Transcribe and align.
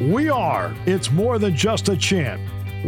We 0.00 0.28
are, 0.28 0.72
it's 0.86 1.10
more 1.10 1.40
than 1.40 1.56
just 1.56 1.88
a 1.88 1.96
chant. 1.96 2.40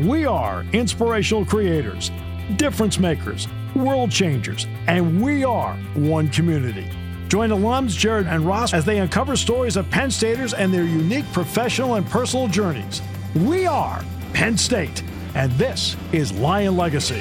We 0.07 0.27
are 0.27 0.65
inspirational 0.73 1.45
creators, 1.45 2.13
difference 2.55 3.01
makers, 3.01 3.49
world 3.75 4.13
changers, 4.13 4.69
and 4.87 5.21
we 5.21 5.43
are 5.43 5.75
one 5.95 6.29
community. 6.29 6.89
Join 7.27 7.51
alums 7.51 7.99
Jared 7.99 8.29
and 8.29 8.47
Ross 8.47 8.73
as 8.73 8.85
they 8.85 8.99
uncover 8.99 9.37
stories 9.37 9.77
of 9.77 9.91
Penn 9.91 10.13
Staters 10.13 10.55
and 10.55 10.73
their 10.73 10.85
unique 10.85 11.25
professional 11.33 11.97
and 11.97 12.07
personal 12.07 12.47
journeys. 12.47 13.03
We 13.35 13.67
are 13.67 14.05
Penn 14.33 14.57
State, 14.57 15.03
and 15.35 15.51
this 15.53 15.97
is 16.13 16.31
Lion 16.33 16.77
Legacy. 16.77 17.21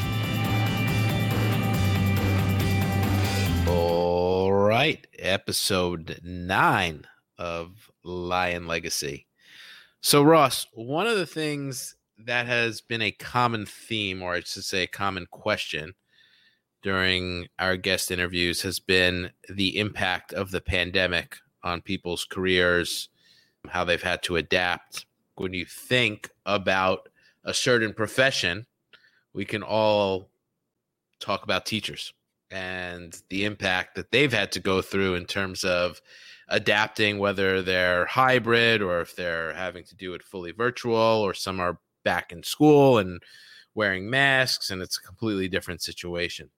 All 3.67 4.53
right, 4.53 5.07
episode 5.17 6.19
nine 6.23 7.05
of 7.39 7.89
Lion 8.03 8.67
Legacy. 8.67 9.25
So, 10.01 10.23
Ross, 10.23 10.65
one 10.73 11.07
of 11.07 11.17
the 11.17 11.25
things 11.25 11.95
that 12.25 12.47
has 12.47 12.79
been 12.79 13.01
a 13.01 13.11
common 13.11 13.65
theme, 13.65 14.21
or 14.21 14.33
I 14.33 14.39
should 14.41 14.63
say, 14.63 14.83
a 14.83 14.87
common 14.87 15.25
question 15.25 15.93
during 16.81 17.47
our 17.59 17.75
guest 17.75 18.09
interviews 18.09 18.61
has 18.61 18.79
been 18.79 19.31
the 19.49 19.77
impact 19.77 20.31
of 20.31 20.51
the 20.51 20.61
pandemic 20.61 21.35
on 21.63 21.81
people's 21.81 22.23
careers, 22.23 23.09
how 23.67 23.83
they've 23.83 24.01
had 24.01 24.23
to 24.23 24.37
adapt. 24.37 25.05
When 25.35 25.53
you 25.53 25.65
think 25.65 26.29
about 26.45 27.09
a 27.43 27.53
certain 27.53 27.93
profession, 27.93 28.65
we 29.33 29.43
can 29.43 29.63
all 29.63 30.29
talk 31.19 31.43
about 31.43 31.65
teachers 31.65 32.13
and 32.51 33.21
the 33.29 33.43
impact 33.43 33.95
that 33.95 34.11
they've 34.11 34.33
had 34.33 34.51
to 34.53 34.59
go 34.61 34.81
through 34.81 35.15
in 35.15 35.25
terms 35.25 35.65
of 35.65 36.01
adapting, 36.49 37.19
whether 37.19 37.61
they're 37.61 38.05
hybrid 38.05 38.81
or 38.81 39.01
if 39.01 39.15
they're 39.15 39.53
having 39.53 39.83
to 39.85 39.95
do 39.95 40.13
it 40.13 40.23
fully 40.23 40.51
virtual, 40.51 40.95
or 40.95 41.33
some 41.33 41.59
are 41.59 41.79
back 42.03 42.31
in 42.31 42.43
school 42.43 42.97
and 42.97 43.21
wearing 43.75 44.09
masks, 44.09 44.71
and 44.71 44.81
it's 44.81 44.97
a 44.97 45.01
completely 45.01 45.47
different 45.47 45.81
situation. 45.81 46.49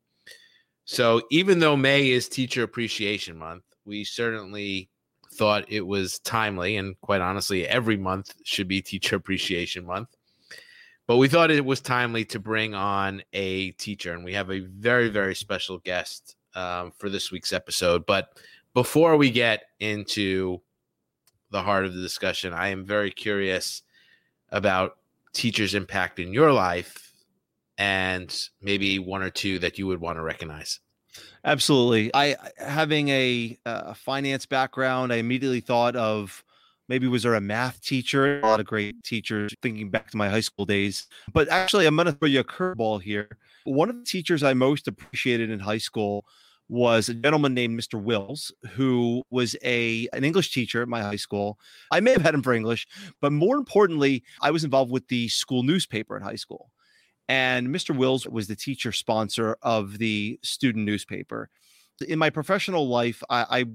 So, 0.85 1.21
even 1.29 1.59
though 1.59 1.77
May 1.77 2.09
is 2.09 2.27
Teacher 2.27 2.63
Appreciation 2.63 3.37
Month, 3.37 3.63
we 3.85 4.03
certainly 4.03 4.89
thought 5.33 5.65
it 5.69 5.85
was 5.85 6.19
timely, 6.19 6.77
and 6.77 6.99
quite 7.01 7.21
honestly, 7.21 7.67
every 7.67 7.97
month 7.97 8.33
should 8.43 8.67
be 8.67 8.81
Teacher 8.81 9.15
Appreciation 9.15 9.85
Month. 9.85 10.09
But 11.07 11.17
we 11.17 11.27
thought 11.27 11.51
it 11.51 11.65
was 11.65 11.81
timely 11.81 12.25
to 12.25 12.39
bring 12.39 12.73
on 12.73 13.21
a 13.33 13.71
teacher, 13.71 14.13
and 14.13 14.23
we 14.23 14.33
have 14.33 14.51
a 14.51 14.59
very, 14.59 15.09
very 15.09 15.35
special 15.35 15.77
guest 15.79 16.35
um, 16.55 16.91
for 16.97 17.09
this 17.09 17.31
week's 17.31 17.53
episode. 17.53 18.05
But 18.05 18.29
before 18.73 19.17
we 19.17 19.31
get 19.31 19.63
into 19.79 20.61
the 21.51 21.61
heart 21.61 21.85
of 21.85 21.93
the 21.93 22.01
discussion, 22.01 22.53
I 22.53 22.69
am 22.69 22.85
very 22.85 23.11
curious 23.11 23.81
about 24.49 24.97
teachers' 25.33 25.75
impact 25.75 26.19
in 26.19 26.33
your 26.33 26.51
life 26.51 27.13
and 27.77 28.47
maybe 28.61 28.99
one 28.99 29.23
or 29.23 29.29
two 29.29 29.59
that 29.59 29.77
you 29.77 29.87
would 29.87 29.99
want 29.99 30.17
to 30.17 30.21
recognize. 30.21 30.79
Absolutely. 31.43 32.11
I 32.13 32.35
having 32.57 33.09
a, 33.09 33.57
a 33.65 33.95
finance 33.95 34.45
background, 34.45 35.11
I 35.11 35.17
immediately 35.17 35.59
thought 35.59 35.95
of 35.95 36.43
maybe 36.87 37.07
was 37.07 37.23
there 37.23 37.35
a 37.35 37.41
math 37.41 37.81
teacher? 37.81 38.39
A 38.39 38.45
lot 38.45 38.59
of 38.59 38.65
great 38.65 39.03
teachers 39.03 39.53
thinking 39.61 39.89
back 39.89 40.11
to 40.11 40.17
my 40.17 40.29
high 40.29 40.41
school 40.41 40.65
days. 40.65 41.07
But 41.33 41.49
actually, 41.49 41.85
I'm 41.85 41.95
going 41.95 42.05
to 42.05 42.11
throw 42.11 42.27
you 42.27 42.41
a 42.41 42.43
curveball 42.43 43.01
here. 43.01 43.37
One 43.63 43.89
of 43.89 43.95
the 43.95 44.05
teachers 44.05 44.43
I 44.43 44.53
most 44.53 44.87
appreciated 44.87 45.49
in 45.49 45.59
high 45.59 45.77
school 45.77 46.25
was 46.71 47.09
a 47.09 47.13
gentleman 47.13 47.53
named 47.53 47.77
Mr. 47.77 48.01
Wills, 48.01 48.49
who 48.71 49.23
was 49.29 49.57
a 49.61 50.07
an 50.13 50.23
English 50.23 50.53
teacher 50.53 50.81
at 50.81 50.87
my 50.87 51.01
high 51.01 51.17
school. 51.17 51.59
I 51.91 51.99
may 51.99 52.11
have 52.13 52.21
had 52.21 52.33
him 52.33 52.41
for 52.41 52.53
English, 52.53 52.87
but 53.19 53.33
more 53.33 53.57
importantly, 53.57 54.23
I 54.41 54.51
was 54.51 54.63
involved 54.63 54.89
with 54.89 55.05
the 55.09 55.27
school 55.27 55.63
newspaper 55.63 56.15
in 56.15 56.23
high 56.23 56.37
school. 56.37 56.71
And 57.27 57.67
Mr. 57.67 57.95
Wills 57.95 58.25
was 58.25 58.47
the 58.47 58.55
teacher 58.55 58.93
sponsor 58.93 59.57
of 59.61 59.97
the 59.97 60.39
student 60.43 60.85
newspaper. 60.85 61.49
In 62.07 62.17
my 62.17 62.29
professional 62.29 62.87
life, 62.87 63.21
I, 63.29 63.45
I 63.49 63.65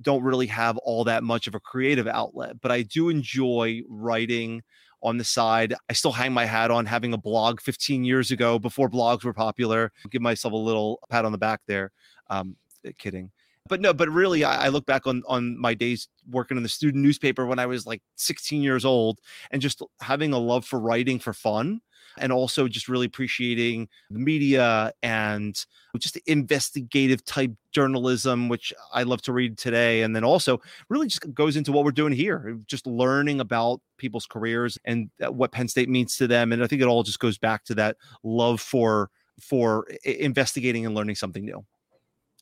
don't 0.00 0.22
really 0.22 0.46
have 0.46 0.78
all 0.78 1.04
that 1.04 1.22
much 1.22 1.46
of 1.46 1.54
a 1.54 1.60
creative 1.60 2.06
outlet, 2.06 2.62
but 2.62 2.72
I 2.72 2.80
do 2.80 3.10
enjoy 3.10 3.82
writing 3.90 4.62
on 5.02 5.18
the 5.18 5.24
side. 5.24 5.74
I 5.90 5.92
still 5.92 6.12
hang 6.12 6.32
my 6.32 6.46
hat 6.46 6.70
on 6.70 6.86
having 6.86 7.12
a 7.12 7.18
blog 7.18 7.60
15 7.60 8.04
years 8.04 8.30
ago 8.30 8.58
before 8.58 8.88
blogs 8.88 9.24
were 9.24 9.34
popular. 9.34 9.92
give 10.10 10.22
myself 10.22 10.52
a 10.52 10.56
little 10.56 11.00
pat 11.10 11.24
on 11.24 11.32
the 11.32 11.38
back 11.38 11.60
there. 11.66 11.92
Um, 12.32 12.56
eh, 12.84 12.92
kidding. 12.98 13.30
But 13.68 13.80
no, 13.80 13.94
but 13.94 14.08
really, 14.08 14.42
I, 14.42 14.66
I 14.66 14.68
look 14.68 14.86
back 14.86 15.06
on 15.06 15.22
on 15.28 15.58
my 15.58 15.74
days 15.74 16.08
working 16.28 16.56
in 16.56 16.62
the 16.62 16.68
student 16.68 17.02
newspaper 17.02 17.46
when 17.46 17.58
I 17.58 17.66
was 17.66 17.86
like 17.86 18.02
16 18.16 18.60
years 18.60 18.84
old, 18.84 19.20
and 19.50 19.62
just 19.62 19.82
having 20.00 20.32
a 20.32 20.38
love 20.38 20.64
for 20.64 20.80
writing 20.80 21.18
for 21.18 21.32
fun 21.32 21.80
and 22.18 22.32
also 22.32 22.68
just 22.68 22.88
really 22.88 23.06
appreciating 23.06 23.88
the 24.10 24.18
media 24.18 24.92
and 25.02 25.64
just 25.98 26.16
investigative 26.26 27.24
type 27.24 27.52
journalism, 27.72 28.48
which 28.48 28.72
I 28.92 29.02
love 29.04 29.22
to 29.22 29.32
read 29.32 29.58
today. 29.58 30.02
And 30.02 30.14
then 30.14 30.24
also 30.24 30.60
really 30.88 31.06
just 31.06 31.32
goes 31.34 31.56
into 31.56 31.72
what 31.72 31.84
we're 31.84 31.92
doing 31.92 32.12
here, 32.12 32.58
just 32.66 32.86
learning 32.86 33.40
about 33.40 33.80
people's 33.98 34.26
careers 34.26 34.78
and 34.84 35.10
what 35.28 35.52
Penn 35.52 35.68
State 35.68 35.88
means 35.88 36.16
to 36.16 36.26
them. 36.26 36.52
And 36.52 36.62
I 36.62 36.66
think 36.66 36.82
it 36.82 36.88
all 36.88 37.02
just 37.02 37.20
goes 37.20 37.38
back 37.38 37.64
to 37.64 37.74
that 37.76 37.96
love 38.22 38.60
for 38.60 39.10
for 39.40 39.86
investigating 40.04 40.84
and 40.86 40.94
learning 40.94 41.16
something 41.16 41.44
new. 41.44 41.64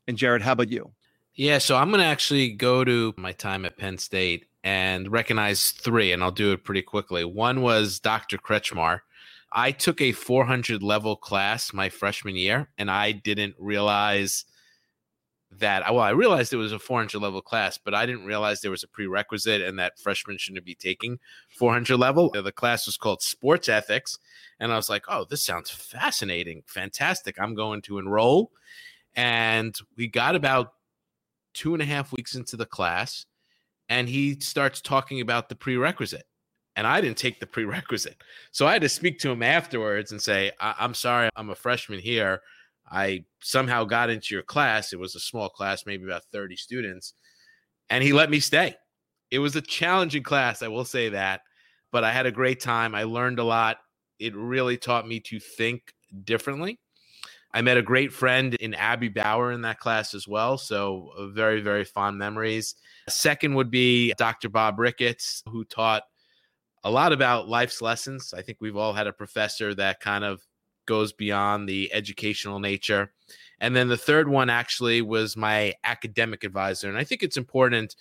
And 0.07 0.17
Jared, 0.17 0.43
how 0.43 0.53
about 0.53 0.71
you? 0.71 0.93
Yeah, 1.35 1.59
so 1.59 1.77
I'm 1.77 1.91
going 1.91 2.01
to 2.01 2.07
actually 2.07 2.53
go 2.53 2.85
to 2.85 3.15
my 3.17 3.33
time 3.33 3.65
at 3.65 3.79
Penn 3.79 3.99
State 3.99 4.47
and 4.65 5.11
recognize 5.11 5.71
three, 5.71 6.13
and 6.13 6.23
I'll 6.23 6.31
do 6.31 6.53
it 6.53 6.65
pretty 6.65 6.83
quickly. 6.83 7.25
One 7.25 7.63
was 7.63 8.01
Dr. 8.01 8.37
Kretchmar. 8.37 9.01
I 9.53 9.73
took 9.73 10.01
a 10.01 10.13
400 10.13 10.83
level 10.83 11.17
class 11.17 11.73
my 11.73 11.89
freshman 11.89 12.37
year, 12.37 12.69
and 12.79 12.91
I 12.91 13.13
didn't 13.13 13.55
realize 13.59 14.45
that. 15.59 15.83
Well, 15.93 16.05
I 16.05 16.11
realized 16.11 16.53
it 16.53 16.57
was 16.57 16.73
a 16.73 16.79
400 16.79 17.21
level 17.21 17.43
class, 17.43 17.79
but 17.79 17.95
I 17.95 18.07
didn't 18.07 18.27
realize 18.27 18.61
there 18.61 18.71
was 18.71 18.85
a 18.85 18.89
prerequisite 18.89 19.63
and 19.63 19.79
that 19.79 19.99
freshmen 19.99 20.39
shouldn't 20.39 20.65
be 20.65 20.77
taking 20.77 21.19
400 21.49 21.97
level. 21.97 22.31
The 22.31 22.53
class 22.53 22.87
was 22.87 22.97
called 22.97 23.23
Sports 23.23 23.69
Ethics, 23.69 24.19
and 24.61 24.73
I 24.73 24.77
was 24.77 24.89
like, 24.89 25.05
"Oh, 25.09 25.25
this 25.29 25.43
sounds 25.43 25.71
fascinating, 25.71 26.63
fantastic! 26.67 27.41
I'm 27.41 27.55
going 27.55 27.83
to 27.83 27.99
enroll." 27.99 28.53
And 29.17 29.75
we 29.97 30.09
got 30.09 30.37
about 30.37 30.73
two 31.55 31.75
and 31.75 31.83
a 31.83 31.87
half 31.87 32.13
weeks 32.13 32.35
into 32.35 32.57
the 32.57 32.67
class, 32.67 33.27
and 33.89 34.09
he 34.09 34.39
starts 34.41 34.81
talking 34.81 35.21
about 35.21 35.49
the 35.49 35.57
prerequisite 35.57 36.25
and 36.77 36.87
I 36.87 37.01
didn't 37.01 37.19
take 37.19 37.41
the 37.41 37.47
prerequisite. 37.47 38.17
So 38.53 38.67
I 38.67 38.73
had 38.73 38.83
to 38.83 38.89
speak 38.89 39.19
to 39.21 39.31
him 39.31 39.43
afterwards 39.43 40.13
and 40.13 40.23
say, 40.23 40.53
I- 40.61 40.77
am 40.79 40.95
sorry, 40.95 41.29
I'm 41.37 41.51
a 41.51 41.55
freshman 41.55 41.99
here. 41.99 42.41
I 42.91 43.25
somehow 43.41 43.85
got 43.85 44.11
into 44.11 44.35
your 44.35 44.43
class. 44.43 44.93
It 44.93 44.99
was 44.99 45.15
a 45.15 45.21
small 45.21 45.49
class, 45.49 45.87
maybe 45.87 46.05
about 46.05 46.25
30 46.33 46.57
students, 46.57 47.15
and 47.89 48.03
he 48.03 48.13
let 48.13 48.31
me 48.31 48.41
stay. 48.41 48.75
It 49.31 49.39
was 49.39 49.55
a 49.57 49.61
challenging 49.61 50.23
class, 50.23 50.63
I 50.63 50.69
will 50.69 50.85
say 50.85 51.11
that, 51.11 51.43
but 51.93 52.03
I 52.03 52.13
had 52.13 52.27
a 52.27 52.33
great 52.33 52.61
time. 52.61 52.95
I 52.95 53.05
learned 53.05 53.39
a 53.39 53.45
lot. 53.45 53.79
It 54.19 54.35
really 54.35 54.77
taught 54.77 55.07
me 55.07 55.21
to 55.21 55.39
think 55.39 55.93
differently. 56.25 56.81
I 57.53 57.63
met 57.63 57.77
a 57.77 57.83
great 57.83 58.13
friend 58.13 58.55
in 58.55 58.75
Abby 58.75 59.09
Bauer 59.09 59.53
in 59.53 59.63
that 59.63 59.81
class 59.81 60.15
as 60.15 60.29
well. 60.29 60.57
So, 60.57 61.11
uh, 61.17 61.27
very, 61.29 61.61
very 61.61 61.85
fond 61.85 62.17
memories. 62.17 62.77
Second 63.09 63.55
would 63.55 63.71
be 63.71 64.13
Dr. 64.19 64.49
Bob 64.49 64.79
Ricketts, 64.79 65.43
who 65.47 65.65
taught 65.65 66.05
a 66.85 66.91
lot 66.91 67.13
about 67.13 67.49
life's 67.49 67.83
lessons. 67.83 68.33
I 68.37 68.43
think 68.43 68.59
we've 68.61 68.77
all 68.77 68.93
had 68.93 69.07
a 69.07 69.13
professor 69.13 69.75
that 69.75 70.01
kind 70.01 70.25
of 70.25 70.41
goes 70.87 71.13
beyond 71.13 71.69
the 71.69 71.93
educational 71.93 72.59
nature. 72.59 73.13
And 73.61 73.77
then 73.77 73.89
the 73.89 73.97
third 73.97 74.29
one 74.29 74.49
actually 74.49 75.03
was 75.03 75.37
my 75.37 75.75
academic 75.85 76.45
advisor. 76.45 76.89
And 76.89 76.97
I 76.97 77.05
think 77.05 77.23
it's 77.23 77.37
important 77.37 77.97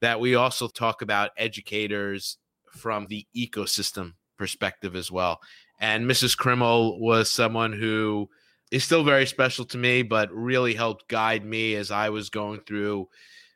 that 0.00 0.20
we 0.20 0.34
also 0.34 0.68
talk 0.68 1.02
about 1.02 1.30
educators 1.36 2.38
from 2.70 3.06
the 3.06 3.26
ecosystem 3.36 4.14
perspective 4.36 4.94
as 4.94 5.10
well. 5.10 5.40
And 5.80 6.08
Mrs. 6.08 6.36
Krimmel 6.36 7.00
was 7.00 7.30
someone 7.30 7.72
who 7.72 8.28
is 8.70 8.84
still 8.84 9.04
very 9.04 9.26
special 9.26 9.64
to 9.66 9.78
me, 9.78 10.02
but 10.02 10.32
really 10.32 10.74
helped 10.74 11.08
guide 11.08 11.44
me 11.44 11.74
as 11.74 11.90
I 11.90 12.10
was 12.10 12.30
going 12.30 12.60
through 12.60 13.08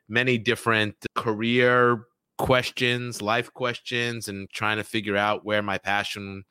many 0.07 0.37
different 0.37 0.95
career 1.15 2.05
questions, 2.37 3.21
life 3.21 3.53
questions, 3.53 4.27
and 4.27 4.49
trying 4.49 4.77
to 4.77 4.83
figure 4.83 5.17
out 5.17 5.45
where 5.45 5.61
my 5.61 5.77
passion 5.77 6.43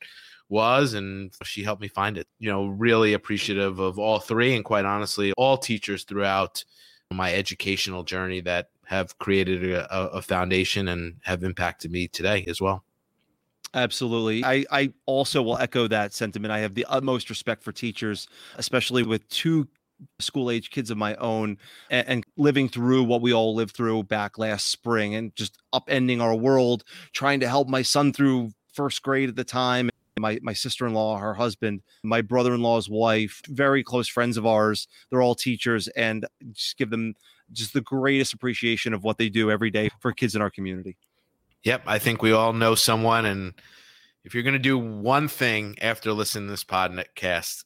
was. 0.49 0.93
And 0.93 1.33
she 1.43 1.63
helped 1.63 1.81
me 1.81 1.87
find 1.87 2.17
it. 2.17 2.27
You 2.39 2.51
know, 2.51 2.67
really 2.67 3.13
appreciative 3.13 3.79
of 3.79 3.99
all 3.99 4.19
three, 4.19 4.55
and 4.55 4.63
quite 4.63 4.85
honestly, 4.85 5.33
all 5.37 5.57
teachers 5.57 6.03
throughout 6.03 6.63
my 7.11 7.33
educational 7.33 8.03
journey 8.03 8.41
that 8.41 8.69
have 8.85 9.17
created 9.17 9.71
a, 9.71 9.91
a 10.11 10.21
foundation 10.21 10.87
and 10.87 11.15
have 11.23 11.43
impacted 11.43 11.91
me 11.91 12.07
today 12.07 12.43
as 12.47 12.59
well. 12.59 12.83
Absolutely. 13.73 14.43
I, 14.43 14.65
I 14.71 14.93
also 15.05 15.41
will 15.41 15.57
echo 15.57 15.87
that 15.87 16.13
sentiment. 16.13 16.51
I 16.51 16.59
have 16.59 16.75
the 16.75 16.85
utmost 16.89 17.29
respect 17.29 17.63
for 17.63 17.71
teachers, 17.71 18.27
especially 18.57 19.03
with 19.03 19.27
two 19.29 19.67
school 20.19 20.51
age 20.51 20.69
kids 20.69 20.91
of 20.91 20.97
my 20.97 21.15
own 21.15 21.57
and, 21.89 22.07
and, 22.07 22.25
living 22.35 22.67
through 22.67 23.03
what 23.03 23.21
we 23.21 23.33
all 23.33 23.55
lived 23.55 23.75
through 23.75 24.03
back 24.03 24.37
last 24.37 24.67
spring 24.67 25.15
and 25.15 25.35
just 25.35 25.57
upending 25.73 26.21
our 26.21 26.35
world, 26.35 26.83
trying 27.13 27.39
to 27.39 27.47
help 27.47 27.67
my 27.67 27.81
son 27.81 28.11
through 28.11 28.51
first 28.73 29.01
grade 29.01 29.29
at 29.29 29.35
the 29.35 29.43
time. 29.43 29.89
My, 30.19 30.39
my 30.43 30.53
sister-in-law, 30.53 31.17
her 31.17 31.33
husband, 31.33 31.81
my 32.03 32.21
brother-in-law's 32.21 32.89
wife, 32.89 33.41
very 33.47 33.83
close 33.83 34.07
friends 34.07 34.37
of 34.37 34.45
ours. 34.45 34.87
They're 35.09 35.21
all 35.21 35.35
teachers 35.35 35.87
and 35.89 36.25
just 36.51 36.77
give 36.77 36.91
them 36.91 37.15
just 37.51 37.73
the 37.73 37.81
greatest 37.81 38.33
appreciation 38.33 38.93
of 38.93 39.03
what 39.03 39.17
they 39.17 39.29
do 39.29 39.49
every 39.49 39.71
day 39.71 39.89
for 39.99 40.11
kids 40.11 40.35
in 40.35 40.41
our 40.41 40.51
community. 40.51 40.97
Yep. 41.63 41.83
I 41.85 41.99
think 41.99 42.21
we 42.21 42.31
all 42.31 42.53
know 42.53 42.75
someone. 42.75 43.25
And 43.25 43.53
if 44.23 44.33
you're 44.33 44.43
going 44.43 44.53
to 44.53 44.59
do 44.59 44.77
one 44.77 45.27
thing 45.27 45.77
after 45.81 46.11
listening 46.11 46.47
to 46.47 46.51
this 46.51 46.63
podcast, 46.63 47.63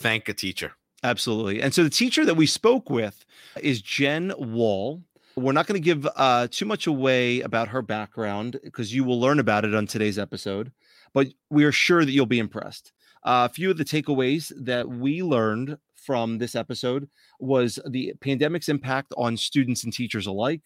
thank 0.00 0.28
a 0.28 0.34
teacher. 0.34 0.72
Absolutely. 1.02 1.60
And 1.60 1.72
so 1.72 1.84
the 1.84 1.90
teacher 1.90 2.24
that 2.24 2.34
we 2.34 2.46
spoke 2.46 2.90
with 2.90 3.24
is 3.60 3.82
Jen 3.82 4.32
Wall. 4.38 5.02
We're 5.36 5.52
not 5.52 5.66
going 5.66 5.80
to 5.80 5.84
give 5.84 6.08
uh, 6.16 6.48
too 6.50 6.64
much 6.64 6.86
away 6.86 7.42
about 7.42 7.68
her 7.68 7.82
background 7.82 8.58
because 8.64 8.94
you 8.94 9.04
will 9.04 9.20
learn 9.20 9.38
about 9.38 9.66
it 9.66 9.74
on 9.74 9.86
today's 9.86 10.18
episode, 10.18 10.72
but 11.12 11.28
we 11.50 11.64
are 11.64 11.72
sure 11.72 12.04
that 12.04 12.10
you'll 12.10 12.24
be 12.24 12.38
impressed. 12.38 12.92
Uh, 13.22 13.46
a 13.50 13.52
few 13.52 13.70
of 13.70 13.76
the 13.76 13.84
takeaways 13.84 14.50
that 14.64 14.88
we 14.88 15.22
learned 15.22 15.76
from 15.94 16.38
this 16.38 16.54
episode 16.54 17.08
was 17.38 17.78
the 17.90 18.14
pandemic's 18.20 18.68
impact 18.68 19.12
on 19.18 19.36
students 19.36 19.84
and 19.84 19.92
teachers 19.92 20.26
alike, 20.26 20.62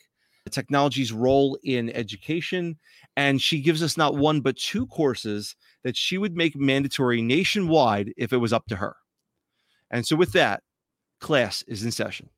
technology's 0.51 1.13
role 1.13 1.59
in 1.63 1.91
education, 1.91 2.79
and 3.17 3.41
she 3.41 3.61
gives 3.61 3.83
us 3.83 3.97
not 3.97 4.17
one 4.17 4.41
but 4.41 4.57
two 4.57 4.87
courses 4.87 5.57
that 5.83 5.97
she 5.97 6.19
would 6.19 6.37
make 6.37 6.57
mandatory 6.57 7.23
nationwide 7.23 8.13
if 8.17 8.33
it 8.33 8.39
was 8.39 8.53
up 8.53 8.67
to 8.67 8.77
her. 8.77 8.97
And 9.91 10.07
so, 10.07 10.17
with 10.17 10.33
that, 10.33 10.63
class 11.21 11.63
is 11.63 11.85
in 11.85 11.91
session. 11.91 12.29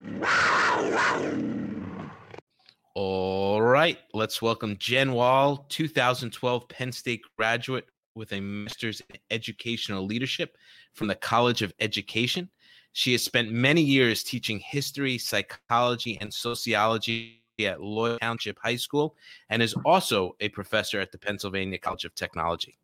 All 2.94 3.62
right, 3.62 3.98
let's 4.12 4.42
welcome 4.42 4.76
Jen 4.78 5.12
Wall, 5.12 5.66
2012 5.70 6.68
Penn 6.68 6.92
State 6.92 7.22
graduate 7.38 7.86
with 8.14 8.32
a 8.32 8.40
master's 8.40 9.00
in 9.08 9.16
educational 9.30 10.04
leadership 10.04 10.56
from 10.92 11.06
the 11.06 11.14
College 11.14 11.62
of 11.62 11.72
Education. 11.80 12.50
She 12.92 13.12
has 13.12 13.22
spent 13.22 13.50
many 13.50 13.80
years 13.80 14.22
teaching 14.22 14.60
history, 14.60 15.16
psychology, 15.16 16.18
and 16.20 16.32
sociology 16.32 17.41
at 17.66 17.78
Loyalsock 17.78 18.20
Township 18.20 18.58
High 18.62 18.76
School 18.76 19.16
and 19.50 19.62
is 19.62 19.74
also 19.84 20.36
a 20.40 20.48
professor 20.48 21.00
at 21.00 21.12
the 21.12 21.18
Pennsylvania 21.18 21.78
College 21.78 22.04
of 22.04 22.14
Technology. 22.14 22.78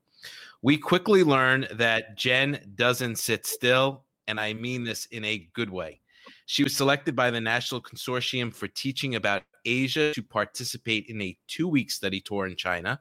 We 0.63 0.77
quickly 0.77 1.23
learn 1.23 1.67
that 1.73 2.17
Jen 2.17 2.73
doesn't 2.75 3.17
sit 3.17 3.47
still 3.47 4.05
and 4.27 4.39
I 4.39 4.53
mean 4.53 4.85
this 4.85 5.07
in 5.07 5.25
a 5.25 5.49
good 5.55 5.71
way. 5.71 6.01
She 6.47 6.63
was 6.63 6.77
selected 6.77 7.17
by 7.17 7.31
the 7.31 7.41
National 7.41 7.81
Consortium 7.81 8.55
for 8.55 8.69
Teaching 8.69 9.15
About 9.15 9.43
Asia 9.65 10.13
to 10.15 10.23
participate 10.23 11.07
in 11.07 11.21
a 11.23 11.37
two 11.49 11.69
week 11.69 11.91
study 11.91 12.21
tour 12.21 12.47
in 12.47 12.57
China, 12.57 13.01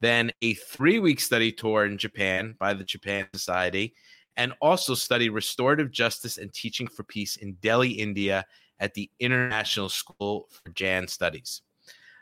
then 0.00 0.32
a 0.42 0.54
three 0.54 0.98
week 0.98 1.20
study 1.20 1.52
tour 1.52 1.84
in 1.84 1.98
Japan 1.98 2.54
by 2.58 2.74
the 2.74 2.84
Japan 2.84 3.26
Society, 3.34 3.94
and 4.36 4.52
also 4.60 4.94
study 4.94 5.28
restorative 5.28 5.90
justice 5.90 6.38
and 6.38 6.52
teaching 6.52 6.88
for 6.88 7.04
peace 7.04 7.36
in 7.36 7.54
Delhi, 7.54 7.90
India 7.90 8.44
at 8.80 8.94
the 8.94 9.10
International 9.20 9.88
School 9.88 10.48
for 10.50 10.70
Jain 10.72 11.08
Studies. 11.08 11.62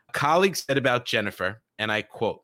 A 0.09 0.13
colleague 0.13 0.57
said 0.57 0.79
about 0.79 1.05
Jennifer, 1.05 1.63
and 1.79 1.91
I 1.91 2.03
quote, 2.03 2.43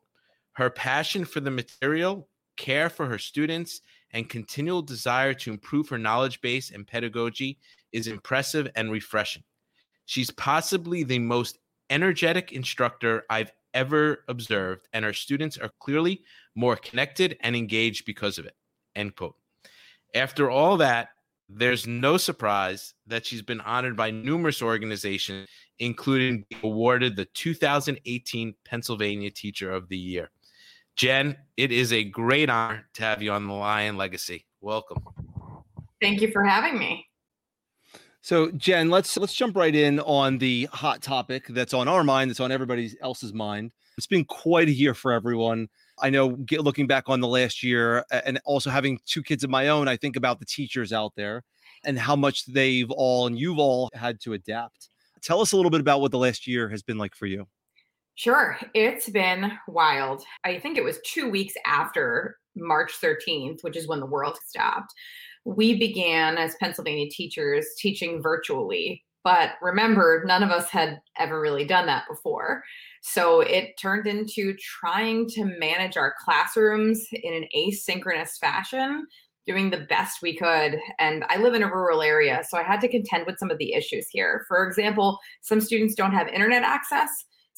her 0.53 0.69
passion 0.69 1.23
for 1.23 1.39
the 1.39 1.51
material, 1.51 2.27
care 2.57 2.89
for 2.89 3.05
her 3.05 3.17
students, 3.17 3.81
and 4.11 4.27
continual 4.27 4.81
desire 4.81 5.33
to 5.33 5.51
improve 5.51 5.87
her 5.89 5.97
knowledge 5.97 6.41
base 6.41 6.71
and 6.71 6.85
pedagogy 6.85 7.57
is 7.91 8.07
impressive 8.07 8.67
and 8.75 8.91
refreshing. 8.91 9.43
She's 10.05 10.31
possibly 10.31 11.03
the 11.03 11.19
most 11.19 11.59
energetic 11.89 12.51
instructor 12.51 13.23
I've 13.29 13.51
ever 13.73 14.25
observed, 14.27 14.87
and 14.93 15.05
her 15.05 15.13
students 15.13 15.57
are 15.57 15.71
clearly 15.79 16.23
more 16.55 16.75
connected 16.75 17.37
and 17.41 17.55
engaged 17.55 18.05
because 18.05 18.37
of 18.37 18.45
it. 18.45 18.55
End 18.95 19.15
quote. 19.15 19.35
After 20.15 20.49
all 20.49 20.77
that, 20.77 21.09
there's 21.49 21.87
no 21.87 22.17
surprise 22.17 22.93
that 23.07 23.25
she's 23.25 23.41
been 23.41 23.61
honored 23.61 23.97
by 23.97 24.11
numerous 24.11 24.61
organizations, 24.61 25.47
including 25.79 26.45
awarded 26.63 27.15
the 27.15 27.25
2018 27.25 28.53
Pennsylvania 28.63 29.31
Teacher 29.31 29.71
of 29.71 29.89
the 29.89 29.97
Year. 29.97 30.29
Jen, 30.95 31.35
it 31.57 31.71
is 31.71 31.91
a 31.91 32.03
great 32.03 32.49
honor 32.49 32.87
to 32.93 33.03
have 33.03 33.23
you 33.23 33.31
on 33.31 33.47
the 33.47 33.53
Lion 33.53 33.97
Legacy. 33.97 34.45
Welcome. 34.61 35.03
Thank 36.01 36.21
you 36.21 36.31
for 36.31 36.43
having 36.43 36.77
me. 36.77 37.07
So, 38.21 38.51
Jen, 38.51 38.89
let's 38.89 39.17
let's 39.17 39.33
jump 39.33 39.55
right 39.55 39.73
in 39.73 39.99
on 40.01 40.37
the 40.37 40.65
hot 40.73 41.01
topic 41.01 41.47
that's 41.47 41.73
on 41.73 41.87
our 41.87 42.03
mind, 42.03 42.29
that's 42.29 42.41
on 42.41 42.51
everybody 42.51 42.91
else's 43.01 43.33
mind. 43.33 43.71
It's 43.97 44.07
been 44.07 44.25
quite 44.25 44.67
a 44.67 44.73
year 44.73 44.93
for 44.93 45.11
everyone. 45.11 45.69
I 46.01 46.09
know, 46.09 46.29
get, 46.29 46.61
looking 46.63 46.87
back 46.87 47.05
on 47.07 47.19
the 47.19 47.27
last 47.27 47.63
year, 47.63 48.05
and 48.11 48.39
also 48.45 48.69
having 48.69 48.99
two 49.05 49.23
kids 49.23 49.43
of 49.43 49.49
my 49.49 49.67
own, 49.67 49.87
I 49.87 49.97
think 49.97 50.15
about 50.15 50.39
the 50.39 50.45
teachers 50.45 50.93
out 50.93 51.13
there 51.15 51.43
and 51.83 51.97
how 51.97 52.15
much 52.15 52.45
they've 52.45 52.89
all 52.91 53.27
and 53.27 53.37
you've 53.37 53.59
all 53.59 53.89
had 53.93 54.19
to 54.21 54.33
adapt. 54.33 54.89
Tell 55.21 55.41
us 55.41 55.51
a 55.51 55.55
little 55.55 55.71
bit 55.71 55.81
about 55.81 56.01
what 56.01 56.11
the 56.11 56.17
last 56.17 56.47
year 56.47 56.69
has 56.69 56.81
been 56.81 56.97
like 56.97 57.15
for 57.15 57.25
you. 57.25 57.47
Sure. 58.15 58.57
It's 58.73 59.09
been 59.09 59.51
wild. 59.67 60.23
I 60.43 60.59
think 60.59 60.77
it 60.77 60.83
was 60.83 60.99
two 61.05 61.29
weeks 61.29 61.53
after 61.65 62.37
March 62.55 62.91
13th, 63.01 63.63
which 63.63 63.77
is 63.77 63.87
when 63.87 64.01
the 64.01 64.05
world 64.05 64.37
stopped. 64.45 64.93
We 65.45 65.79
began 65.79 66.37
as 66.37 66.55
Pennsylvania 66.59 67.09
teachers 67.09 67.65
teaching 67.77 68.21
virtually. 68.21 69.03
But 69.23 69.51
remember, 69.61 70.23
none 70.25 70.43
of 70.43 70.49
us 70.49 70.69
had 70.69 70.99
ever 71.17 71.39
really 71.41 71.65
done 71.65 71.85
that 71.87 72.05
before. 72.09 72.63
So 73.01 73.41
it 73.41 73.77
turned 73.79 74.07
into 74.07 74.55
trying 74.55 75.27
to 75.29 75.45
manage 75.45 75.97
our 75.97 76.15
classrooms 76.23 77.05
in 77.11 77.33
an 77.33 77.45
asynchronous 77.55 78.37
fashion, 78.39 79.05
doing 79.45 79.69
the 79.69 79.85
best 79.89 80.21
we 80.21 80.37
could. 80.37 80.79
And 80.99 81.25
I 81.29 81.37
live 81.37 81.53
in 81.53 81.63
a 81.63 81.67
rural 81.67 82.01
area, 82.01 82.43
so 82.47 82.57
I 82.57 82.63
had 82.63 82.81
to 82.81 82.87
contend 82.87 83.25
with 83.25 83.37
some 83.39 83.51
of 83.51 83.57
the 83.57 83.73
issues 83.73 84.07
here. 84.09 84.45
For 84.47 84.65
example, 84.65 85.19
some 85.41 85.59
students 85.59 85.95
don't 85.95 86.13
have 86.13 86.27
internet 86.27 86.63
access 86.63 87.09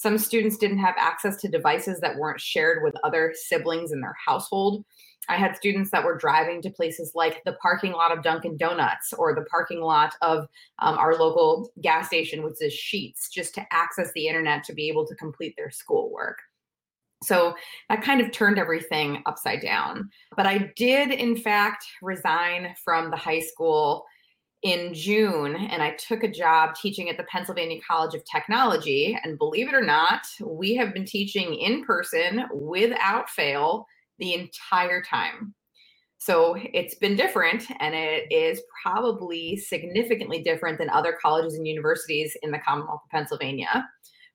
some 0.02 0.18
students 0.18 0.57
didn't 0.57 0.80
have 0.80 0.96
access 0.98 1.38
to 1.38 1.48
devices 1.48 2.00
that 2.00 2.16
weren't 2.18 2.42
shared 2.42 2.81
with 2.81 2.96
other 3.04 3.36
siblings 3.36 3.92
in 3.92 4.02
their 4.02 4.16
household. 4.25 4.84
I 5.31 5.38
had 5.38 5.56
students 5.56 5.92
that 5.92 6.04
were 6.04 6.18
driving 6.18 6.62
to 6.62 6.69
places 6.69 7.13
like 7.16 7.42
the 7.45 7.54
parking 7.54 7.94
lot 7.94 8.12
of 8.16 8.22
Dunkin' 8.22 8.57
Donuts 8.57 9.13
or 9.13 9.33
the 9.33 9.45
parking 9.45 9.80
lot 9.80 10.13
of 10.22 10.50
um, 10.80 10.98
our 10.98 11.16
local 11.16 11.72
gas 11.81 12.07
station, 12.07 12.44
which 12.44 12.56
is 12.60 12.74
Sheetz, 12.74 13.31
just 13.31 13.56
to 13.56 13.66
access 13.72 14.12
the 14.12 14.28
internet 14.28 14.66
to 14.66 14.74
be 14.74 14.89
able 14.89 15.07
to 15.07 15.16
complete 15.16 15.56
their 15.56 15.72
schoolwork. 15.72 16.39
So 17.24 17.56
that 17.88 18.04
kind 18.04 18.19
of 18.19 18.33
turned 18.33 18.60
everything 18.60 19.24
upside 19.25 19.61
down. 19.61 20.09
But 20.35 20.47
I 20.47 20.71
did, 20.76 21.11
in 21.11 21.38
fact, 21.38 21.85
resign 22.02 22.76
from 22.83 23.09
the 23.09 23.18
high 23.18 23.42
school 23.42 24.06
in 24.64 24.94
June 24.94 25.56
and 25.56 25.81
I 25.81 25.92
took 25.92 26.23
a 26.23 26.31
job 26.31 26.76
teaching 26.76 27.09
at 27.09 27.18
the 27.18 27.23
Pennsylvania 27.23 27.80
College 27.88 28.16
of 28.16 28.23
Technology. 28.26 29.18
And 29.23 29.38
believe 29.38 29.69
it 29.69 29.73
or 29.73 29.83
not, 29.83 30.28
we 30.44 30.76
have 30.76 30.94
been 30.94 31.06
teaching 31.06 31.56
in 31.56 31.85
person 31.85 32.44
without 32.54 33.30
fail 33.30 33.88
the 34.21 34.33
entire 34.33 35.04
time. 35.04 35.54
So 36.18 36.56
it's 36.57 36.95
been 36.95 37.18
different 37.18 37.66
and 37.80 37.94
it 37.94 38.31
is 38.31 38.61
probably 38.83 39.57
significantly 39.57 40.42
different 40.42 40.78
than 40.78 40.90
other 40.90 41.18
colleges 41.21 41.56
and 41.56 41.68
universities 41.68 42.37
in 42.44 42.51
the 42.51 42.59
Commonwealth 42.59 43.01
of 43.04 43.09
Pennsylvania. 43.09 43.85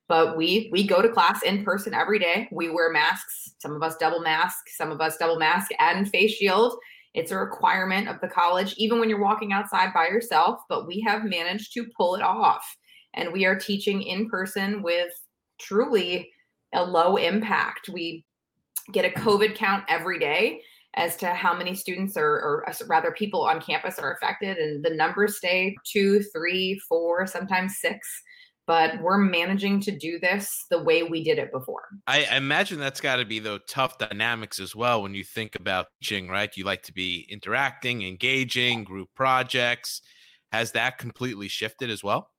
But 0.07 0.37
we 0.37 0.69
we 0.71 0.85
go 0.85 1.01
to 1.01 1.09
class 1.09 1.41
in 1.41 1.63
person 1.63 1.93
every 1.93 2.19
day. 2.19 2.47
We 2.51 2.69
wear 2.69 2.91
masks, 2.91 3.55
some 3.59 3.75
of 3.75 3.81
us 3.81 3.95
double 3.97 4.21
mask, 4.21 4.57
some 4.75 4.91
of 4.91 5.01
us 5.01 5.17
double 5.17 5.39
mask 5.39 5.71
and 5.79 6.09
face 6.09 6.33
shield 6.33 6.77
it's 7.17 7.31
a 7.31 7.37
requirement 7.37 8.07
of 8.07 8.21
the 8.21 8.27
college, 8.27 8.75
even 8.77 8.99
when 8.99 9.09
you're 9.09 9.19
walking 9.19 9.51
outside 9.51 9.91
by 9.91 10.07
yourself, 10.07 10.59
but 10.69 10.85
we 10.85 11.03
have 11.07 11.23
managed 11.23 11.73
to 11.73 11.87
pull 11.97 12.13
it 12.13 12.21
off. 12.21 12.63
And 13.15 13.33
we 13.33 13.43
are 13.45 13.57
teaching 13.57 14.03
in 14.03 14.29
person 14.29 14.83
with 14.83 15.11
truly 15.59 16.29
a 16.75 16.83
low 16.83 17.17
impact. 17.17 17.89
We 17.89 18.23
get 18.91 19.05
a 19.05 19.09
COVID 19.09 19.55
count 19.55 19.83
every 19.87 20.19
day 20.19 20.61
as 20.95 21.15
to 21.17 21.27
how 21.27 21.55
many 21.55 21.75
students 21.75 22.17
are, 22.17 22.25
or 22.25 22.65
uh, 22.67 22.73
rather 22.87 23.11
people 23.11 23.43
on 23.43 23.61
campus 23.61 23.99
are 23.99 24.13
affected, 24.13 24.57
and 24.57 24.83
the 24.83 24.89
numbers 24.89 25.37
stay 25.37 25.75
two, 25.85 26.23
three, 26.33 26.79
four, 26.87 27.27
sometimes 27.27 27.77
six 27.79 28.07
but 28.67 29.01
we're 29.01 29.17
managing 29.17 29.79
to 29.79 29.97
do 29.97 30.19
this 30.19 30.65
the 30.69 30.83
way 30.83 31.01
we 31.01 31.23
did 31.23 31.39
it 31.39 31.51
before. 31.53 31.83
I 32.05 32.35
imagine 32.35 32.79
that's 32.79 32.99
got 32.99 33.15
to 33.15 33.25
be 33.25 33.39
though 33.39 33.59
tough 33.59 33.97
dynamics 33.97 34.59
as 34.59 34.75
well 34.75 35.01
when 35.01 35.15
you 35.15 35.23
think 35.23 35.55
about 35.55 35.87
teaching, 36.01 36.27
right? 36.27 36.55
You 36.55 36.65
like 36.65 36.83
to 36.83 36.93
be 36.93 37.25
interacting, 37.29 38.03
engaging, 38.03 38.83
group 38.83 39.07
projects. 39.15 40.01
Has 40.51 40.73
that 40.73 40.97
completely 40.97 41.47
shifted 41.47 41.89
as 41.89 42.03
well? 42.03 42.29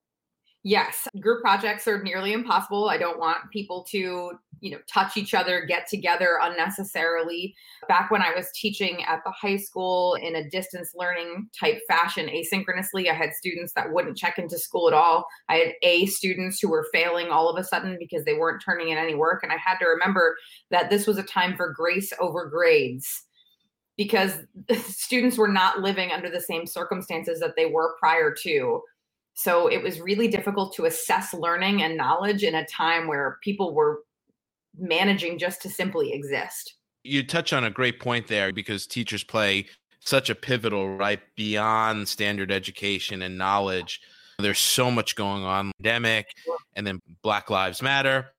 Yes, 0.63 1.07
group 1.21 1.41
projects 1.41 1.87
are 1.87 2.03
nearly 2.03 2.33
impossible. 2.33 2.89
I 2.89 2.97
don't 2.97 3.17
want 3.17 3.49
people 3.49 3.85
to, 3.91 4.31
you 4.59 4.71
know, 4.71 4.79
touch 4.91 5.15
each 5.15 5.33
other, 5.33 5.63
get 5.65 5.87
together 5.87 6.37
unnecessarily. 6.41 7.55
Back 7.87 8.11
when 8.11 8.21
I 8.21 8.33
was 8.35 8.51
teaching 8.53 9.01
at 9.05 9.21
the 9.23 9.31
high 9.31 9.55
school 9.55 10.15
in 10.15 10.35
a 10.35 10.49
distance 10.49 10.91
learning 10.93 11.47
type 11.57 11.79
fashion 11.87 12.27
asynchronously, 12.27 13.09
I 13.09 13.13
had 13.13 13.33
students 13.33 13.71
that 13.73 13.93
wouldn't 13.93 14.17
check 14.17 14.37
into 14.37 14.59
school 14.59 14.89
at 14.89 14.93
all. 14.93 15.25
I 15.47 15.55
had 15.55 15.73
A 15.81 16.07
students 16.07 16.59
who 16.59 16.69
were 16.69 16.87
failing 16.91 17.27
all 17.27 17.49
of 17.49 17.57
a 17.57 17.63
sudden 17.63 17.95
because 17.97 18.25
they 18.25 18.33
weren't 18.33 18.61
turning 18.61 18.89
in 18.89 18.97
any 18.97 19.15
work 19.15 19.43
and 19.43 19.53
I 19.53 19.57
had 19.57 19.77
to 19.77 19.85
remember 19.85 20.35
that 20.71 20.89
this 20.89 21.07
was 21.07 21.17
a 21.17 21.23
time 21.23 21.55
for 21.55 21.71
grace 21.71 22.11
over 22.19 22.49
grades 22.49 23.23
because 23.95 24.33
students 24.87 25.37
were 25.37 25.47
not 25.47 25.79
living 25.79 26.11
under 26.11 26.29
the 26.29 26.41
same 26.41 26.65
circumstances 26.65 27.39
that 27.39 27.55
they 27.55 27.65
were 27.65 27.95
prior 27.97 28.35
to 28.43 28.81
so 29.39 29.67
it 29.67 29.81
was 29.81 30.01
really 30.01 30.27
difficult 30.27 30.73
to 30.75 30.83
assess 30.83 31.33
learning 31.33 31.81
and 31.81 31.95
knowledge 31.95 32.43
in 32.43 32.55
a 32.55 32.65
time 32.65 33.07
where 33.07 33.37
people 33.41 33.73
were 33.73 34.01
managing 34.77 35.37
just 35.37 35.61
to 35.61 35.69
simply 35.69 36.11
exist. 36.11 36.73
You 37.05 37.25
touch 37.25 37.53
on 37.53 37.63
a 37.63 37.69
great 37.69 38.01
point 38.01 38.27
there 38.27 38.51
because 38.51 38.85
teachers 38.85 39.23
play 39.23 39.67
such 40.01 40.29
a 40.29 40.35
pivotal 40.35 40.97
right 40.97 41.21
beyond 41.37 42.09
standard 42.09 42.51
education 42.51 43.21
and 43.21 43.37
knowledge. 43.37 44.01
There's 44.39 44.59
so 44.59 44.91
much 44.91 45.15
going 45.15 45.45
on, 45.45 45.71
pandemic, 45.81 46.33
and 46.75 46.85
then 46.85 46.99
Black 47.23 47.49
Lives 47.49 47.81
Matter. 47.81 48.31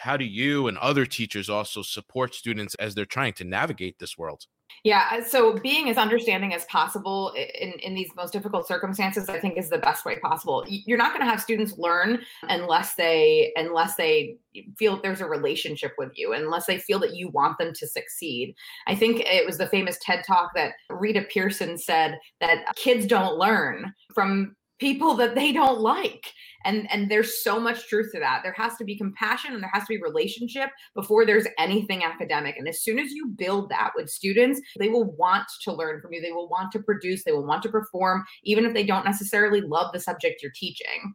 How 0.00 0.18
do 0.18 0.26
you 0.26 0.68
and 0.68 0.76
other 0.76 1.06
teachers 1.06 1.48
also 1.48 1.80
support 1.80 2.34
students 2.34 2.74
as 2.74 2.94
they're 2.94 3.06
trying 3.06 3.32
to 3.34 3.44
navigate 3.44 3.98
this 3.98 4.18
world? 4.18 4.44
Yeah, 4.84 5.08
uh, 5.12 5.22
so 5.22 5.54
being 5.58 5.88
as 5.88 5.96
understanding 5.96 6.54
as 6.54 6.64
possible 6.64 7.32
in, 7.36 7.72
in 7.80 7.94
these 7.94 8.10
most 8.16 8.32
difficult 8.32 8.66
circumstances, 8.66 9.28
I 9.28 9.38
think 9.38 9.56
is 9.56 9.70
the 9.70 9.78
best 9.78 10.04
way 10.04 10.18
possible. 10.18 10.64
You're 10.68 10.98
not 10.98 11.12
going 11.12 11.24
to 11.24 11.30
have 11.30 11.40
students 11.40 11.78
learn 11.78 12.20
unless 12.42 12.94
they 12.94 13.52
unless 13.56 13.94
they 13.96 14.36
feel 14.76 15.00
there's 15.00 15.20
a 15.20 15.26
relationship 15.26 15.92
with 15.98 16.10
you, 16.16 16.32
unless 16.32 16.66
they 16.66 16.78
feel 16.78 16.98
that 17.00 17.14
you 17.14 17.28
want 17.28 17.58
them 17.58 17.72
to 17.74 17.86
succeed. 17.86 18.54
I 18.86 18.94
think 18.94 19.20
it 19.20 19.46
was 19.46 19.58
the 19.58 19.68
famous 19.68 19.98
TED 20.02 20.24
talk 20.26 20.50
that 20.54 20.72
Rita 20.90 21.22
Pierson 21.22 21.78
said 21.78 22.18
that 22.40 22.64
kids 22.76 23.06
don't 23.06 23.38
learn 23.38 23.94
from 24.14 24.56
people 24.82 25.14
that 25.14 25.36
they 25.36 25.52
don't 25.52 25.78
like. 25.78 26.32
And 26.64 26.90
and 26.90 27.08
there's 27.08 27.42
so 27.44 27.60
much 27.60 27.86
truth 27.86 28.10
to 28.12 28.18
that. 28.18 28.40
There 28.42 28.54
has 28.56 28.76
to 28.78 28.84
be 28.84 28.98
compassion 28.98 29.54
and 29.54 29.62
there 29.62 29.70
has 29.72 29.84
to 29.84 29.94
be 29.94 30.02
relationship 30.02 30.70
before 30.96 31.24
there's 31.24 31.46
anything 31.56 32.02
academic. 32.02 32.56
And 32.56 32.68
as 32.68 32.82
soon 32.82 32.98
as 32.98 33.12
you 33.12 33.28
build 33.28 33.70
that 33.70 33.92
with 33.94 34.10
students 34.10 34.60
they 34.78 34.88
will 34.88 35.12
want 35.12 35.46
to 35.62 35.72
learn 35.72 36.00
from 36.00 36.12
you. 36.12 36.20
They 36.20 36.32
will 36.32 36.48
want 36.48 36.72
to 36.72 36.80
produce. 36.80 37.22
They 37.22 37.30
will 37.30 37.46
want 37.46 37.62
to 37.62 37.68
perform 37.68 38.24
even 38.42 38.64
if 38.64 38.74
they 38.74 38.84
don't 38.84 39.04
necessarily 39.04 39.60
love 39.60 39.92
the 39.92 40.00
subject 40.00 40.42
you're 40.42 40.52
teaching 40.56 41.14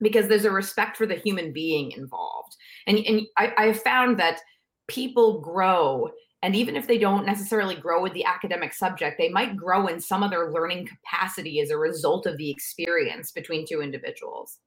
because 0.00 0.28
there's 0.28 0.44
a 0.44 0.50
respect 0.50 0.96
for 0.96 1.06
the 1.06 1.16
human 1.16 1.52
being 1.52 1.90
involved. 1.92 2.54
And 2.86 2.98
and 2.98 3.22
i, 3.36 3.52
I 3.58 3.66
have 3.66 3.82
found 3.82 4.20
that 4.20 4.40
people 4.86 5.40
grow 5.40 6.10
and 6.42 6.56
even 6.56 6.76
if 6.76 6.86
they 6.86 6.98
don't 6.98 7.26
necessarily 7.26 7.74
grow 7.74 8.02
with 8.02 8.14
the 8.14 8.24
academic 8.24 8.72
subject, 8.72 9.18
they 9.18 9.28
might 9.28 9.56
grow 9.56 9.88
in 9.88 10.00
some 10.00 10.22
other 10.22 10.50
learning 10.50 10.86
capacity 10.86 11.60
as 11.60 11.70
a 11.70 11.76
result 11.76 12.26
of 12.26 12.36
the 12.38 12.50
experience 12.50 13.30
between 13.30 13.66
two 13.66 13.82
individuals. 13.82 14.58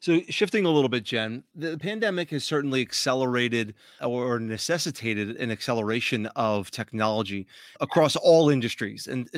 So, 0.00 0.20
shifting 0.28 0.64
a 0.64 0.70
little 0.70 0.88
bit, 0.88 1.04
Jen, 1.04 1.44
the 1.54 1.78
pandemic 1.78 2.30
has 2.30 2.42
certainly 2.42 2.80
accelerated 2.80 3.74
or 4.00 4.40
necessitated 4.40 5.36
an 5.36 5.52
acceleration 5.52 6.26
of 6.34 6.72
technology 6.72 7.46
across 7.80 8.16
all 8.16 8.50
industries 8.50 9.06
and 9.06 9.30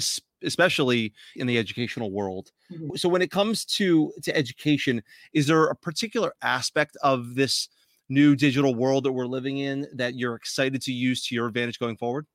especially 0.42 1.12
in 1.36 1.46
the 1.46 1.58
educational 1.58 2.10
world. 2.12 2.50
Mm-hmm. 2.72 2.96
So, 2.96 3.10
when 3.10 3.20
it 3.20 3.30
comes 3.30 3.66
to, 3.76 4.10
to 4.22 4.34
education, 4.34 5.02
is 5.34 5.46
there 5.46 5.66
a 5.66 5.76
particular 5.76 6.32
aspect 6.40 6.96
of 7.02 7.34
this 7.34 7.68
new 8.08 8.36
digital 8.36 8.74
world 8.74 9.04
that 9.04 9.12
we're 9.12 9.26
living 9.26 9.58
in 9.58 9.86
that 9.94 10.14
you're 10.14 10.34
excited 10.34 10.82
to 10.82 10.92
use 10.92 11.26
to 11.26 11.34
your 11.34 11.46
advantage 11.46 11.78
going 11.78 11.96
forward? 11.96 12.26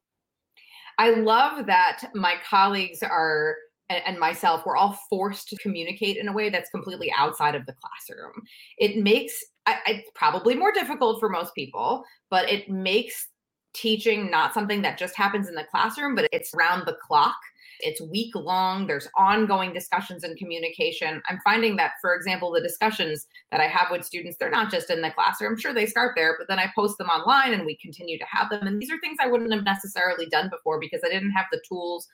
I 0.97 1.11
love 1.11 1.65
that 1.67 2.09
my 2.13 2.35
colleagues 2.47 3.01
are 3.03 3.55
and, 3.89 4.19
myself, 4.19 4.63
we're 4.65 4.77
all 4.77 4.99
forced 5.09 5.47
to 5.49 5.57
communicate 5.57 6.17
in 6.17 6.27
a 6.27 6.33
way 6.33 6.51
that's 6.51 6.69
completely 6.69 7.11
outside 7.17 7.55
of 7.55 7.65
the 7.65 7.73
classroom. 7.73 8.33
It 8.77 9.01
makes 9.01 9.33
I, 9.65 9.77
it's 9.87 10.09
probably 10.15 10.55
more 10.55 10.71
difficult 10.71 11.19
for 11.19 11.29
most 11.29 11.55
people, 11.55 12.03
but 12.29 12.49
it 12.49 12.69
makes 12.69 13.27
teaching 13.73 14.29
not 14.31 14.53
something 14.53 14.81
that 14.81 14.97
just 14.97 15.15
happens 15.15 15.47
in 15.47 15.55
the 15.55 15.65
classroom, 15.69 16.15
but 16.15 16.27
it's 16.31 16.51
round 16.55 16.83
the 16.85 16.97
clock. 17.05 17.35
It's 17.81 18.01
week 18.01 18.35
long. 18.35 18.87
There's 18.87 19.07
ongoing 19.17 19.73
discussions 19.73 20.23
and 20.23 20.37
communication. 20.37 21.21
I'm 21.27 21.39
finding 21.43 21.75
that, 21.77 21.93
for 22.01 22.15
example, 22.15 22.51
the 22.51 22.61
discussions 22.61 23.27
that 23.51 23.61
I 23.61 23.67
have 23.67 23.87
with 23.91 24.05
students, 24.05 24.37
they're 24.39 24.49
not 24.49 24.71
just 24.71 24.89
in 24.89 25.01
the 25.01 25.11
classroom. 25.11 25.53
I'm 25.53 25.59
sure, 25.59 25.73
they 25.73 25.85
start 25.85 26.13
there, 26.15 26.35
but 26.37 26.47
then 26.47 26.59
I 26.59 26.71
post 26.75 26.97
them 26.97 27.07
online 27.07 27.53
and 27.53 27.65
we 27.65 27.77
continue 27.77 28.17
to 28.17 28.25
have 28.29 28.49
them. 28.49 28.67
And 28.67 28.81
these 28.81 28.91
are 28.91 28.99
things 28.99 29.17
I 29.19 29.27
wouldn't 29.27 29.53
have 29.53 29.63
necessarily 29.63 30.27
done 30.27 30.49
before 30.49 30.79
because 30.79 31.01
I 31.05 31.09
didn't 31.09 31.31
have 31.31 31.47
the 31.51 31.61
tools 31.67 32.07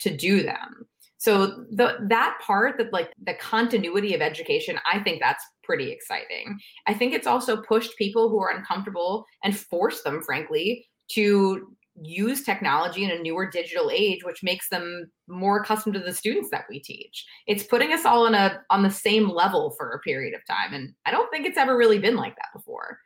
to 0.00 0.14
do 0.14 0.42
them 0.42 0.86
so 1.22 1.46
the 1.70 1.98
that 2.08 2.36
part 2.44 2.76
that 2.78 2.92
like 2.92 3.12
the 3.22 3.34
continuity 3.34 4.12
of 4.12 4.20
education 4.20 4.76
i 4.92 4.98
think 4.98 5.20
that's 5.20 5.44
pretty 5.62 5.90
exciting 5.92 6.58
i 6.88 6.94
think 6.94 7.14
it's 7.14 7.28
also 7.28 7.62
pushed 7.62 7.96
people 7.96 8.28
who 8.28 8.40
are 8.40 8.50
uncomfortable 8.50 9.24
and 9.44 9.56
forced 9.56 10.02
them 10.02 10.20
frankly 10.22 10.84
to 11.08 11.76
use 12.00 12.42
technology 12.42 13.04
in 13.04 13.10
a 13.10 13.18
newer 13.18 13.48
digital 13.48 13.90
age 13.92 14.24
which 14.24 14.42
makes 14.42 14.68
them 14.68 15.10
more 15.28 15.60
accustomed 15.60 15.94
to 15.94 16.00
the 16.00 16.12
students 16.12 16.48
that 16.50 16.64
we 16.70 16.80
teach 16.80 17.26
it's 17.46 17.64
putting 17.64 17.92
us 17.92 18.06
all 18.06 18.26
in 18.26 18.34
a 18.34 18.60
on 18.70 18.82
the 18.82 18.90
same 18.90 19.28
level 19.28 19.74
for 19.76 19.90
a 19.90 19.98
period 20.00 20.34
of 20.34 20.40
time 20.46 20.72
and 20.72 20.94
i 21.04 21.10
don't 21.10 21.30
think 21.30 21.46
it's 21.46 21.58
ever 21.58 21.76
really 21.76 21.98
been 21.98 22.16
like 22.16 22.34
that 22.36 22.48
before 22.54 22.98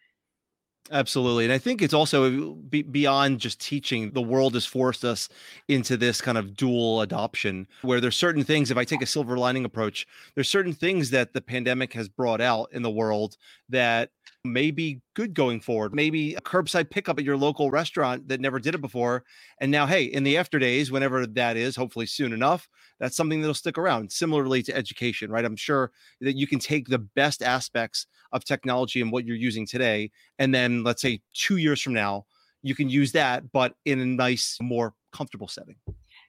Absolutely. 0.90 1.44
And 1.44 1.52
I 1.52 1.58
think 1.58 1.82
it's 1.82 1.94
also 1.94 2.54
be, 2.54 2.82
beyond 2.82 3.40
just 3.40 3.60
teaching, 3.60 4.12
the 4.12 4.22
world 4.22 4.54
has 4.54 4.64
forced 4.64 5.04
us 5.04 5.28
into 5.68 5.96
this 5.96 6.20
kind 6.20 6.38
of 6.38 6.54
dual 6.54 7.00
adoption 7.00 7.66
where 7.82 8.00
there's 8.00 8.16
certain 8.16 8.44
things, 8.44 8.70
if 8.70 8.76
I 8.76 8.84
take 8.84 9.02
a 9.02 9.06
silver 9.06 9.36
lining 9.36 9.64
approach, 9.64 10.06
there's 10.34 10.48
certain 10.48 10.72
things 10.72 11.10
that 11.10 11.32
the 11.32 11.40
pandemic 11.40 11.92
has 11.94 12.08
brought 12.08 12.40
out 12.40 12.68
in 12.72 12.82
the 12.82 12.90
world 12.90 13.36
that 13.68 14.10
may 14.44 14.70
be 14.70 15.00
good 15.14 15.34
going 15.34 15.60
forward. 15.60 15.94
Maybe 15.94 16.34
a 16.34 16.40
curbside 16.40 16.90
pickup 16.90 17.18
at 17.18 17.24
your 17.24 17.36
local 17.36 17.70
restaurant 17.70 18.28
that 18.28 18.40
never 18.40 18.58
did 18.58 18.74
it 18.74 18.80
before. 18.80 19.24
And 19.60 19.70
now, 19.70 19.86
hey, 19.86 20.04
in 20.04 20.22
the 20.22 20.36
after 20.36 20.58
days, 20.58 20.90
whenever 20.90 21.26
that 21.26 21.56
is, 21.56 21.76
hopefully 21.76 22.06
soon 22.06 22.32
enough, 22.32 22.68
that's 23.00 23.16
something 23.16 23.40
that'll 23.40 23.54
stick 23.54 23.78
around. 23.78 24.12
Similarly 24.12 24.62
to 24.64 24.76
education, 24.76 25.30
right? 25.30 25.44
I'm 25.44 25.56
sure 25.56 25.90
that 26.20 26.36
you 26.36 26.46
can 26.46 26.58
take 26.58 26.88
the 26.88 26.98
best 26.98 27.42
aspects 27.42 28.06
of 28.32 28.44
technology 28.44 29.00
and 29.00 29.12
what 29.12 29.26
you're 29.26 29.36
using 29.36 29.66
today. 29.66 30.10
And 30.38 30.54
then 30.54 30.84
let's 30.84 31.02
say 31.02 31.20
two 31.34 31.56
years 31.56 31.80
from 31.80 31.94
now, 31.94 32.26
you 32.62 32.74
can 32.74 32.88
use 32.88 33.12
that, 33.12 33.52
but 33.52 33.74
in 33.84 34.00
a 34.00 34.06
nice, 34.06 34.58
more 34.60 34.94
comfortable 35.12 35.48
setting. 35.48 35.76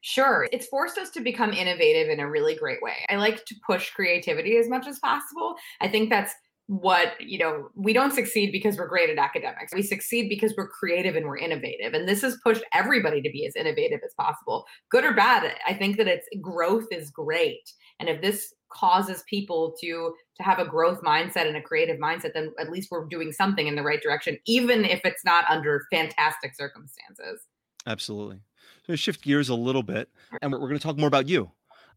Sure. 0.02 0.48
It's 0.52 0.68
forced 0.68 0.98
us 0.98 1.10
to 1.12 1.22
become 1.22 1.52
innovative 1.52 2.10
in 2.10 2.20
a 2.20 2.30
really 2.30 2.56
great 2.56 2.82
way. 2.82 3.06
I 3.10 3.16
like 3.16 3.44
to 3.46 3.56
push 3.66 3.90
creativity 3.92 4.58
as 4.58 4.70
much 4.70 4.88
as 4.88 5.00
possible. 5.00 5.56
I 5.82 5.88
think 5.88 6.10
that's 6.10 6.34
what 6.68 7.14
you 7.20 7.38
know 7.38 7.70
we 7.76 7.94
don't 7.94 8.14
succeed 8.14 8.52
because 8.52 8.78
we're 8.78 8.88
great 8.88 9.10
at 9.10 9.18
academics. 9.18 9.74
We 9.74 9.82
succeed 9.82 10.28
because 10.30 10.54
we're 10.58 10.68
creative 10.68 11.16
and 11.16 11.26
we're 11.26 11.38
innovative. 11.38 11.94
And 11.94 12.08
this 12.08 12.22
has 12.22 12.38
pushed 12.44 12.64
everybody 12.74 13.22
to 13.22 13.30
be 13.30 13.46
as 13.46 13.56
innovative 13.56 14.02
as 14.06 14.14
possible. 14.20 14.66
Good 14.92 15.06
or 15.06 15.14
bad 15.14 15.56
i 15.66 15.74
think 15.74 15.98
that 15.98 16.08
it's 16.08 16.28
growth 16.42 16.88
is 16.92 17.10
great. 17.10 17.72
And 18.00 18.10
if 18.10 18.22
this 18.22 18.54
causes 18.70 19.24
people 19.30 19.76
to 19.82 20.14
to 20.36 20.44
have 20.44 20.60
a 20.60 20.66
growth 20.66 21.02
mindset 21.02 21.48
and 21.48 21.56
a 21.56 21.62
creative 21.62 21.98
mindset 21.98 22.34
then 22.34 22.52
at 22.60 22.70
least 22.70 22.90
we're 22.92 23.06
doing 23.06 23.32
something 23.32 23.68
in 23.68 23.76
the 23.76 23.82
right 23.82 24.02
direction 24.02 24.38
even 24.46 24.84
if 24.84 25.00
it's 25.06 25.24
not 25.24 25.46
under 25.50 25.86
fantastic 25.90 26.54
circumstances. 26.54 27.42
Absolutely. 27.86 28.40
So 28.86 28.96
shift 28.96 29.22
gears 29.22 29.48
a 29.48 29.56
little 29.56 29.84
bit 29.84 30.10
and 30.42 30.52
we're, 30.52 30.60
going 30.60 30.74
to 30.74 30.80
talk 30.80 30.98
more 30.98 31.08
about 31.08 31.30
you 31.30 31.50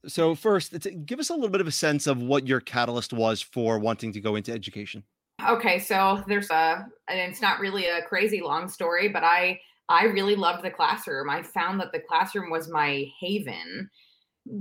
so 0.06 0.34
first, 0.34 0.74
give 1.06 1.18
us 1.18 1.30
a 1.30 1.34
little 1.34 1.50
bit 1.50 1.60
of 1.60 1.66
a 1.66 1.72
sense 1.72 2.06
of 2.06 2.22
what 2.22 2.46
your 2.46 2.60
catalyst 2.60 3.12
was 3.12 3.42
for 3.42 3.78
wanting 3.78 4.12
to 4.12 4.20
go 4.20 4.36
into 4.36 4.52
education. 4.52 5.04
Okay, 5.48 5.78
so 5.78 6.22
there's 6.26 6.50
a, 6.50 6.86
and 7.08 7.18
it's 7.18 7.40
not 7.40 7.60
really 7.60 7.86
a 7.86 8.02
crazy 8.02 8.40
long 8.40 8.68
story, 8.68 9.08
but 9.08 9.24
I 9.24 9.60
I 9.88 10.04
really 10.04 10.36
loved 10.36 10.62
the 10.62 10.70
classroom. 10.70 11.28
I 11.28 11.42
found 11.42 11.80
that 11.80 11.92
the 11.92 12.00
classroom 12.00 12.50
was 12.50 12.68
my 12.68 13.06
haven. 13.20 13.90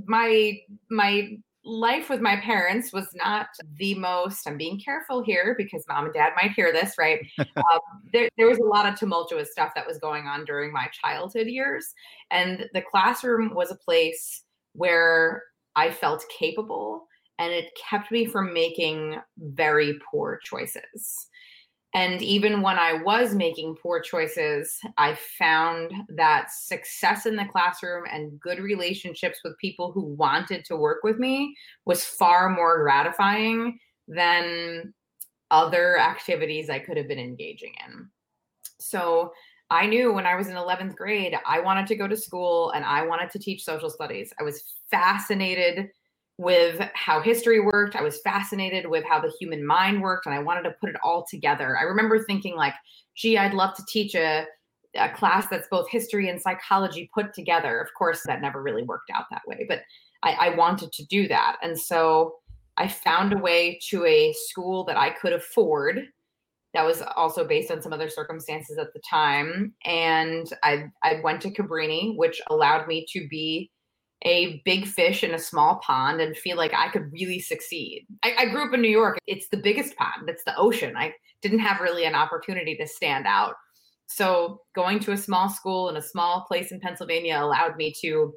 My 0.05 0.59
my 0.89 1.37
life 1.65 2.09
with 2.09 2.21
my 2.21 2.37
parents 2.37 2.93
was 2.93 3.07
not 3.15 3.47
the 3.77 3.93
most 3.95 4.47
i'm 4.47 4.57
being 4.57 4.79
careful 4.79 5.21
here 5.21 5.55
because 5.57 5.83
mom 5.89 6.05
and 6.05 6.13
dad 6.13 6.31
might 6.41 6.51
hear 6.51 6.71
this 6.71 6.93
right 6.97 7.19
um, 7.39 7.79
there, 8.13 8.29
there 8.37 8.47
was 8.47 8.59
a 8.59 8.63
lot 8.63 8.85
of 8.85 8.97
tumultuous 8.97 9.51
stuff 9.51 9.71
that 9.75 9.85
was 9.85 9.99
going 9.99 10.25
on 10.25 10.45
during 10.45 10.71
my 10.71 10.87
childhood 10.93 11.47
years 11.47 11.93
and 12.31 12.65
the 12.73 12.81
classroom 12.81 13.53
was 13.53 13.71
a 13.71 13.75
place 13.75 14.45
where 14.79 15.43
I 15.75 15.91
felt 15.91 16.25
capable 16.39 17.05
and 17.37 17.51
it 17.51 17.77
kept 17.89 18.11
me 18.11 18.25
from 18.25 18.53
making 18.53 19.19
very 19.37 19.99
poor 20.09 20.39
choices. 20.43 21.27
And 21.93 22.21
even 22.21 22.61
when 22.61 22.77
I 22.77 23.01
was 23.01 23.33
making 23.35 23.75
poor 23.81 23.99
choices, 23.99 24.77
I 24.97 25.17
found 25.37 25.91
that 26.09 26.51
success 26.51 27.25
in 27.25 27.35
the 27.35 27.45
classroom 27.45 28.05
and 28.09 28.39
good 28.39 28.59
relationships 28.59 29.39
with 29.43 29.57
people 29.57 29.91
who 29.91 30.03
wanted 30.03 30.63
to 30.65 30.77
work 30.77 30.99
with 31.03 31.17
me 31.17 31.55
was 31.85 32.05
far 32.05 32.49
more 32.49 32.83
gratifying 32.83 33.79
than 34.07 34.93
other 35.51 35.97
activities 35.97 36.69
I 36.69 36.79
could 36.79 36.95
have 36.95 37.07
been 37.07 37.19
engaging 37.19 37.73
in. 37.85 38.07
So 38.79 39.33
I 39.71 39.85
knew 39.85 40.11
when 40.11 40.25
I 40.25 40.35
was 40.35 40.47
in 40.47 40.55
11th 40.55 40.95
grade, 40.95 41.35
I 41.45 41.59
wanted 41.59 41.85
to 41.87 41.95
go 41.95 42.07
to 42.07 42.17
school 42.17 42.71
and 42.71 42.83
I 42.83 43.05
wanted 43.05 43.29
to 43.31 43.39
teach 43.39 43.63
social 43.63 43.89
studies. 43.89 44.33
I 44.39 44.43
was 44.43 44.63
fascinated 44.89 45.89
with 46.37 46.81
how 46.93 47.19
history 47.21 47.59
worked. 47.59 47.95
I 47.95 48.01
was 48.01 48.21
fascinated 48.21 48.87
with 48.87 49.03
how 49.03 49.19
the 49.19 49.31
human 49.39 49.65
mind 49.65 50.01
worked 50.01 50.25
and 50.25 50.33
I 50.33 50.39
wanted 50.39 50.63
to 50.63 50.75
put 50.79 50.89
it 50.89 50.95
all 51.03 51.25
together. 51.29 51.77
I 51.77 51.83
remember 51.83 52.23
thinking 52.23 52.55
like, 52.55 52.73
gee, 53.15 53.37
I'd 53.37 53.53
love 53.53 53.75
to 53.75 53.83
teach 53.87 54.15
a, 54.15 54.45
a 54.95 55.09
class 55.09 55.47
that's 55.47 55.67
both 55.69 55.89
history 55.89 56.29
and 56.29 56.41
psychology 56.41 57.09
put 57.13 57.33
together. 57.33 57.79
Of 57.79 57.89
course, 57.93 58.21
that 58.25 58.41
never 58.41 58.63
really 58.63 58.83
worked 58.83 59.11
out 59.13 59.25
that 59.29 59.41
way, 59.45 59.65
but 59.67 59.81
I, 60.23 60.31
I 60.31 60.55
wanted 60.55 60.91
to 60.93 61.05
do 61.05 61.27
that. 61.27 61.57
And 61.61 61.77
so 61.77 62.35
I 62.77 62.87
found 62.87 63.33
a 63.33 63.37
way 63.37 63.77
to 63.89 64.05
a 64.05 64.33
school 64.33 64.85
that 64.85 64.97
I 64.97 65.09
could 65.09 65.33
afford. 65.33 66.07
That 66.73 66.85
was 66.85 67.01
also 67.15 67.47
based 67.47 67.71
on 67.71 67.81
some 67.81 67.93
other 67.93 68.09
circumstances 68.09 68.77
at 68.77 68.93
the 68.93 69.01
time. 69.09 69.73
And 69.85 70.47
I, 70.63 70.85
I 71.03 71.19
went 71.23 71.41
to 71.41 71.51
Cabrini, 71.51 72.15
which 72.15 72.41
allowed 72.49 72.87
me 72.87 73.05
to 73.13 73.27
be 73.27 73.71
a 74.23 74.61
big 74.65 74.85
fish 74.85 75.23
in 75.23 75.33
a 75.33 75.39
small 75.39 75.79
pond 75.83 76.19
and 76.19 76.37
feel 76.37 76.57
like 76.57 76.73
I 76.73 76.89
could 76.89 77.11
really 77.11 77.39
succeed. 77.39 78.05
I, 78.23 78.33
I, 78.37 78.45
grew 78.47 78.67
up 78.67 78.73
in 78.73 78.81
New 78.81 78.89
York. 78.89 79.17
It's 79.27 79.47
the 79.47 79.57
biggest 79.57 79.95
pond, 79.95 80.27
it's 80.27 80.43
the 80.43 80.55
ocean. 80.57 80.97
I 80.97 81.13
didn't 81.41 81.59
have 81.59 81.79
really 81.79 82.03
an 82.03 82.15
opportunity 82.15 82.75
to 82.75 82.85
stand 82.87 83.25
out. 83.25 83.55
So 84.07 84.61
going 84.75 84.99
to 85.01 85.13
a 85.13 85.17
small 85.17 85.49
school 85.49 85.87
in 85.89 85.95
a 85.95 86.01
small 86.01 86.45
place 86.47 86.71
in 86.71 86.81
Pennsylvania 86.81 87.39
allowed 87.39 87.77
me 87.77 87.93
to 88.01 88.33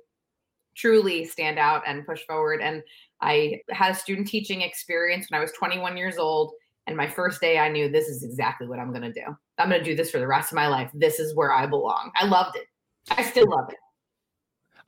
truly 0.77 1.25
stand 1.25 1.59
out 1.59 1.83
and 1.87 2.07
push 2.07 2.21
forward. 2.27 2.61
And 2.61 2.83
I 3.21 3.61
had 3.71 3.93
a 3.93 3.99
student 3.99 4.29
teaching 4.29 4.62
experience 4.62 5.27
when 5.31 5.39
I 5.39 5.43
was 5.43 5.53
21 5.53 5.97
years 5.97 6.19
old. 6.19 6.53
And 6.87 6.97
my 6.97 7.07
first 7.07 7.41
day, 7.41 7.59
I 7.59 7.69
knew 7.69 7.89
this 7.89 8.09
is 8.09 8.23
exactly 8.25 8.67
what 8.67 8.79
I'm 8.79 8.91
going 8.91 9.03
to 9.03 9.12
do. 9.12 9.37
I'm 9.59 9.69
going 9.69 9.81
to 9.81 9.85
do 9.85 9.95
this 9.95 10.11
for 10.11 10.19
the 10.19 10.27
rest 10.27 10.51
of 10.51 10.57
my 10.57 10.67
life. 10.67 10.91
This 10.95 11.21
is 11.21 11.35
where 11.35 11.53
I 11.53 11.67
belong. 11.67 12.11
I 12.17 12.27
loved 12.27 12.57
it. 12.57 12.67
I 13.11 13.23
still 13.23 13.49
love 13.49 13.69
it. 13.71 13.77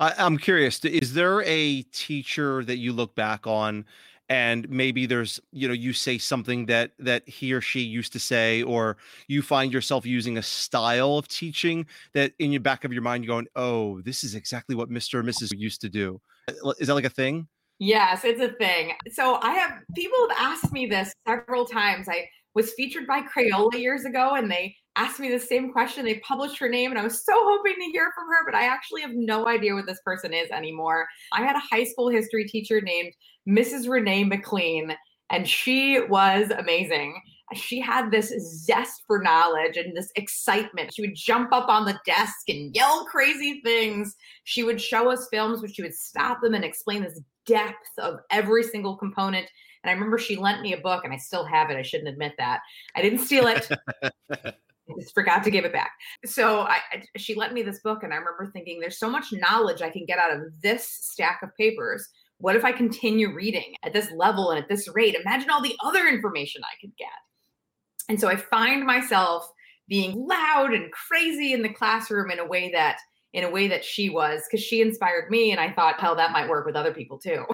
I, 0.01 0.13
I'm 0.19 0.39
curious. 0.39 0.85
Is 0.85 1.15
there 1.15 1.43
a 1.43 1.83
teacher 1.83 2.65
that 2.65 2.79
you 2.79 2.93
look 2.93 3.15
back 3.15 3.47
on, 3.47 3.85
and 4.29 4.69
maybe 4.69 5.07
there's 5.07 5.39
you 5.53 5.69
know 5.69 5.75
you 5.75 5.93
say 5.93 6.19
something 6.19 6.67
that 6.67 6.93
that 6.99 7.29
he 7.29 7.53
or 7.53 7.61
she 7.61 7.81
used 7.81 8.13
to 8.15 8.19
say, 8.19 8.63
or 8.63 8.97
you 9.29 9.43
find 9.43 9.73
yourself 9.73 10.05
using 10.05 10.39
a 10.39 10.43
style 10.43 11.17
of 11.17 11.29
teaching 11.29 11.87
that 12.13 12.33
in 12.39 12.51
your 12.51 12.61
back 12.61 12.85
of 12.85 12.93
your 12.93 13.03
mind 13.03 13.25
you're 13.25 13.35
going, 13.35 13.47
oh, 13.55 14.01
this 14.01 14.25
is 14.25 14.35
exactly 14.35 14.75
what 14.75 14.91
Mr. 14.91 15.21
and 15.21 15.29
Mrs. 15.29 15.57
used 15.57 15.81
to 15.83 15.89
do. 15.89 16.21
Uh, 16.49 16.73
is 16.81 16.89
that 16.89 16.95
like 16.95 17.05
a 17.05 17.11
thing? 17.11 17.47
Yes, 17.79 18.25
it's 18.25 18.41
a 18.41 18.53
thing. 18.53 18.93
So 19.13 19.39
I 19.43 19.53
have 19.53 19.73
people 19.95 20.29
have 20.29 20.39
asked 20.39 20.73
me 20.73 20.87
this 20.87 21.13
several 21.27 21.65
times. 21.65 22.09
I 22.09 22.29
was 22.55 22.73
featured 22.73 23.07
by 23.07 23.23
Crayola 23.23 23.79
years 23.79 24.05
ago, 24.05 24.35
and 24.37 24.51
they 24.51 24.77
asked 24.97 25.19
me 25.19 25.31
the 25.31 25.41
same 25.41 25.73
question. 25.73 26.05
They 26.05 26.21
published 26.21 26.59
her 26.59 26.69
name, 26.69 26.91
and 26.91 26.99
I 27.01 27.03
was 27.03 27.25
so 27.25 27.33
hoping 27.35 27.75
to 27.75 27.91
hear 27.91 28.13
from 28.15 28.29
her, 28.29 28.45
but 28.47 28.55
I 28.55 28.67
actually 28.67 29.01
have 29.03 29.11
no 29.13 29.49
idea 29.49 29.75
what 29.75 29.87
this 29.87 30.01
person 30.05 30.33
is 30.33 30.51
anymore. 30.51 31.07
I 31.33 31.43
had 31.43 31.57
a 31.57 31.63
high 31.71 31.85
school 31.85 32.09
history 32.09 32.45
teacher 32.47 32.81
named 32.81 33.13
Mrs. 33.49 33.89
Renee 33.89 34.25
McLean, 34.25 34.95
and 35.31 35.49
she 35.49 36.01
was 36.09 36.51
amazing. 36.51 37.21
She 37.55 37.81
had 37.81 38.11
this 38.11 38.33
zest 38.65 39.03
for 39.07 39.21
knowledge 39.21 39.77
and 39.77 39.97
this 39.97 40.11
excitement. 40.17 40.95
She 40.95 41.03
would 41.03 41.15
jump 41.15 41.53
up 41.53 41.69
on 41.69 41.85
the 41.85 41.99
desk 42.07 42.49
and 42.49 42.75
yell 42.75 43.05
crazy 43.05 43.61
things. 43.65 44.15
She 44.45 44.63
would 44.63 44.81
show 44.81 45.11
us 45.11 45.29
films, 45.31 45.61
but 45.61 45.75
she 45.75 45.83
would 45.83 45.95
stop 45.95 46.41
them 46.41 46.55
and 46.55 46.65
explain 46.65 47.03
this 47.03 47.21
depth 47.47 47.99
of 47.99 48.21
every 48.31 48.63
single 48.63 48.97
component. 48.97 49.47
And 49.83 49.91
I 49.91 49.93
remember 49.93 50.19
she 50.19 50.37
lent 50.37 50.63
me 50.63 50.73
a 50.73 50.79
book, 50.79 51.05
and 51.05 51.13
I 51.13 51.19
still 51.19 51.45
have 51.45 51.71
it. 51.71 51.77
I 51.77 51.83
shouldn't 51.83 52.09
admit 52.09 52.33
that. 52.39 52.61
I 52.95 53.03
didn't 53.03 53.19
steal 53.19 53.47
it. 53.47 53.69
I 54.91 54.93
just 55.01 55.15
forgot 55.15 55.45
to 55.45 55.51
give 55.51 55.65
it 55.65 55.73
back. 55.73 55.93
So 56.25 56.61
I, 56.61 56.79
she 57.17 57.35
lent 57.35 57.53
me 57.53 57.63
this 57.63 57.81
book, 57.81 58.03
and 58.03 58.13
I 58.13 58.17
remember 58.17 58.51
thinking, 58.53 58.81
there's 58.81 58.99
so 58.99 59.11
much 59.11 59.33
knowledge 59.33 59.83
I 59.83 59.91
can 59.91 60.07
get 60.07 60.19
out 60.19 60.35
of 60.35 60.41
this 60.63 60.89
stack 60.89 61.41
of 61.43 61.55
papers. 61.57 62.09
What 62.39 62.57
if 62.57 62.65
I 62.65 62.73
continue 62.73 63.33
reading 63.33 63.75
at 63.83 63.93
this 63.93 64.11
level 64.13 64.51
and 64.51 64.61
at 64.61 64.69
this 64.69 64.89
rate? 64.95 65.15
Imagine 65.15 65.51
all 65.51 65.63
the 65.63 65.77
other 65.85 66.07
information 66.07 66.63
I 66.65 66.81
could 66.81 66.97
get. 66.97 67.09
And 68.09 68.21
so 68.21 68.29
I 68.29 68.37
find 68.37 68.85
myself 68.85 69.51
being 69.89 70.27
loud 70.27 70.73
and 70.73 70.91
crazy 70.93 71.53
in 71.53 71.63
the 71.63 71.69
classroom 71.69 72.31
in 72.31 72.39
a 72.39 72.47
way 72.47 72.71
that 72.73 72.99
in 73.35 73.45
a 73.45 73.51
way 73.51 73.69
that 73.69 73.85
she 73.85 74.09
was 74.09 74.43
because 74.49 74.65
she 74.65 74.81
inspired 74.81 75.31
me 75.31 75.51
and 75.51 75.61
I 75.61 75.71
thought 75.73 76.01
hell 76.01 76.15
that 76.17 76.33
might 76.33 76.49
work 76.49 76.65
with 76.65 76.77
other 76.77 76.95
people 76.95 77.19
too. 77.19 77.45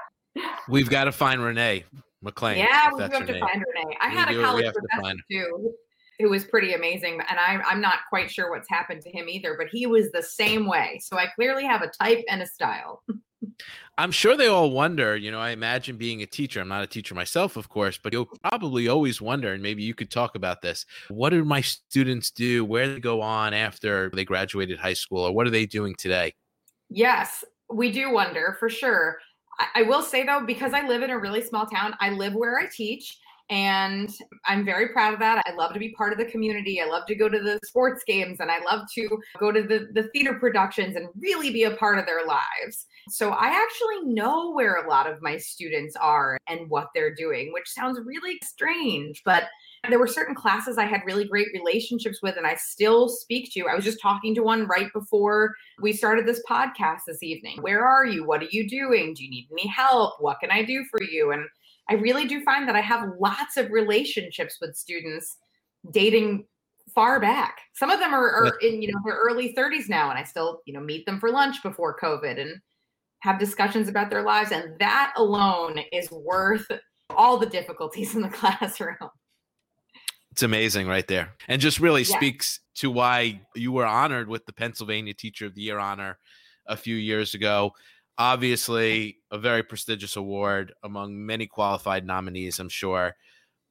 We've 0.69 0.89
got 0.89 1.05
to 1.05 1.13
find 1.13 1.43
Renee 1.43 1.85
McLean. 2.23 2.59
Yeah, 2.59 2.91
we 2.95 3.03
have 3.03 3.27
to 3.27 3.33
name. 3.33 3.41
find 3.41 3.65
Renee. 3.75 3.97
I 4.01 4.09
we 4.09 4.15
had 4.15 4.31
a 4.31 4.43
college 4.43 4.73
professor 4.73 5.17
too 5.31 5.75
who 6.21 6.29
was 6.29 6.45
pretty 6.45 6.75
amazing. 6.75 7.21
And 7.29 7.39
I, 7.39 7.61
I'm 7.67 7.81
not 7.81 8.01
quite 8.09 8.31
sure 8.31 8.51
what's 8.51 8.69
happened 8.69 9.03
to 9.03 9.11
him 9.11 9.29
either, 9.29 9.57
but 9.59 9.69
he 9.69 9.87
was 9.87 10.11
the 10.13 10.23
same 10.23 10.67
way. 10.67 11.01
So 11.03 11.19
I 11.19 11.27
clearly 11.35 11.65
have 11.65 11.83
a 11.83 11.89
type 11.89 12.23
and 12.29 12.43
a 12.43 12.47
style. 12.47 13.03
I'm 13.99 14.13
sure 14.13 14.37
they 14.37 14.47
all 14.47 14.71
wonder, 14.71 15.17
you 15.17 15.31
know, 15.31 15.41
I 15.41 15.51
imagine 15.51 15.97
being 15.97 16.23
a 16.23 16.27
teacher. 16.27 16.61
I'm 16.61 16.69
not 16.69 16.83
a 16.83 16.87
teacher 16.87 17.15
myself, 17.15 17.57
of 17.57 17.69
course, 17.69 17.99
but 18.03 18.13
you'll 18.13 18.31
probably 18.43 18.89
always 18.89 19.21
wonder, 19.21 19.53
and 19.53 19.63
maybe 19.63 19.83
you 19.83 19.95
could 19.95 20.11
talk 20.11 20.37
about 20.37 20.63
this. 20.63 20.87
What 21.09 21.31
do 21.31 21.45
my 21.45 21.61
students 21.61 22.31
do? 22.31 22.65
Where 22.65 22.87
do 22.87 22.95
they 22.95 23.01
go 23.01 23.21
on 23.21 23.53
after 23.53 24.11
they 24.15 24.25
graduated 24.25 24.79
high 24.79 24.95
school, 24.95 25.21
or 25.21 25.33
what 25.33 25.47
are 25.47 25.51
they 25.51 25.67
doing 25.67 25.95
today? 25.97 26.35
Yes, 26.89 27.45
we 27.69 27.93
do 27.93 28.11
wonder 28.11 28.57
for 28.59 28.69
sure. 28.69 29.19
I, 29.59 29.81
I 29.81 29.83
will 29.83 30.03
say 30.03 30.25
though, 30.25 30.45
because 30.47 30.73
I 30.73 30.87
live 30.87 31.03
in 31.03 31.11
a 31.11 31.19
really 31.19 31.43
small 31.43 31.67
town, 31.67 31.95
I 32.01 32.11
live 32.11 32.35
where 32.35 32.59
I 32.59 32.67
teach. 32.75 33.19
And 33.51 34.15
I'm 34.47 34.65
very 34.65 34.89
proud 34.91 35.13
of 35.13 35.19
that. 35.19 35.43
I 35.45 35.53
love 35.55 35.73
to 35.73 35.81
be 35.81 35.91
part 35.91 36.13
of 36.13 36.19
the 36.19 36.25
community. 36.25 36.81
I 36.81 36.87
love 36.87 37.05
to 37.07 37.17
go 37.17 37.29
to 37.29 37.41
the 37.41 37.59
sports 37.65 38.05
games 38.07 38.39
and 38.39 38.49
I 38.49 38.61
love 38.61 38.87
to 38.95 39.19
go 39.41 39.51
to 39.51 39.63
the, 39.63 39.89
the 39.93 40.09
theater 40.11 40.35
productions 40.35 40.95
and 40.95 41.09
really 41.19 41.51
be 41.51 41.65
a 41.65 41.73
part 41.73 41.99
of 41.99 42.07
their 42.07 42.25
lives. 42.25 42.87
So 43.09 43.31
I 43.31 43.49
actually 43.49 44.13
know 44.13 44.53
where 44.53 44.77
a 44.77 44.89
lot 44.89 45.11
of 45.11 45.21
my 45.21 45.37
students 45.37 45.97
are 45.97 46.39
and 46.47 46.71
what 46.71 46.91
they're 46.95 47.13
doing, 47.13 47.53
which 47.53 47.69
sounds 47.69 47.99
really 48.05 48.39
strange, 48.45 49.23
but 49.25 49.49
there 49.89 49.99
were 49.99 50.07
certain 50.07 50.35
classes 50.35 50.79
I 50.79 50.85
had 50.85 51.01
really 51.05 51.25
great 51.25 51.49
relationships 51.53 52.21
with 52.23 52.37
and 52.37 52.47
I 52.47 52.55
still 52.55 53.09
speak 53.09 53.53
to. 53.55 53.67
I 53.67 53.75
was 53.75 53.85
just 53.85 54.01
talking 54.01 54.33
to 54.37 54.43
one 54.43 54.67
right 54.69 54.93
before 54.93 55.55
we 55.81 55.93
started 55.93 56.25
this 56.25 56.43
podcast 56.49 57.01
this 57.07 57.23
evening. 57.23 57.59
Where 57.63 57.85
are 57.85 58.05
you? 58.05 58.25
What 58.25 58.43
are 58.43 58.49
you 58.51 58.69
doing? 58.69 59.15
Do 59.15 59.25
you 59.25 59.31
need 59.31 59.49
any 59.51 59.67
help? 59.67 60.21
What 60.21 60.39
can 60.39 60.51
I 60.51 60.63
do 60.63 60.85
for 60.91 61.03
you? 61.03 61.33
And 61.33 61.47
I 61.91 61.95
really 61.95 62.27
do 62.27 62.43
find 62.45 62.69
that 62.69 62.77
I 62.77 62.81
have 62.81 63.11
lots 63.19 63.57
of 63.57 63.71
relationships 63.71 64.59
with 64.61 64.77
students 64.77 65.37
dating 65.91 66.47
far 66.95 67.21
back. 67.21 67.59
Some 67.75 67.91
of 67.91 67.99
them 67.99 68.15
are, 68.15 68.29
are 68.29 68.59
in, 68.63 68.81
you 68.81 68.93
know, 68.93 69.01
their 69.05 69.17
early 69.17 69.55
30s 69.55 69.89
now, 69.89 70.09
and 70.11 70.19
I 70.19 70.23
still, 70.23 70.61
you 70.67 70.73
know, 70.73 70.81
meet 70.81 71.05
them 71.05 71.19
for 71.19 71.31
lunch 71.31 71.63
before 71.63 71.99
COVID 71.99 72.41
and 72.41 72.61
have 73.21 73.39
discussions 73.39 73.89
about 73.89 74.09
their 74.09 74.23
lives. 74.23 74.53
And 74.53 74.79
that 74.79 75.13
alone 75.17 75.81
is 75.93 76.11
worth 76.11 76.67
all 77.11 77.39
the 77.39 77.47
difficulties 77.47 78.15
in 78.15 78.23
the 78.23 78.29
classroom. 78.29 79.11
It's 80.31 80.45
amazing 80.45 80.87
right 80.87 81.07
there. 81.09 81.35
And 81.49 81.61
just 81.61 81.81
really 81.81 82.03
yeah. 82.03 82.17
speaks 82.17 82.61
to 82.77 82.91
why 82.91 83.41
you 83.57 83.73
were 83.73 83.87
honored 83.87 84.29
with 84.29 84.47
the 84.47 84.53
Pennsylvania 84.53 85.13
Teacher 85.13 85.47
of 85.47 85.57
the 85.57 85.63
Year 85.63 85.81
honor 85.81 86.19
a 86.69 86.77
few 86.77 86.95
years 86.95 87.35
ago 87.35 87.73
obviously 88.21 89.17
a 89.31 89.39
very 89.39 89.63
prestigious 89.63 90.15
award 90.15 90.75
among 90.83 91.25
many 91.25 91.47
qualified 91.47 92.05
nominees, 92.05 92.59
I'm 92.59 92.69
sure. 92.69 93.17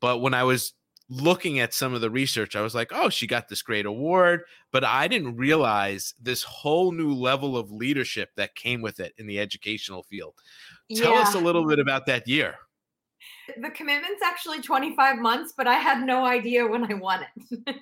But 0.02 0.22
when 0.22 0.34
I 0.34 0.44
was 0.44 0.74
looking 1.08 1.60
at 1.60 1.72
some 1.72 1.94
of 1.94 2.02
the 2.02 2.10
research, 2.10 2.56
I 2.56 2.62
was 2.62 2.74
like, 2.74 2.90
oh, 2.92 3.10
she 3.10 3.28
got 3.28 3.48
this 3.48 3.62
great 3.62 3.86
award. 3.86 4.42
But 4.72 4.84
I 4.84 5.08
didn't 5.08 5.38
realize 5.38 6.16
this 6.20 6.42
whole 6.42 6.92
new 6.92 7.14
level 7.14 7.56
of 7.56 7.72
leadership 7.72 8.32
that 8.38 8.56
came 8.56 8.82
with 8.82 9.00
it 9.00 9.14
in 9.20 9.28
the 9.28 9.40
educational 9.40 10.02
field. 10.02 10.34
Tell 10.96 11.14
yeah. 11.14 11.22
us 11.22 11.36
a 11.36 11.40
little 11.40 11.68
bit 11.68 11.78
about 11.78 12.08
that 12.08 12.28
year. 12.28 12.56
The 13.62 13.70
commitment's 13.70 14.24
actually 14.24 14.62
25 14.62 15.20
months, 15.20 15.54
but 15.56 15.68
I 15.68 15.76
had 15.76 16.04
no 16.04 16.26
idea 16.26 16.66
when 16.66 16.92
I 16.92 16.96
won 16.96 17.24
it. 17.36 17.76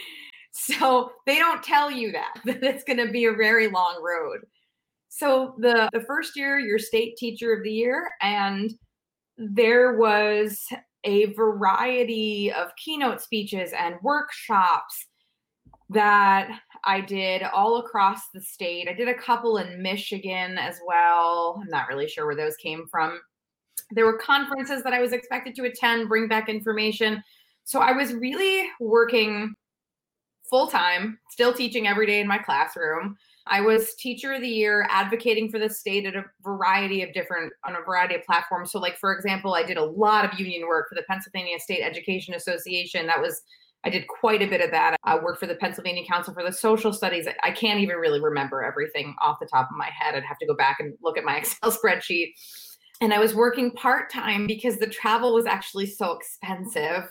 so 0.50 1.12
they 1.26 1.38
don't 1.38 1.62
tell 1.62 1.92
you 1.92 2.10
that, 2.10 2.40
that 2.44 2.64
it's 2.64 2.82
going 2.82 2.98
to 3.04 3.12
be 3.12 3.26
a 3.26 3.32
very 3.34 3.68
long 3.68 4.02
road. 4.02 4.44
So 5.08 5.54
the 5.58 5.88
the 5.92 6.02
first 6.02 6.36
year, 6.36 6.58
you're 6.58 6.78
state 6.78 7.16
teacher 7.16 7.52
of 7.52 7.62
the 7.62 7.72
year, 7.72 8.10
and 8.20 8.70
there 9.36 9.96
was 9.96 10.60
a 11.04 11.32
variety 11.34 12.52
of 12.52 12.74
keynote 12.76 13.20
speeches 13.20 13.72
and 13.78 13.96
workshops 14.02 15.06
that 15.90 16.60
I 16.84 17.00
did 17.00 17.42
all 17.42 17.78
across 17.78 18.20
the 18.34 18.40
state. 18.40 18.88
I 18.88 18.92
did 18.92 19.08
a 19.08 19.14
couple 19.14 19.58
in 19.58 19.82
Michigan 19.82 20.58
as 20.58 20.80
well. 20.86 21.60
I'm 21.62 21.70
not 21.70 21.88
really 21.88 22.08
sure 22.08 22.26
where 22.26 22.36
those 22.36 22.56
came 22.56 22.86
from. 22.90 23.20
There 23.92 24.04
were 24.04 24.18
conferences 24.18 24.82
that 24.82 24.92
I 24.92 25.00
was 25.00 25.12
expected 25.12 25.54
to 25.54 25.64
attend, 25.64 26.08
bring 26.08 26.28
back 26.28 26.48
information. 26.48 27.22
So 27.64 27.80
I 27.80 27.92
was 27.92 28.12
really 28.12 28.68
working 28.80 29.54
full 30.50 30.66
time, 30.66 31.18
still 31.30 31.54
teaching 31.54 31.86
every 31.86 32.06
day 32.06 32.20
in 32.20 32.26
my 32.26 32.38
classroom. 32.38 33.16
I 33.48 33.60
was 33.60 33.94
teacher 33.94 34.32
of 34.32 34.42
the 34.42 34.48
year 34.48 34.86
advocating 34.90 35.50
for 35.50 35.58
the 35.58 35.70
state 35.70 36.06
at 36.06 36.14
a 36.14 36.24
variety 36.42 37.02
of 37.02 37.12
different 37.12 37.52
on 37.66 37.76
a 37.76 37.80
variety 37.80 38.14
of 38.14 38.24
platforms. 38.24 38.72
So 38.72 38.78
like 38.78 38.98
for 38.98 39.14
example, 39.14 39.54
I 39.54 39.62
did 39.62 39.76
a 39.76 39.84
lot 39.84 40.24
of 40.24 40.38
union 40.38 40.66
work 40.66 40.88
for 40.88 40.94
the 40.94 41.04
Pennsylvania 41.08 41.58
State 41.58 41.82
Education 41.82 42.34
Association. 42.34 43.06
That 43.06 43.20
was 43.20 43.42
I 43.84 43.90
did 43.90 44.08
quite 44.08 44.42
a 44.42 44.46
bit 44.46 44.60
of 44.60 44.70
that. 44.72 44.96
I 45.04 45.18
worked 45.18 45.38
for 45.38 45.46
the 45.46 45.54
Pennsylvania 45.54 46.04
Council 46.04 46.34
for 46.34 46.42
the 46.42 46.52
Social 46.52 46.92
Studies. 46.92 47.28
I 47.44 47.52
can't 47.52 47.80
even 47.80 47.96
really 47.96 48.20
remember 48.20 48.62
everything 48.64 49.14
off 49.22 49.38
the 49.40 49.46
top 49.46 49.68
of 49.70 49.76
my 49.76 49.88
head. 49.96 50.14
I'd 50.14 50.24
have 50.24 50.38
to 50.38 50.46
go 50.46 50.54
back 50.54 50.78
and 50.80 50.94
look 51.02 51.16
at 51.16 51.24
my 51.24 51.36
Excel 51.38 51.70
spreadsheet. 51.70 52.32
And 53.00 53.14
I 53.14 53.20
was 53.20 53.34
working 53.34 53.70
part 53.70 54.10
time 54.10 54.48
because 54.48 54.78
the 54.78 54.88
travel 54.88 55.32
was 55.32 55.46
actually 55.46 55.86
so 55.86 56.12
expensive 56.12 57.04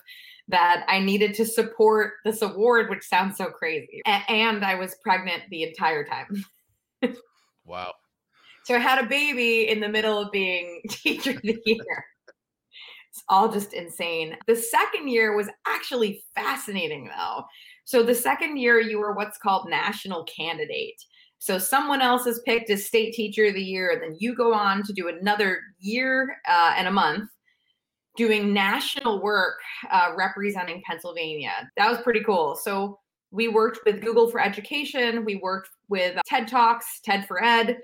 that 0.49 0.85
I 0.87 0.99
needed 0.99 1.33
to 1.35 1.45
support 1.45 2.13
this 2.23 2.41
award, 2.41 2.89
which 2.89 3.03
sounds 3.03 3.37
so 3.37 3.45
crazy. 3.45 4.01
A- 4.05 4.31
and 4.31 4.63
I 4.63 4.75
was 4.75 4.95
pregnant 5.03 5.43
the 5.49 5.63
entire 5.63 6.05
time. 6.05 6.45
wow. 7.65 7.93
So 8.63 8.75
I 8.75 8.79
had 8.79 9.03
a 9.03 9.07
baby 9.07 9.67
in 9.67 9.79
the 9.79 9.89
middle 9.89 10.19
of 10.19 10.31
being 10.31 10.81
teacher 10.89 11.31
of 11.31 11.41
the 11.41 11.57
year. 11.65 12.05
it's 13.09 13.23
all 13.29 13.51
just 13.51 13.73
insane. 13.73 14.37
The 14.47 14.55
second 14.55 15.09
year 15.09 15.35
was 15.35 15.49
actually 15.65 16.23
fascinating 16.35 17.09
though. 17.17 17.43
So 17.85 18.03
the 18.03 18.15
second 18.15 18.57
year 18.57 18.79
you 18.79 18.99
were 18.99 19.13
what's 19.13 19.37
called 19.37 19.69
national 19.69 20.25
candidate. 20.25 21.01
So 21.39 21.59
someone 21.59 22.01
else 22.01 22.25
is 22.25 22.41
picked 22.45 22.69
as 22.69 22.85
state 22.85 23.13
teacher 23.13 23.45
of 23.45 23.53
the 23.53 23.61
year, 23.61 23.91
and 23.91 24.01
then 24.01 24.17
you 24.19 24.35
go 24.35 24.53
on 24.55 24.81
to 24.83 24.91
do 24.91 25.07
another 25.07 25.59
year 25.77 26.37
uh, 26.49 26.73
and 26.75 26.87
a 26.87 26.91
month 26.91 27.29
doing 28.17 28.53
national 28.53 29.21
work 29.21 29.59
uh, 29.89 30.13
representing 30.17 30.81
Pennsylvania. 30.85 31.69
That 31.77 31.89
was 31.89 32.01
pretty 32.01 32.23
cool. 32.23 32.55
So 32.55 32.99
we 33.31 33.47
worked 33.47 33.79
with 33.85 34.01
Google 34.01 34.29
for 34.29 34.41
Education, 34.41 35.23
we 35.23 35.35
worked 35.37 35.69
with 35.89 36.19
TED 36.25 36.47
Talks, 36.47 36.99
TED 37.03 37.27
for 37.27 37.43
Ed. 37.43 37.77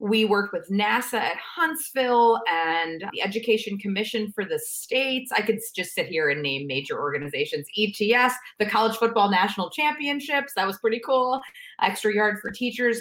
We 0.00 0.24
worked 0.24 0.52
with 0.52 0.68
NASA 0.70 1.14
at 1.14 1.36
Huntsville 1.36 2.40
and 2.50 3.04
the 3.12 3.22
Education 3.22 3.78
Commission 3.78 4.32
for 4.32 4.44
the 4.44 4.58
states. 4.58 5.30
I 5.32 5.40
could 5.40 5.60
just 5.74 5.94
sit 5.94 6.08
here 6.08 6.30
and 6.30 6.42
name 6.42 6.66
major 6.66 7.00
organizations 7.00 7.66
ETS, 7.78 8.34
the 8.58 8.66
College 8.66 8.96
Football 8.96 9.30
National 9.30 9.70
Championships. 9.70 10.52
That 10.56 10.66
was 10.66 10.78
pretty 10.78 11.00
cool. 11.06 11.40
Extra 11.80 12.12
Yard 12.12 12.38
for 12.42 12.50
Teachers. 12.50 13.00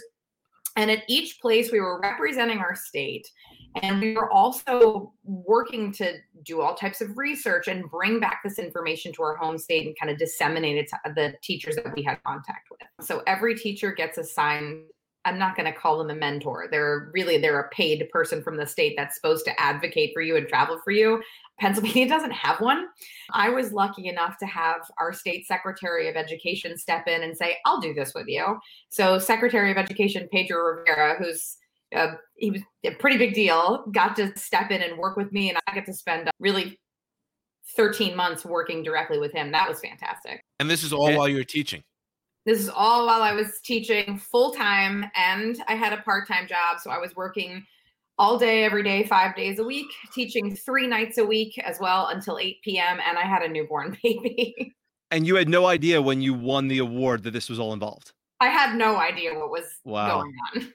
And 0.76 0.90
at 0.90 1.04
each 1.10 1.40
place, 1.42 1.72
we 1.72 1.80
were 1.80 2.00
representing 2.00 2.60
our 2.60 2.76
state. 2.76 3.28
And 3.82 4.00
we 4.00 4.14
were 4.14 4.32
also 4.32 5.14
working 5.24 5.92
to 5.94 6.18
do 6.44 6.62
all 6.62 6.76
types 6.76 7.02
of 7.02 7.18
research 7.18 7.68
and 7.68 7.90
bring 7.90 8.20
back 8.20 8.42
this 8.44 8.60
information 8.60 9.12
to 9.14 9.24
our 9.24 9.36
home 9.36 9.58
state 9.58 9.88
and 9.88 9.98
kind 10.00 10.12
of 10.12 10.18
disseminate 10.18 10.78
it 10.78 10.90
to 10.90 11.14
the 11.16 11.34
teachers 11.42 11.76
that 11.78 11.96
we 11.96 12.04
had 12.04 12.22
contact 12.24 12.70
with. 12.70 13.06
So 13.06 13.24
every 13.26 13.56
teacher 13.56 13.92
gets 13.92 14.18
assigned 14.18 14.84
I'm 15.26 15.40
not 15.40 15.56
going 15.56 15.72
to 15.72 15.78
call 15.78 15.98
them 15.98 16.10
a 16.10 16.16
mentor. 16.16 16.68
They're 16.70 17.10
really 17.14 17.38
they're 17.38 17.60
a 17.60 17.70
paid 17.70 18.08
person 18.10 18.44
from 18.44 18.58
the 18.58 18.66
state 18.66 18.96
that's 18.98 19.16
supposed 19.16 19.46
to 19.46 19.62
advocate 19.62 20.12
for 20.14 20.22
you 20.22 20.36
and 20.36 20.48
travel 20.48 20.80
for 20.84 20.92
you. 20.92 21.22
Pennsylvania 21.60 22.08
doesn't 22.10 22.32
have 22.32 22.60
one. 22.60 22.88
I 23.32 23.50
was 23.50 23.72
lucky 23.72 24.08
enough 24.08 24.38
to 24.40 24.46
have 24.46 24.82
our 25.00 25.14
state 25.14 25.48
secretary 25.48 26.10
of 26.10 26.16
education 26.16 26.78
step 26.78 27.08
in 27.08 27.24
and 27.24 27.38
say, 27.38 27.58
"I'll 27.66 27.80
do 27.80 27.94
this 27.94 28.14
with 28.14 28.28
you." 28.28 28.60
So, 28.90 29.18
Secretary 29.18 29.72
of 29.72 29.78
Education 29.78 30.28
Pedro 30.32 30.62
Rivera, 30.62 31.16
who's 31.18 31.58
uh, 31.96 32.16
he 32.36 32.52
was 32.52 32.62
a 32.86 32.92
pretty 32.92 33.18
big 33.18 33.34
deal, 33.34 33.86
got 33.92 34.16
to 34.18 34.36
step 34.38 34.72
in 34.72 34.82
and 34.82 34.98
work 34.98 35.18
with 35.18 35.32
me, 35.32 35.50
and 35.50 35.58
I 35.68 35.74
get 35.74 35.86
to 35.86 35.94
spend 35.94 36.30
really 36.40 36.80
13 37.76 38.16
months 38.16 38.46
working 38.46 38.84
directly 38.84 39.20
with 39.20 39.32
him. 39.32 39.52
That 39.52 39.68
was 39.68 39.80
fantastic. 39.80 40.44
And 40.60 40.70
this 40.70 40.84
is 40.84 40.94
all 40.94 41.16
while 41.16 41.28
you 41.28 41.38
were 41.38 41.44
teaching. 41.44 41.84
This 42.46 42.60
is 42.60 42.70
all 42.70 43.06
while 43.06 43.22
I 43.22 43.34
was 43.34 43.60
teaching 43.64 44.18
full 44.18 44.52
time 44.52 45.06
and 45.16 45.58
I 45.68 45.76
had 45.76 45.94
a 45.94 46.02
part 46.02 46.28
time 46.28 46.48
job. 46.48 46.80
So 46.82 46.92
I 46.92 46.98
was 46.98 47.16
working 47.16 47.66
all 48.18 48.38
day, 48.38 48.64
every 48.64 48.84
day, 48.84 49.04
five 49.04 49.36
days 49.36 49.60
a 49.60 49.64
week, 49.64 49.88
teaching 50.14 50.56
three 50.56 50.86
nights 50.86 51.18
a 51.18 51.26
week 51.26 51.58
as 51.60 51.80
well 51.80 52.08
until 52.08 52.38
8 52.38 52.58
p.m. 52.64 53.00
And 53.08 53.18
I 53.18 53.24
had 53.24 53.44
a 53.44 53.48
newborn 53.48 53.98
baby. 54.04 54.74
and 55.10 55.26
you 55.26 55.36
had 55.36 55.48
no 55.48 55.68
idea 55.68 56.02
when 56.02 56.22
you 56.22 56.34
won 56.34 56.68
the 56.68 56.80
award 56.80 57.24
that 57.24 57.32
this 57.32 57.50
was 57.50 57.60
all 57.60 57.74
involved. 57.74 58.12
I 58.40 58.48
had 58.48 58.76
no 58.76 58.98
idea 58.98 59.34
what 59.34 59.50
was 59.50 59.66
wow. 59.86 60.22
going 60.22 60.34
on. 60.56 60.74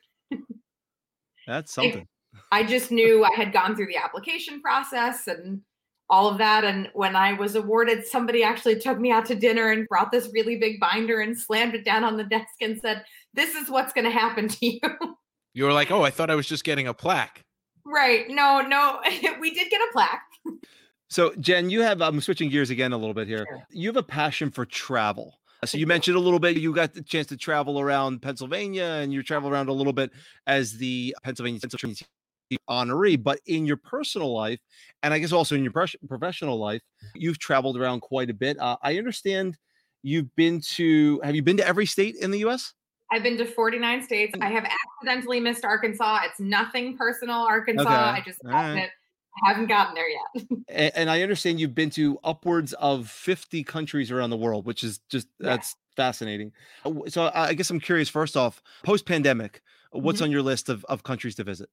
That's 1.48 1.72
something. 1.72 2.06
I, 2.52 2.60
I 2.60 2.62
just 2.62 2.92
knew 2.92 3.24
I 3.24 3.34
had 3.34 3.52
gone 3.52 3.74
through 3.74 3.86
the 3.86 3.96
application 3.96 4.60
process 4.60 5.26
and 5.26 5.62
all 6.10 6.28
of 6.28 6.38
that. 6.38 6.64
And 6.64 6.88
when 6.92 7.16
I 7.16 7.32
was 7.32 7.54
awarded, 7.54 8.06
somebody 8.06 8.42
actually 8.44 8.78
took 8.78 9.00
me 9.00 9.10
out 9.10 9.24
to 9.26 9.34
dinner 9.34 9.70
and 9.70 9.88
brought 9.88 10.12
this 10.12 10.28
really 10.32 10.56
big 10.56 10.78
binder 10.78 11.20
and 11.20 11.36
slammed 11.36 11.74
it 11.74 11.84
down 11.84 12.04
on 12.04 12.18
the 12.18 12.24
desk 12.24 12.54
and 12.60 12.78
said, 12.78 13.02
This 13.32 13.54
is 13.54 13.70
what's 13.70 13.94
going 13.94 14.04
to 14.04 14.10
happen 14.10 14.48
to 14.48 14.66
you. 14.66 14.80
You 15.54 15.64
were 15.64 15.72
like, 15.72 15.90
Oh, 15.90 16.02
I 16.02 16.10
thought 16.10 16.30
I 16.30 16.36
was 16.36 16.46
just 16.46 16.62
getting 16.62 16.86
a 16.86 16.94
plaque. 16.94 17.42
Right. 17.84 18.26
No, 18.28 18.60
no, 18.60 19.00
we 19.40 19.52
did 19.52 19.70
get 19.70 19.80
a 19.80 19.88
plaque. 19.92 20.22
So, 21.08 21.32
Jen, 21.40 21.70
you 21.70 21.80
have, 21.80 22.00
I'm 22.00 22.20
switching 22.20 22.50
gears 22.50 22.70
again 22.70 22.92
a 22.92 22.96
little 22.96 23.14
bit 23.14 23.26
here. 23.26 23.46
Sure. 23.48 23.66
You 23.70 23.88
have 23.88 23.96
a 23.96 24.02
passion 24.02 24.50
for 24.50 24.66
travel. 24.66 25.37
So 25.64 25.76
you 25.76 25.86
mentioned 25.86 26.16
a 26.16 26.20
little 26.20 26.38
bit, 26.38 26.56
you 26.56 26.72
got 26.72 26.94
the 26.94 27.02
chance 27.02 27.26
to 27.28 27.36
travel 27.36 27.80
around 27.80 28.22
Pennsylvania 28.22 29.00
and 29.02 29.12
you 29.12 29.22
travel 29.22 29.50
around 29.50 29.68
a 29.68 29.72
little 29.72 29.92
bit 29.92 30.12
as 30.46 30.78
the 30.78 31.16
Pennsylvania 31.24 31.60
honoree, 32.68 33.22
but 33.22 33.40
in 33.46 33.66
your 33.66 33.76
personal 33.76 34.32
life, 34.32 34.60
and 35.02 35.12
I 35.12 35.18
guess 35.18 35.32
also 35.32 35.54
in 35.54 35.64
your 35.64 35.72
professional 35.72 36.58
life, 36.58 36.82
you've 37.14 37.38
traveled 37.38 37.76
around 37.76 38.00
quite 38.00 38.30
a 38.30 38.34
bit. 38.34 38.58
Uh, 38.58 38.76
I 38.82 38.98
understand 38.98 39.56
you've 40.02 40.34
been 40.36 40.60
to, 40.60 41.20
have 41.24 41.34
you 41.34 41.42
been 41.42 41.56
to 41.56 41.66
every 41.66 41.86
state 41.86 42.16
in 42.16 42.30
the 42.30 42.38
US? 42.46 42.74
I've 43.10 43.22
been 43.22 43.38
to 43.38 43.46
49 43.46 44.02
states. 44.02 44.34
I 44.40 44.50
have 44.50 44.64
accidentally 44.64 45.40
missed 45.40 45.64
Arkansas. 45.64 46.20
It's 46.24 46.40
nothing 46.40 46.96
personal, 46.96 47.38
Arkansas. 47.38 47.82
Okay. 47.82 47.90
I 47.90 48.22
just 48.24 48.38
haven't, 48.46 48.90
haven't 49.44 49.66
gotten 49.66 49.94
there 49.94 50.08
yet. 50.08 50.46
and, 50.68 50.92
and, 50.94 51.10
I 51.10 51.22
understand 51.22 51.60
you've 51.60 51.74
been 51.74 51.90
to 51.90 52.18
upwards 52.24 52.72
of 52.74 53.08
50 53.08 53.64
countries 53.64 54.10
around 54.10 54.30
the 54.30 54.36
world, 54.36 54.66
which 54.66 54.84
is 54.84 55.00
just, 55.08 55.28
yeah. 55.38 55.50
that's 55.50 55.76
fascinating. 55.96 56.52
So 57.08 57.30
I 57.34 57.54
guess 57.54 57.70
I'm 57.70 57.80
curious, 57.80 58.08
first 58.08 58.36
off, 58.36 58.62
post 58.82 59.06
pandemic, 59.06 59.62
what's 59.90 60.18
mm-hmm. 60.18 60.24
on 60.24 60.30
your 60.30 60.42
list 60.42 60.68
of, 60.68 60.84
of 60.86 61.02
countries 61.02 61.34
to 61.36 61.44
visit? 61.44 61.68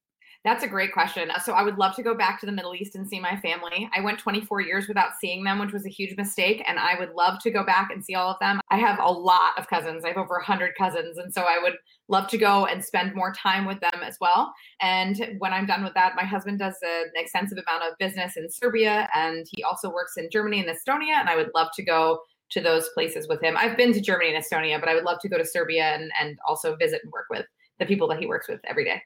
That's 0.46 0.62
a 0.62 0.68
great 0.68 0.92
question. 0.92 1.28
So 1.44 1.54
I 1.54 1.64
would 1.64 1.76
love 1.76 1.96
to 1.96 2.04
go 2.04 2.14
back 2.14 2.38
to 2.38 2.46
the 2.46 2.52
Middle 2.52 2.72
East 2.72 2.94
and 2.94 3.04
see 3.04 3.18
my 3.18 3.36
family. 3.36 3.90
I 3.92 4.00
went 4.00 4.20
24 4.20 4.60
years 4.60 4.86
without 4.86 5.18
seeing 5.20 5.42
them, 5.42 5.58
which 5.58 5.72
was 5.72 5.84
a 5.84 5.88
huge 5.88 6.16
mistake. 6.16 6.62
And 6.68 6.78
I 6.78 6.96
would 7.00 7.14
love 7.14 7.40
to 7.40 7.50
go 7.50 7.64
back 7.64 7.90
and 7.90 8.04
see 8.04 8.14
all 8.14 8.30
of 8.30 8.38
them. 8.38 8.60
I 8.70 8.76
have 8.76 9.00
a 9.00 9.10
lot 9.10 9.58
of 9.58 9.66
cousins. 9.66 10.04
I 10.04 10.08
have 10.08 10.18
over 10.18 10.34
100 10.34 10.76
cousins. 10.78 11.18
And 11.18 11.34
so 11.34 11.42
I 11.42 11.58
would 11.60 11.72
love 12.06 12.28
to 12.28 12.38
go 12.38 12.64
and 12.64 12.84
spend 12.84 13.12
more 13.12 13.32
time 13.32 13.66
with 13.66 13.80
them 13.80 14.04
as 14.04 14.18
well. 14.20 14.54
And 14.80 15.34
when 15.40 15.52
I'm 15.52 15.66
done 15.66 15.82
with 15.82 15.94
that, 15.94 16.14
my 16.14 16.22
husband 16.24 16.60
does 16.60 16.76
an 16.80 17.10
extensive 17.16 17.58
amount 17.58 17.90
of 17.90 17.98
business 17.98 18.36
in 18.36 18.48
Serbia 18.48 19.08
and 19.16 19.48
he 19.50 19.64
also 19.64 19.92
works 19.92 20.12
in 20.16 20.28
Germany 20.30 20.64
and 20.64 20.68
Estonia. 20.68 21.14
And 21.14 21.28
I 21.28 21.34
would 21.34 21.50
love 21.56 21.70
to 21.74 21.82
go 21.82 22.20
to 22.50 22.60
those 22.60 22.88
places 22.90 23.26
with 23.26 23.42
him. 23.42 23.56
I've 23.56 23.76
been 23.76 23.92
to 23.94 24.00
Germany 24.00 24.32
and 24.32 24.44
Estonia, 24.44 24.78
but 24.78 24.88
I 24.88 24.94
would 24.94 25.02
love 25.02 25.18
to 25.22 25.28
go 25.28 25.38
to 25.38 25.44
Serbia 25.44 25.96
and, 25.96 26.12
and 26.20 26.38
also 26.46 26.76
visit 26.76 27.00
and 27.02 27.12
work 27.12 27.26
with 27.30 27.46
the 27.80 27.86
people 27.86 28.06
that 28.06 28.20
he 28.20 28.26
works 28.26 28.46
with 28.48 28.60
every 28.64 28.84
day. 28.84 29.02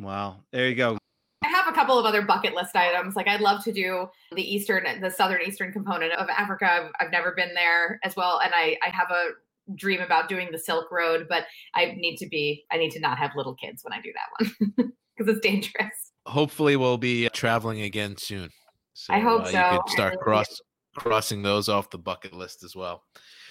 Wow. 0.00 0.36
There 0.52 0.68
you 0.68 0.74
go. 0.74 0.98
I 1.42 1.48
have 1.48 1.68
a 1.68 1.72
couple 1.72 1.98
of 1.98 2.04
other 2.04 2.22
bucket 2.22 2.54
list 2.54 2.76
items. 2.76 3.16
Like 3.16 3.28
I'd 3.28 3.40
love 3.40 3.64
to 3.64 3.72
do 3.72 4.08
the 4.32 4.42
eastern, 4.42 5.00
the 5.00 5.10
southern 5.10 5.42
eastern 5.42 5.72
component 5.72 6.12
of 6.12 6.28
Africa. 6.28 6.66
I've, 6.70 6.90
I've 7.00 7.12
never 7.12 7.32
been 7.32 7.54
there 7.54 7.98
as 8.04 8.14
well, 8.16 8.40
and 8.42 8.52
I 8.54 8.76
I 8.84 8.90
have 8.90 9.10
a 9.10 9.30
dream 9.74 10.00
about 10.00 10.28
doing 10.28 10.48
the 10.52 10.58
Silk 10.58 10.90
Road, 10.90 11.26
but 11.28 11.44
I 11.74 11.94
need 11.96 12.16
to 12.18 12.26
be 12.26 12.64
I 12.70 12.76
need 12.76 12.90
to 12.92 13.00
not 13.00 13.18
have 13.18 13.30
little 13.36 13.54
kids 13.54 13.82
when 13.84 13.92
I 13.92 14.00
do 14.00 14.12
that 14.12 14.54
one 14.76 14.92
because 15.16 15.34
it's 15.34 15.40
dangerous. 15.40 16.12
Hopefully, 16.26 16.76
we'll 16.76 16.98
be 16.98 17.28
traveling 17.30 17.82
again 17.82 18.16
soon. 18.16 18.50
So, 18.92 19.14
I 19.14 19.20
hope 19.20 19.42
uh, 19.42 19.50
so. 19.50 19.70
You 19.72 19.80
could 19.80 19.90
start 19.90 20.20
cross 20.20 20.60
crossing 20.96 21.42
those 21.42 21.68
off 21.68 21.90
the 21.90 21.98
bucket 21.98 22.34
list 22.34 22.64
as 22.64 22.76
well. 22.76 23.02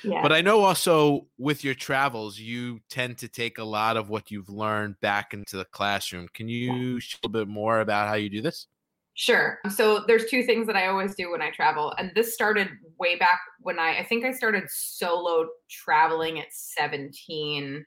But 0.04 0.32
I 0.32 0.42
know 0.42 0.62
also 0.62 1.28
with 1.38 1.64
your 1.64 1.74
travels, 1.74 2.40
you 2.40 2.80
tend 2.90 3.18
to 3.20 3.28
take 3.28 3.58
a 3.58 3.64
lot 3.64 3.98
of 3.98 4.10
what 4.10 4.32
you've 4.32 4.50
learned 4.50 5.00
back 5.02 5.34
into 5.34 5.58
the 5.58 5.66
classroom. 5.66 6.28
Can 6.34 6.48
you 6.48 6.94
yeah. 6.94 7.00
share 7.00 7.20
a 7.24 7.30
bit 7.30 7.48
more 7.48 7.82
about 7.82 8.08
how 8.08 8.16
you 8.16 8.30
do 8.30 8.42
this? 8.42 8.68
Sure. 9.16 9.60
So 9.70 10.06
there's 10.08 10.30
two 10.30 10.44
things 10.44 10.66
that 10.68 10.78
I 10.78 10.88
always 10.88 11.14
do 11.14 11.32
when 11.32 11.42
I 11.42 11.52
travel. 11.52 11.94
And 11.98 12.12
this 12.16 12.34
started 12.34 12.70
way 12.98 13.18
back 13.18 13.42
when 13.60 13.78
I 13.78 14.00
I 14.00 14.06
think 14.06 14.24
I 14.24 14.32
started 14.32 14.64
solo 14.70 15.48
traveling 15.70 16.40
at 16.40 16.48
17. 16.52 17.86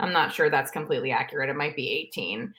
I'm 0.00 0.12
not 0.12 0.32
sure 0.32 0.50
that's 0.50 0.72
completely 0.72 1.12
accurate. 1.12 1.50
It 1.50 1.56
might 1.56 1.76
be 1.76 1.88
18. 2.12 2.52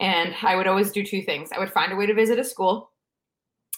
And 0.00 0.34
I 0.42 0.56
would 0.56 0.66
always 0.66 0.90
do 0.90 1.04
two 1.04 1.20
things. 1.20 1.50
I 1.54 1.58
would 1.58 1.70
find 1.70 1.92
a 1.92 1.96
way 1.96 2.06
to 2.06 2.14
visit 2.14 2.38
a 2.38 2.44
school 2.44 2.90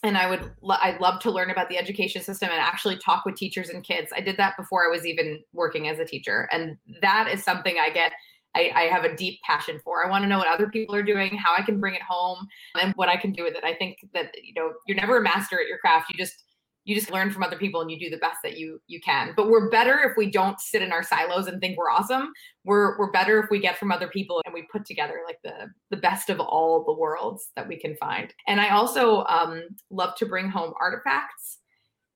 and 0.03 0.19
I 0.19 0.29
would 0.29 0.51
I'd 0.69 1.01
love 1.01 1.21
to 1.21 1.31
learn 1.31 1.51
about 1.51 1.69
the 1.69 1.79
education 1.79 2.23
system 2.23 2.51
and 2.51 2.59
actually 2.59 2.99
talk 2.99 3.25
with 3.25 3.37
teachers 3.37 3.69
and 3.69 3.85
kids. 3.85 4.13
I 4.15 4.21
did 4.21 4.37
that 4.37 4.57
before 4.57 4.85
I 4.85 4.89
was 4.89 5.07
even 5.07 5.41
working 5.53 5.89
as 5.89 5.99
a 5.99 6.05
teacher, 6.05 6.49
and 6.53 6.77
that 7.01 7.29
is 7.33 7.45
something 7.45 7.77
I 7.81 7.91
get. 7.91 8.13
I, 8.55 8.71
I 8.75 8.83
have 8.83 9.05
a 9.05 9.17
deep 9.17 9.41
passion 9.47 9.81
for. 9.83 10.05
I 10.05 10.11
want 10.11 10.25
to 10.25 10.29
know 10.29 10.37
what 10.37 10.47
other 10.47 10.69
people 10.69 10.95
are 10.95 11.03
doing, 11.03 11.35
how 11.37 11.55
I 11.57 11.63
can 11.63 11.81
bring 11.81 11.95
it 11.95 12.03
home, 12.03 12.47
and 12.79 12.93
what 12.97 13.09
I 13.09 13.17
can 13.17 13.33
do 13.33 13.45
with 13.45 13.55
it. 13.55 13.65
I 13.65 13.75
think 13.75 13.99
that 14.13 14.33
you 14.43 14.55
know 14.55 14.73
you're 14.87 14.97
never 14.97 15.19
a 15.19 15.23
master 15.23 15.61
at 15.61 15.69
your 15.69 15.79
craft. 15.79 16.11
You 16.11 16.19
just 16.19 16.45
you 16.85 16.95
just 16.97 17.13
learn 17.13 17.31
from 17.31 17.43
other 17.43 17.57
people 17.57 17.81
and 17.81 17.91
you 17.91 17.99
do 17.99 18.11
the 18.11 18.19
best 18.19 18.39
that 18.43 18.59
you 18.59 18.81
you 18.87 19.01
can. 19.01 19.33
But 19.37 19.49
we're 19.49 19.71
better 19.71 20.01
if 20.01 20.17
we 20.17 20.31
don't 20.31 20.61
sit 20.61 20.83
in 20.83 20.93
our 20.93 21.03
silos 21.03 21.47
and 21.47 21.61
think 21.61 21.79
we're 21.79 21.91
awesome. 21.91 22.33
We're 22.65 22.99
we're 22.99 23.13
better 23.13 23.41
if 23.41 23.51
we 23.51 23.61
get 23.61 23.79
from 23.79 23.93
other 23.93 24.09
people 24.09 24.43
and 24.45 24.53
we 24.53 24.67
put 24.71 24.85
together 24.85 25.21
like 25.27 25.39
the 25.45 25.69
the 25.91 25.97
best 25.97 26.31
of 26.31 26.41
all 26.41 26.85
the 26.85 26.95
worlds 26.95 27.51
that 27.57 27.69
we 27.69 27.79
can 27.79 27.97
find. 27.97 28.33
And 28.47 28.61
i 28.61 28.71
also 28.71 29.25
um, 29.25 29.63
love 29.91 30.17
to 30.17 30.27
bring 30.27 30.49
home 30.49 30.75
artifacts 30.81 31.59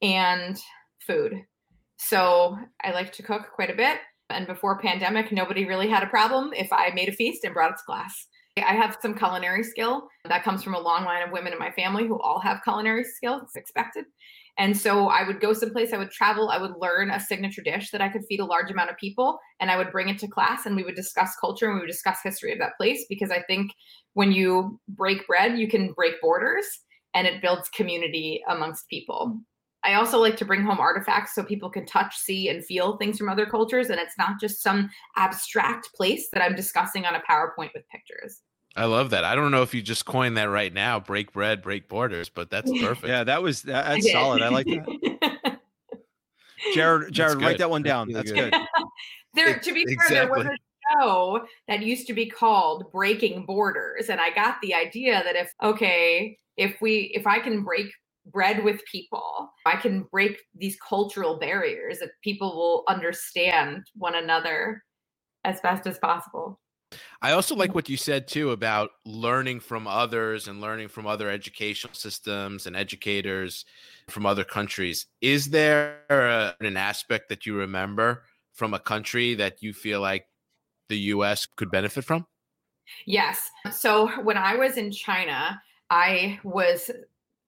and 0.02 0.58
food. 1.06 1.34
So 1.98 2.58
i 2.82 2.90
like 2.90 3.12
to 3.12 3.22
cook 3.22 3.48
quite 3.54 3.70
a 3.70 3.76
bit. 3.76 3.98
And 4.30 4.46
before 4.46 4.80
pandemic 4.80 5.30
nobody 5.30 5.64
really 5.64 5.88
had 5.88 6.02
a 6.02 6.08
problem 6.08 6.52
if 6.52 6.72
i 6.72 6.90
made 6.90 7.08
a 7.08 7.12
feast 7.12 7.44
and 7.44 7.54
brought 7.54 7.70
it 7.70 7.76
to 7.78 7.84
class. 7.86 8.26
I 8.58 8.72
have 8.72 8.96
some 9.02 9.14
culinary 9.14 9.62
skill 9.62 10.08
that 10.24 10.42
comes 10.42 10.62
from 10.62 10.74
a 10.74 10.80
long 10.80 11.04
line 11.04 11.22
of 11.22 11.30
women 11.30 11.52
in 11.52 11.58
my 11.58 11.70
family 11.72 12.06
who 12.06 12.18
all 12.20 12.40
have 12.40 12.64
culinary 12.64 13.04
skills, 13.04 13.50
expected. 13.54 14.06
And 14.58 14.76
so 14.76 15.08
I 15.08 15.26
would 15.26 15.40
go 15.40 15.52
someplace, 15.52 15.92
I 15.92 15.98
would 15.98 16.10
travel, 16.10 16.48
I 16.48 16.58
would 16.58 16.76
learn 16.80 17.10
a 17.10 17.20
signature 17.20 17.62
dish 17.62 17.90
that 17.90 18.00
I 18.00 18.08
could 18.08 18.24
feed 18.26 18.40
a 18.40 18.44
large 18.44 18.70
amount 18.70 18.90
of 18.90 18.96
people, 18.96 19.38
and 19.60 19.70
I 19.70 19.76
would 19.76 19.92
bring 19.92 20.08
it 20.08 20.18
to 20.20 20.28
class 20.28 20.64
and 20.64 20.74
we 20.74 20.82
would 20.82 20.94
discuss 20.94 21.36
culture 21.36 21.66
and 21.66 21.74
we 21.74 21.80
would 21.80 21.90
discuss 21.90 22.18
history 22.22 22.52
of 22.52 22.58
that 22.60 22.76
place 22.78 23.04
because 23.08 23.30
I 23.30 23.42
think 23.42 23.70
when 24.14 24.32
you 24.32 24.80
break 24.88 25.26
bread, 25.26 25.58
you 25.58 25.68
can 25.68 25.92
break 25.92 26.14
borders 26.22 26.66
and 27.14 27.26
it 27.26 27.42
builds 27.42 27.68
community 27.68 28.42
amongst 28.48 28.88
people. 28.88 29.38
I 29.84 29.94
also 29.94 30.18
like 30.18 30.36
to 30.38 30.44
bring 30.44 30.64
home 30.64 30.80
artifacts 30.80 31.34
so 31.34 31.44
people 31.44 31.70
can 31.70 31.86
touch, 31.86 32.16
see, 32.16 32.48
and 32.48 32.64
feel 32.64 32.96
things 32.96 33.18
from 33.18 33.28
other 33.28 33.46
cultures. 33.46 33.88
And 33.88 34.00
it's 34.00 34.18
not 34.18 34.40
just 34.40 34.62
some 34.62 34.90
abstract 35.16 35.90
place 35.94 36.28
that 36.32 36.42
I'm 36.42 36.56
discussing 36.56 37.04
on 37.04 37.14
a 37.14 37.22
PowerPoint 37.30 37.70
with 37.72 37.88
pictures. 37.92 38.42
I 38.76 38.84
love 38.84 39.10
that. 39.10 39.24
I 39.24 39.34
don't 39.34 39.50
know 39.50 39.62
if 39.62 39.74
you 39.74 39.80
just 39.80 40.04
coined 40.04 40.36
that 40.36 40.50
right 40.50 40.72
now, 40.72 41.00
break 41.00 41.32
bread, 41.32 41.62
break 41.62 41.88
borders, 41.88 42.28
but 42.28 42.50
that's 42.50 42.70
perfect. 42.80 43.08
yeah, 43.08 43.24
that 43.24 43.42
was 43.42 43.62
that's 43.62 44.10
solid. 44.12 44.42
I 44.42 44.48
like 44.48 44.66
that. 44.66 45.60
Jared, 46.74 47.12
Jared, 47.12 47.40
write 47.40 47.58
that 47.58 47.70
one 47.70 47.82
down. 47.82 48.10
That's 48.12 48.30
good. 48.30 48.54
there, 49.34 49.58
to 49.58 49.72
be 49.72 49.82
exactly. 49.82 50.16
fair, 50.16 50.26
there 50.26 50.32
was 50.32 50.46
a 50.46 50.98
show 50.98 51.46
that 51.68 51.82
used 51.82 52.06
to 52.08 52.12
be 52.12 52.28
called 52.28 52.90
Breaking 52.92 53.46
Borders, 53.46 54.08
and 54.08 54.20
I 54.20 54.30
got 54.30 54.56
the 54.62 54.74
idea 54.74 55.22
that 55.24 55.36
if 55.36 55.52
okay, 55.62 56.36
if 56.56 56.76
we 56.80 57.12
if 57.14 57.26
I 57.26 57.38
can 57.38 57.62
break 57.62 57.86
bread 58.26 58.62
with 58.62 58.84
people, 58.90 59.50
I 59.64 59.76
can 59.76 60.02
break 60.10 60.38
these 60.54 60.76
cultural 60.86 61.38
barriers 61.38 62.00
that 62.00 62.10
people 62.22 62.56
will 62.56 62.84
understand 62.88 63.84
one 63.94 64.16
another 64.16 64.82
as 65.44 65.60
best 65.60 65.86
as 65.86 65.98
possible. 65.98 66.58
I 67.22 67.32
also 67.32 67.54
like 67.54 67.70
mm-hmm. 67.70 67.74
what 67.76 67.88
you 67.88 67.96
said 67.96 68.28
too 68.28 68.50
about 68.50 68.90
learning 69.04 69.60
from 69.60 69.86
others 69.86 70.48
and 70.48 70.60
learning 70.60 70.88
from 70.88 71.06
other 71.06 71.30
educational 71.30 71.94
systems 71.94 72.66
and 72.66 72.76
educators 72.76 73.64
from 74.08 74.26
other 74.26 74.44
countries. 74.44 75.06
Is 75.20 75.50
there 75.50 76.00
a, 76.10 76.54
an 76.60 76.76
aspect 76.76 77.28
that 77.30 77.46
you 77.46 77.56
remember 77.56 78.24
from 78.52 78.74
a 78.74 78.78
country 78.78 79.34
that 79.34 79.62
you 79.62 79.72
feel 79.72 80.00
like 80.00 80.26
the 80.88 80.98
US 80.98 81.46
could 81.46 81.70
benefit 81.70 82.04
from? 82.04 82.26
Yes. 83.06 83.50
So 83.72 84.08
when 84.22 84.36
I 84.36 84.56
was 84.56 84.76
in 84.76 84.92
China, 84.92 85.60
I 85.90 86.38
was 86.44 86.90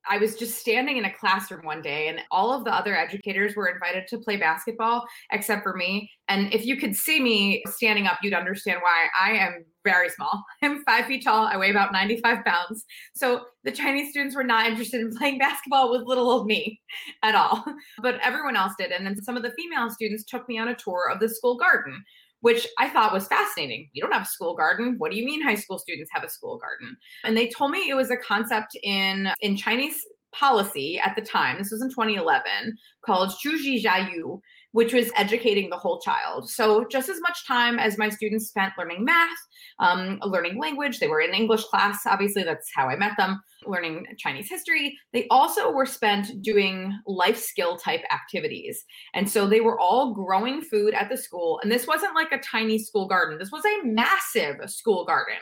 I 0.08 0.18
was 0.18 0.36
just 0.36 0.58
standing 0.58 0.96
in 0.96 1.04
a 1.04 1.12
classroom 1.12 1.64
one 1.64 1.82
day, 1.82 2.08
and 2.08 2.20
all 2.30 2.52
of 2.52 2.64
the 2.64 2.74
other 2.74 2.96
educators 2.96 3.54
were 3.54 3.68
invited 3.68 4.06
to 4.08 4.18
play 4.18 4.36
basketball 4.36 5.06
except 5.32 5.62
for 5.62 5.76
me. 5.76 6.10
And 6.28 6.52
if 6.52 6.64
you 6.64 6.76
could 6.76 6.96
see 6.96 7.20
me 7.20 7.62
standing 7.66 8.06
up, 8.06 8.18
you'd 8.22 8.34
understand 8.34 8.80
why 8.82 9.08
I 9.18 9.32
am 9.32 9.64
very 9.84 10.08
small. 10.10 10.44
I'm 10.62 10.82
five 10.84 11.06
feet 11.06 11.24
tall. 11.24 11.46
I 11.46 11.56
weigh 11.56 11.70
about 11.70 11.92
95 11.92 12.44
pounds. 12.44 12.84
So 13.14 13.42
the 13.64 13.72
Chinese 13.72 14.10
students 14.10 14.34
were 14.34 14.44
not 14.44 14.66
interested 14.66 15.00
in 15.00 15.14
playing 15.16 15.38
basketball 15.38 15.90
with 15.90 16.06
little 16.06 16.30
old 16.30 16.46
me 16.46 16.80
at 17.22 17.34
all. 17.34 17.64
But 18.00 18.20
everyone 18.22 18.56
else 18.56 18.74
did. 18.78 18.92
And 18.92 19.06
then 19.06 19.20
some 19.22 19.36
of 19.36 19.42
the 19.42 19.52
female 19.52 19.90
students 19.90 20.24
took 20.24 20.48
me 20.48 20.58
on 20.58 20.68
a 20.68 20.74
tour 20.74 21.10
of 21.12 21.20
the 21.20 21.28
school 21.28 21.56
garden 21.56 22.04
which 22.40 22.66
I 22.78 22.88
thought 22.88 23.12
was 23.12 23.26
fascinating. 23.26 23.88
You 23.92 24.02
don't 24.02 24.12
have 24.12 24.22
a 24.22 24.26
school 24.26 24.54
garden. 24.54 24.94
What 24.98 25.10
do 25.10 25.18
you 25.18 25.24
mean 25.24 25.42
high 25.42 25.54
school 25.54 25.78
students 25.78 26.10
have 26.12 26.24
a 26.24 26.28
school 26.28 26.58
garden? 26.58 26.96
And 27.24 27.36
they 27.36 27.48
told 27.48 27.70
me 27.70 27.88
it 27.88 27.94
was 27.94 28.10
a 28.10 28.16
concept 28.16 28.76
in 28.82 29.30
in 29.40 29.56
Chinese 29.56 30.00
policy 30.32 30.98
at 30.98 31.16
the 31.16 31.22
time. 31.22 31.58
This 31.58 31.70
was 31.70 31.82
in 31.82 31.88
2011 31.88 32.76
called 33.04 33.30
Suzhi 33.30 33.82
Jiaoyu, 33.82 34.40
which 34.72 34.92
was 34.92 35.10
educating 35.16 35.70
the 35.70 35.76
whole 35.76 36.00
child. 36.00 36.50
So 36.50 36.84
just 36.90 37.08
as 37.08 37.20
much 37.20 37.46
time 37.46 37.78
as 37.78 37.98
my 37.98 38.08
students 38.10 38.48
spent 38.48 38.74
learning 38.78 39.04
math, 39.04 39.38
um, 39.78 40.18
learning 40.22 40.58
language, 40.58 40.98
they 40.98 41.08
were 41.08 41.20
in 41.20 41.34
English 41.34 41.64
class. 41.64 42.00
Obviously, 42.06 42.42
that's 42.42 42.70
how 42.74 42.88
I 42.88 42.96
met 42.96 43.16
them 43.16 43.40
learning 43.66 44.06
Chinese 44.18 44.48
history. 44.48 44.96
They 45.12 45.26
also 45.30 45.70
were 45.70 45.86
spent 45.86 46.42
doing 46.42 46.92
life 47.06 47.38
skill 47.38 47.76
type 47.76 48.02
activities. 48.12 48.84
And 49.14 49.28
so 49.28 49.46
they 49.46 49.60
were 49.60 49.78
all 49.78 50.14
growing 50.14 50.62
food 50.62 50.94
at 50.94 51.08
the 51.08 51.16
school. 51.16 51.60
And 51.62 51.70
this 51.70 51.86
wasn't 51.86 52.14
like 52.14 52.32
a 52.32 52.38
tiny 52.38 52.78
school 52.78 53.08
garden, 53.08 53.38
this 53.38 53.52
was 53.52 53.64
a 53.64 53.86
massive 53.86 54.56
school 54.70 55.04
garden. 55.04 55.36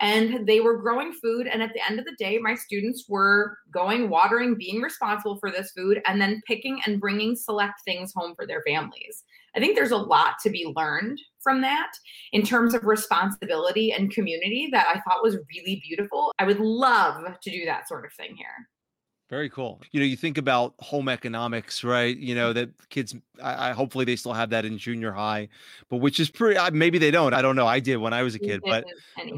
And 0.00 0.46
they 0.46 0.60
were 0.60 0.80
growing 0.80 1.12
food. 1.12 1.48
And 1.48 1.62
at 1.62 1.72
the 1.74 1.84
end 1.88 1.98
of 1.98 2.04
the 2.04 2.16
day, 2.18 2.38
my 2.38 2.54
students 2.54 3.06
were 3.08 3.58
going, 3.72 4.08
watering, 4.08 4.56
being 4.56 4.80
responsible 4.80 5.38
for 5.38 5.50
this 5.50 5.72
food, 5.76 6.00
and 6.06 6.20
then 6.20 6.40
picking 6.46 6.80
and 6.86 7.00
bringing 7.00 7.34
select 7.34 7.80
things 7.84 8.12
home 8.14 8.34
for 8.36 8.46
their 8.46 8.62
families. 8.66 9.24
I 9.56 9.60
think 9.60 9.74
there's 9.74 9.90
a 9.90 9.96
lot 9.96 10.34
to 10.42 10.50
be 10.50 10.72
learned 10.76 11.18
from 11.48 11.62
that 11.62 11.92
in 12.32 12.42
terms 12.42 12.74
of 12.74 12.84
responsibility 12.84 13.90
and 13.90 14.10
community 14.10 14.68
that 14.70 14.86
I 14.86 15.00
thought 15.00 15.22
was 15.22 15.38
really 15.56 15.82
beautiful. 15.82 16.30
I 16.38 16.44
would 16.44 16.60
love 16.60 17.24
to 17.40 17.50
do 17.50 17.64
that 17.64 17.88
sort 17.88 18.04
of 18.04 18.12
thing 18.12 18.36
here. 18.36 18.68
Very 19.30 19.48
cool. 19.48 19.80
You 19.92 20.00
know, 20.00 20.06
you 20.06 20.16
think 20.16 20.36
about 20.36 20.74
home 20.78 21.08
economics, 21.08 21.84
right? 21.84 22.14
You 22.14 22.34
know 22.34 22.52
that 22.52 22.68
kids. 22.90 23.14
I, 23.42 23.70
I 23.70 23.72
hopefully 23.72 24.04
they 24.04 24.16
still 24.16 24.34
have 24.34 24.50
that 24.50 24.66
in 24.66 24.76
junior 24.76 25.12
high, 25.12 25.48
but 25.88 25.98
which 25.98 26.20
is 26.20 26.30
pretty. 26.30 26.58
maybe 26.72 26.98
they 26.98 27.10
don't. 27.10 27.32
I 27.32 27.40
don't 27.40 27.56
know. 27.56 27.66
I 27.66 27.80
did 27.80 27.96
when 27.96 28.12
I 28.12 28.22
was 28.22 28.34
a 28.34 28.38
kid, 28.38 28.62
but 28.64 28.84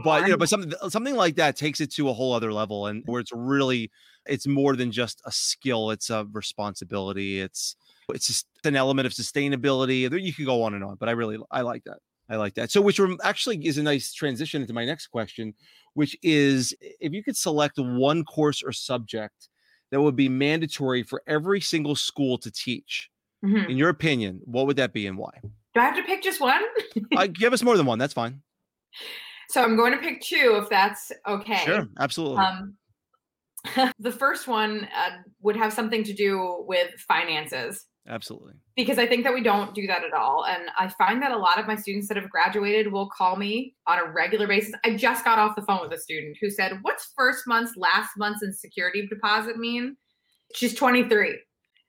but 0.04 0.22
you 0.22 0.30
know, 0.30 0.36
but 0.36 0.48
something 0.48 0.72
something 0.88 1.16
like 1.16 1.36
that 1.36 1.56
takes 1.56 1.80
it 1.80 1.92
to 1.92 2.08
a 2.08 2.12
whole 2.12 2.32
other 2.32 2.52
level, 2.52 2.86
and 2.86 3.02
where 3.06 3.20
it's 3.20 3.32
really 3.32 3.90
it's 4.26 4.46
more 4.46 4.76
than 4.76 4.92
just 4.92 5.22
a 5.26 5.32
skill. 5.32 5.90
It's 5.90 6.10
a 6.10 6.26
responsibility. 6.32 7.40
It's 7.40 7.74
it's 8.10 8.26
just 8.26 8.46
an 8.64 8.76
element 8.76 9.06
of 9.06 9.12
sustainability. 9.12 10.00
You 10.00 10.32
could 10.32 10.46
go 10.46 10.62
on 10.62 10.74
and 10.74 10.84
on, 10.84 10.96
but 10.96 11.08
I 11.08 11.12
really 11.12 11.38
I 11.50 11.62
like 11.62 11.84
that. 11.84 11.98
I 12.28 12.36
like 12.36 12.54
that. 12.54 12.70
So, 12.70 12.80
which 12.80 13.00
actually 13.24 13.66
is 13.66 13.76
a 13.76 13.82
nice 13.82 14.12
transition 14.12 14.62
into 14.62 14.72
my 14.72 14.84
next 14.84 15.08
question, 15.08 15.52
which 15.94 16.16
is 16.22 16.74
if 16.80 17.12
you 17.12 17.24
could 17.24 17.36
select 17.36 17.78
one 17.78 18.24
course 18.24 18.62
or 18.62 18.72
subject 18.72 19.48
that 19.90 20.00
would 20.00 20.14
be 20.14 20.28
mandatory 20.28 21.02
for 21.02 21.22
every 21.26 21.60
single 21.60 21.96
school 21.96 22.38
to 22.38 22.50
teach, 22.50 23.10
mm-hmm. 23.44 23.68
in 23.68 23.76
your 23.76 23.88
opinion, 23.88 24.40
what 24.44 24.68
would 24.68 24.76
that 24.76 24.92
be 24.92 25.08
and 25.08 25.18
why? 25.18 25.32
Do 25.74 25.80
I 25.80 25.84
have 25.84 25.96
to 25.96 26.02
pick 26.02 26.22
just 26.22 26.40
one? 26.40 26.62
uh, 27.16 27.26
give 27.32 27.52
us 27.52 27.62
more 27.62 27.76
than 27.76 27.86
one. 27.86 27.98
That's 27.98 28.14
fine. 28.14 28.42
So 29.48 29.62
I'm 29.62 29.76
going 29.76 29.92
to 29.92 29.98
pick 29.98 30.20
two 30.20 30.60
if 30.62 30.68
that's 30.68 31.10
okay. 31.26 31.64
Sure, 31.64 31.88
absolutely. 31.98 32.38
Um, 32.38 32.76
the 33.98 34.12
first 34.12 34.46
one 34.46 34.88
uh, 34.96 35.10
would 35.42 35.56
have 35.56 35.72
something 35.72 36.04
to 36.04 36.12
do 36.12 36.64
with 36.68 36.92
finances. 37.08 37.86
Absolutely. 38.10 38.54
Because 38.76 38.98
I 38.98 39.06
think 39.06 39.22
that 39.22 39.32
we 39.32 39.40
don't 39.40 39.72
do 39.72 39.86
that 39.86 40.02
at 40.02 40.12
all. 40.12 40.44
And 40.44 40.64
I 40.76 40.88
find 40.88 41.22
that 41.22 41.30
a 41.30 41.36
lot 41.36 41.60
of 41.60 41.68
my 41.68 41.76
students 41.76 42.08
that 42.08 42.16
have 42.16 42.28
graduated 42.28 42.92
will 42.92 43.08
call 43.08 43.36
me 43.36 43.74
on 43.86 44.00
a 44.00 44.10
regular 44.10 44.48
basis. 44.48 44.74
I 44.84 44.96
just 44.96 45.24
got 45.24 45.38
off 45.38 45.54
the 45.54 45.62
phone 45.62 45.80
with 45.80 45.92
a 45.92 45.98
student 45.98 46.36
who 46.40 46.50
said, 46.50 46.78
What's 46.82 47.12
first 47.16 47.46
month's, 47.46 47.76
last 47.76 48.10
month's, 48.18 48.42
and 48.42 48.54
security 48.54 49.06
deposit 49.06 49.58
mean? 49.58 49.96
She's 50.54 50.74
23. 50.74 51.38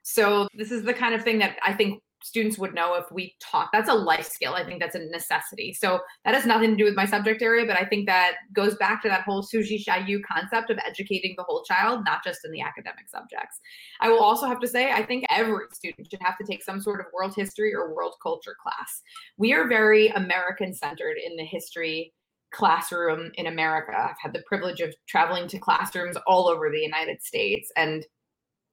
So 0.04 0.48
this 0.54 0.72
is 0.72 0.84
the 0.84 0.94
kind 0.94 1.16
of 1.16 1.24
thing 1.24 1.40
that 1.40 1.58
I 1.66 1.74
think 1.74 2.02
students 2.24 2.58
would 2.58 2.74
know 2.74 2.96
if 2.96 3.06
we 3.12 3.36
taught. 3.42 3.70
That's 3.74 3.90
a 3.90 3.94
life 3.94 4.28
skill. 4.28 4.54
I 4.54 4.64
think 4.64 4.80
that's 4.80 4.96
a 4.96 5.06
necessity. 5.06 5.74
So 5.74 6.00
that 6.26 6.34
has 6.36 6.46
nothing 6.46 6.72
to 6.72 6.76
do 6.76 6.86
with 6.86 6.96
my 6.96 7.06
subject 7.06 7.42
area, 7.42 7.66
but 7.66 7.78
I 7.78 7.86
think 7.86 8.08
that 8.08 8.36
goes 8.54 8.76
back 8.76 9.02
to 9.04 9.10
that 9.10 9.24
whole 9.24 9.44
Suzhi 9.44 9.84
Jiaoyu 9.84 10.22
concept 10.24 10.70
of 10.70 10.80
educating 10.86 11.34
the 11.38 11.44
whole 11.44 11.64
child, 11.64 12.04
not 12.06 12.24
just 12.24 12.40
in 12.46 12.52
the 12.52 12.62
academic 12.62 13.10
subjects. 13.10 13.60
I 14.00 14.10
will 14.10 14.22
also 14.22 14.46
have 14.46 14.60
to 14.60 14.68
say, 14.68 14.92
I 14.92 15.04
think 15.04 15.26
every 15.30 15.66
student 15.74 16.08
should 16.10 16.22
have 16.22 16.38
to 16.38 16.46
take 16.46 16.64
some 16.64 16.82
sort 16.82 17.00
of 17.00 17.08
world 17.14 17.34
history 17.36 17.74
or 17.74 17.96
world 17.96 18.16
culture 18.22 18.56
class. 18.62 19.02
We 19.38 19.54
are 19.54 19.68
very 19.68 20.10
American 20.10 20.74
centered 20.74 21.18
in 21.24 21.36
the 21.36 21.46
history 21.46 22.14
classroom 22.54 23.32
in 23.36 23.48
America. 23.48 23.94
I've 23.98 24.16
had 24.22 24.34
the 24.34 24.44
privilege 24.46 24.82
of 24.82 24.94
traveling 25.08 25.48
to 25.48 25.60
classrooms 25.60 26.18
all 26.28 26.48
over 26.48 26.70
the 26.70 26.82
United 26.82 27.22
States 27.24 27.72
and 27.76 28.06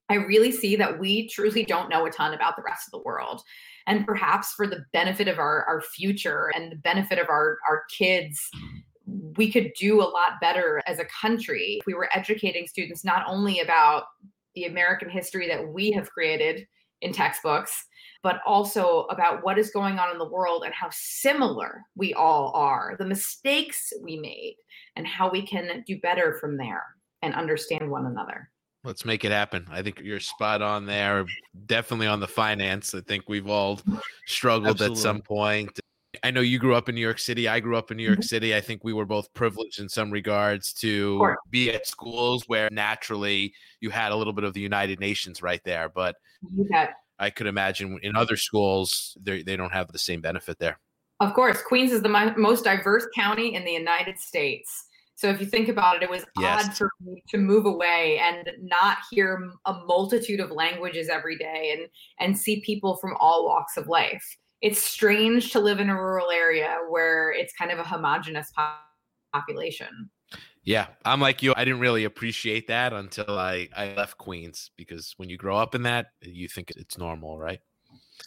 I 0.08 0.14
really 0.14 0.52
see 0.52 0.76
that 0.76 0.98
we 0.98 1.28
truly 1.28 1.64
don't 1.64 1.90
know 1.90 2.06
a 2.06 2.10
ton 2.10 2.34
about 2.34 2.56
the 2.56 2.62
rest 2.62 2.88
of 2.88 2.92
the 2.92 3.04
world. 3.04 3.42
And 3.86 4.06
perhaps 4.06 4.52
for 4.52 4.66
the 4.66 4.84
benefit 4.92 5.28
of 5.28 5.38
our, 5.38 5.64
our 5.64 5.80
future 5.80 6.50
and 6.54 6.72
the 6.72 6.76
benefit 6.76 7.18
of 7.18 7.28
our, 7.28 7.58
our 7.68 7.84
kids, 7.90 8.40
we 9.36 9.50
could 9.50 9.72
do 9.78 10.00
a 10.00 10.04
lot 10.04 10.40
better 10.40 10.82
as 10.86 10.98
a 10.98 11.06
country 11.20 11.78
if 11.80 11.86
we 11.86 11.94
were 11.94 12.08
educating 12.12 12.66
students 12.66 13.04
not 13.04 13.24
only 13.26 13.60
about 13.60 14.04
the 14.54 14.64
American 14.64 15.08
history 15.08 15.48
that 15.48 15.68
we 15.68 15.90
have 15.90 16.10
created 16.10 16.66
in 17.00 17.12
textbooks, 17.12 17.72
but 18.22 18.40
also 18.46 19.06
about 19.10 19.44
what 19.44 19.58
is 19.58 19.70
going 19.70 19.98
on 19.98 20.10
in 20.10 20.18
the 20.18 20.28
world 20.28 20.64
and 20.64 20.74
how 20.74 20.88
similar 20.90 21.82
we 21.94 22.12
all 22.14 22.52
are, 22.54 22.96
the 22.98 23.04
mistakes 23.04 23.92
we 24.02 24.16
made, 24.16 24.56
and 24.96 25.06
how 25.06 25.30
we 25.30 25.46
can 25.46 25.84
do 25.86 25.98
better 26.00 26.36
from 26.40 26.56
there 26.56 26.84
and 27.22 27.34
understand 27.34 27.90
one 27.90 28.06
another. 28.06 28.50
Let's 28.84 29.04
make 29.04 29.24
it 29.24 29.32
happen. 29.32 29.66
I 29.70 29.82
think 29.82 30.00
you're 30.00 30.20
spot 30.20 30.62
on 30.62 30.86
there. 30.86 31.26
Definitely 31.66 32.06
on 32.06 32.20
the 32.20 32.28
finance. 32.28 32.94
I 32.94 33.00
think 33.00 33.28
we've 33.28 33.48
all 33.48 33.80
struggled 34.26 34.68
Absolutely. 34.68 34.96
at 34.96 35.02
some 35.02 35.20
point. 35.20 35.80
I 36.22 36.30
know 36.30 36.40
you 36.40 36.58
grew 36.58 36.74
up 36.74 36.88
in 36.88 36.94
New 36.94 37.00
York 37.00 37.18
City. 37.18 37.48
I 37.48 37.60
grew 37.60 37.76
up 37.76 37.90
in 37.90 37.96
New 37.96 38.02
York 38.02 38.20
mm-hmm. 38.20 38.22
City. 38.22 38.54
I 38.54 38.60
think 38.60 38.82
we 38.82 38.92
were 38.92 39.04
both 39.04 39.32
privileged 39.34 39.78
in 39.78 39.88
some 39.88 40.10
regards 40.10 40.72
to 40.74 41.34
be 41.50 41.70
at 41.70 41.86
schools 41.86 42.44
where 42.46 42.68
naturally 42.72 43.52
you 43.80 43.90
had 43.90 44.10
a 44.12 44.16
little 44.16 44.32
bit 44.32 44.44
of 44.44 44.54
the 44.54 44.60
United 44.60 45.00
Nations 45.00 45.42
right 45.42 45.60
there. 45.64 45.88
But 45.88 46.16
I 47.18 47.30
could 47.30 47.46
imagine 47.46 47.98
in 48.02 48.16
other 48.16 48.36
schools, 48.36 49.16
they 49.22 49.42
don't 49.42 49.72
have 49.72 49.92
the 49.92 49.98
same 49.98 50.20
benefit 50.20 50.58
there. 50.58 50.78
Of 51.20 51.34
course. 51.34 51.62
Queens 51.62 51.92
is 51.92 52.00
the 52.00 52.34
most 52.36 52.64
diverse 52.64 53.06
county 53.14 53.54
in 53.54 53.64
the 53.64 53.72
United 53.72 54.18
States. 54.18 54.84
So 55.18 55.28
if 55.30 55.40
you 55.40 55.46
think 55.46 55.68
about 55.68 55.96
it, 55.96 56.02
it 56.04 56.10
was 56.10 56.24
yes. 56.38 56.66
odd 56.66 56.76
for 56.76 56.90
me 57.04 57.22
to 57.28 57.38
move 57.38 57.66
away 57.66 58.20
and 58.22 58.50
not 58.62 58.98
hear 59.10 59.50
a 59.64 59.74
multitude 59.84 60.38
of 60.38 60.52
languages 60.52 61.08
every 61.08 61.36
day 61.36 61.76
and 61.76 61.88
and 62.20 62.38
see 62.38 62.60
people 62.60 62.96
from 62.96 63.16
all 63.18 63.44
walks 63.44 63.76
of 63.76 63.88
life 63.88 64.38
it's 64.60 64.82
strange 64.82 65.52
to 65.52 65.60
live 65.60 65.80
in 65.80 65.88
a 65.88 65.94
rural 65.94 66.30
area 66.30 66.78
where 66.88 67.32
it's 67.32 67.52
kind 67.52 67.70
of 67.70 67.78
a 67.78 67.84
homogenous 67.84 68.52
population. 69.32 70.10
Yeah, 70.64 70.88
I'm 71.04 71.20
like 71.20 71.42
you. 71.42 71.54
I 71.56 71.64
didn't 71.64 71.80
really 71.80 72.04
appreciate 72.04 72.66
that 72.66 72.92
until 72.92 73.38
I, 73.38 73.68
I 73.74 73.94
left 73.94 74.18
Queens 74.18 74.70
because 74.76 75.14
when 75.16 75.30
you 75.30 75.36
grow 75.36 75.56
up 75.56 75.74
in 75.74 75.84
that, 75.84 76.08
you 76.20 76.48
think 76.48 76.72
it's 76.76 76.98
normal, 76.98 77.38
right? 77.38 77.60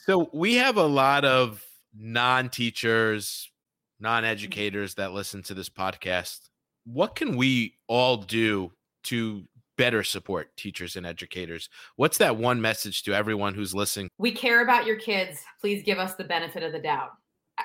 So 0.05 0.29
we 0.33 0.55
have 0.55 0.77
a 0.77 0.85
lot 0.85 1.25
of 1.25 1.63
non 1.93 2.49
teachers, 2.49 3.51
non 3.99 4.25
educators 4.25 4.95
that 4.95 5.11
listen 5.11 5.43
to 5.43 5.53
this 5.53 5.69
podcast. 5.69 6.49
What 6.85 7.15
can 7.15 7.35
we 7.35 7.75
all 7.87 8.17
do 8.17 8.71
to 9.03 9.45
better 9.81 10.03
support 10.03 10.55
teachers 10.57 10.95
and 10.95 11.07
educators. 11.07 11.67
What's 11.95 12.19
that 12.19 12.37
one 12.37 12.61
message 12.61 13.01
to 13.01 13.15
everyone 13.15 13.55
who's 13.55 13.73
listening? 13.73 14.09
We 14.19 14.31
care 14.31 14.61
about 14.61 14.85
your 14.85 14.97
kids. 14.97 15.43
Please 15.59 15.81
give 15.81 15.97
us 15.97 16.13
the 16.13 16.23
benefit 16.23 16.61
of 16.61 16.71
the 16.71 16.77
doubt. 16.77 17.13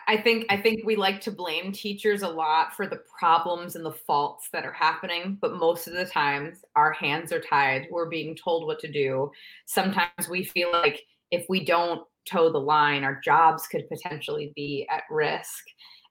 I 0.09 0.17
think 0.17 0.47
I 0.49 0.57
think 0.57 0.81
we 0.85 0.97
like 0.97 1.21
to 1.23 1.31
blame 1.31 1.73
teachers 1.73 2.23
a 2.23 2.29
lot 2.29 2.75
for 2.75 2.87
the 2.87 3.01
problems 3.19 3.77
and 3.77 3.85
the 3.85 3.93
faults 3.93 4.49
that 4.55 4.65
are 4.65 4.73
happening, 4.73 5.37
but 5.43 5.57
most 5.57 5.89
of 5.89 5.93
the 5.93 6.07
times 6.07 6.65
our 6.75 6.93
hands 6.93 7.33
are 7.33 7.41
tied. 7.41 7.87
We're 7.91 8.09
being 8.09 8.35
told 8.35 8.67
what 8.67 8.81
to 8.81 8.91
do. 8.91 9.31
Sometimes 9.67 10.29
we 10.31 10.45
feel 10.45 10.73
like 10.73 11.03
if 11.31 11.45
we 11.51 11.67
don't 11.67 12.03
toe 12.27 12.51
the 12.51 12.59
line, 12.59 13.05
our 13.05 13.21
jobs 13.23 13.67
could 13.67 13.89
potentially 13.89 14.53
be 14.57 14.87
at 14.91 15.05
risk. 15.11 15.65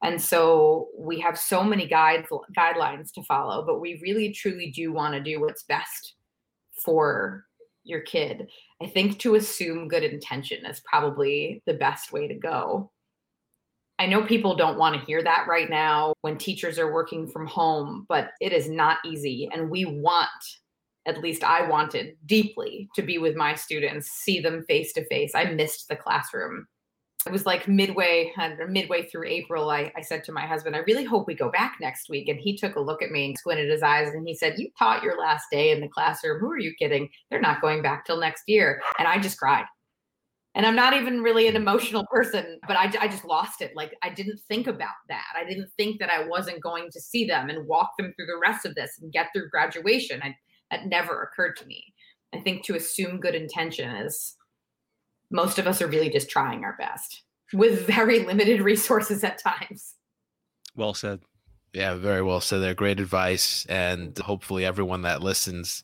And 0.04 0.22
so 0.22 0.90
we 0.98 1.20
have 1.20 1.38
so 1.38 1.64
many 1.64 1.88
guides 1.88 2.28
guidelines 2.58 3.12
to 3.14 3.24
follow, 3.24 3.66
but 3.66 3.80
we 3.80 4.00
really 4.04 4.32
truly 4.32 4.72
do 4.72 4.92
want 4.92 5.14
to 5.14 5.22
do 5.22 5.40
what's 5.40 5.64
best 5.64 6.16
for 6.84 7.46
your 7.84 8.02
kid. 8.02 8.50
I 8.82 8.88
think 8.88 9.20
to 9.20 9.36
assume 9.36 9.88
good 9.88 10.04
intention 10.04 10.66
is 10.66 10.82
probably 10.86 11.62
the 11.66 11.76
best 11.76 12.12
way 12.12 12.28
to 12.28 12.36
go. 12.36 12.92
I 13.98 14.08
know 14.08 14.26
people 14.26 14.56
don't 14.56 14.78
want 14.78 15.00
to 15.00 15.06
hear 15.06 15.24
that 15.24 15.46
right 15.48 15.70
now 15.70 16.14
when 16.22 16.38
teachers 16.38 16.78
are 16.78 16.92
working 16.92 17.28
from 17.28 17.48
home, 17.48 18.06
but 18.10 18.32
it 18.42 18.52
is 18.52 18.70
not 18.70 18.98
easy. 19.06 19.48
And 19.54 19.70
we 19.70 19.86
want, 19.86 20.30
at 21.06 21.22
least 21.22 21.46
I 21.46 21.70
wanted 21.70 22.18
deeply 22.26 22.90
to 22.96 23.02
be 23.02 23.20
with 23.20 23.38
my 23.38 23.56
students, 23.56 24.10
see 24.10 24.42
them 24.42 24.66
face 24.68 24.92
to 24.94 25.06
face. 25.06 25.32
I 25.34 25.46
missed 25.46 25.88
the 25.88 25.96
classroom 25.96 26.68
it 27.26 27.32
was 27.32 27.46
like 27.46 27.68
midway 27.68 28.32
midway 28.68 29.04
through 29.08 29.26
April. 29.26 29.70
I, 29.70 29.92
I 29.96 30.02
said 30.02 30.24
to 30.26 30.32
my 30.32 30.46
husband, 30.46 30.76
I 30.76 30.80
really 30.80 31.04
hope 31.04 31.28
we 31.28 31.36
go 31.36 31.50
back 31.50 31.78
next 31.82 32.10
week. 32.10 32.28
And 32.30 32.40
he 32.40 32.56
took 32.58 32.76
a 32.76 32.82
look 32.82 33.02
at 33.02 33.12
me 33.12 33.26
and 33.26 33.38
squinted 33.38 33.70
his 33.70 33.84
eyes 33.84 34.10
and 34.14 34.28
he 34.28 34.36
said, 34.36 34.56
You 34.58 34.70
taught 34.78 35.04
your 35.04 35.20
last 35.20 35.46
day 35.52 35.72
in 35.72 35.82
the 35.82 35.88
classroom. 35.88 36.40
Who 36.40 36.52
are 36.52 36.60
you 36.60 36.74
kidding? 36.78 37.10
They're 37.30 37.42
not 37.42 37.62
going 37.62 37.82
back 37.82 38.06
till 38.06 38.20
next 38.20 38.44
year. 38.48 38.82
And 39.00 39.08
I 39.08 39.20
just 39.20 39.40
cried. 39.40 39.66
And 40.56 40.66
I'm 40.66 40.76
not 40.76 40.94
even 40.94 41.22
really 41.22 41.48
an 41.48 41.58
emotional 41.58 42.06
person, 42.12 42.60
but 42.66 42.78
I, 42.78 42.92
I 43.02 43.08
just 43.10 43.26
lost 43.26 43.62
it. 43.62 43.74
Like, 43.76 43.94
I 44.04 44.10
didn't 44.10 44.40
think 44.48 44.68
about 44.68 44.96
that. 45.10 45.26
I 45.36 45.44
didn't 45.44 45.70
think 45.76 46.00
that 46.00 46.10
I 46.10 46.26
wasn't 46.26 46.64
going 46.64 46.90
to 46.92 47.02
see 47.02 47.26
them 47.26 47.50
and 47.50 47.68
walk 47.68 47.92
them 47.98 48.14
through 48.16 48.28
the 48.28 48.40
rest 48.42 48.66
of 48.66 48.74
this 48.74 48.92
and 49.02 49.12
get 49.12 49.28
through 49.34 49.50
graduation. 49.50 50.22
I, 50.24 50.34
that 50.72 50.88
never 50.88 51.24
occurred 51.24 51.56
to 51.58 51.66
me. 51.66 51.84
I 52.34 52.40
think 52.40 52.66
to 52.66 52.76
assume 52.76 53.20
good 53.20 53.36
intention 53.36 53.90
is 53.98 54.36
most 55.32 55.60
of 55.60 55.68
us 55.68 55.82
are 55.82 55.88
really 55.88 56.10
just 56.10 56.30
trying 56.30 56.64
our 56.64 56.76
best 56.78 57.24
with 57.54 57.86
very 57.86 58.20
limited 58.20 58.62
resources 58.62 59.24
at 59.24 59.42
times. 59.42 59.96
Well 60.76 60.94
said. 60.94 61.22
Yeah, 61.74 61.96
very 61.96 62.22
well 62.22 62.42
said 62.42 62.60
there. 62.60 62.74
Great 62.74 63.00
advice. 63.00 63.66
And 63.68 64.18
hopefully, 64.18 64.66
everyone 64.66 65.02
that 65.02 65.22
listens 65.22 65.84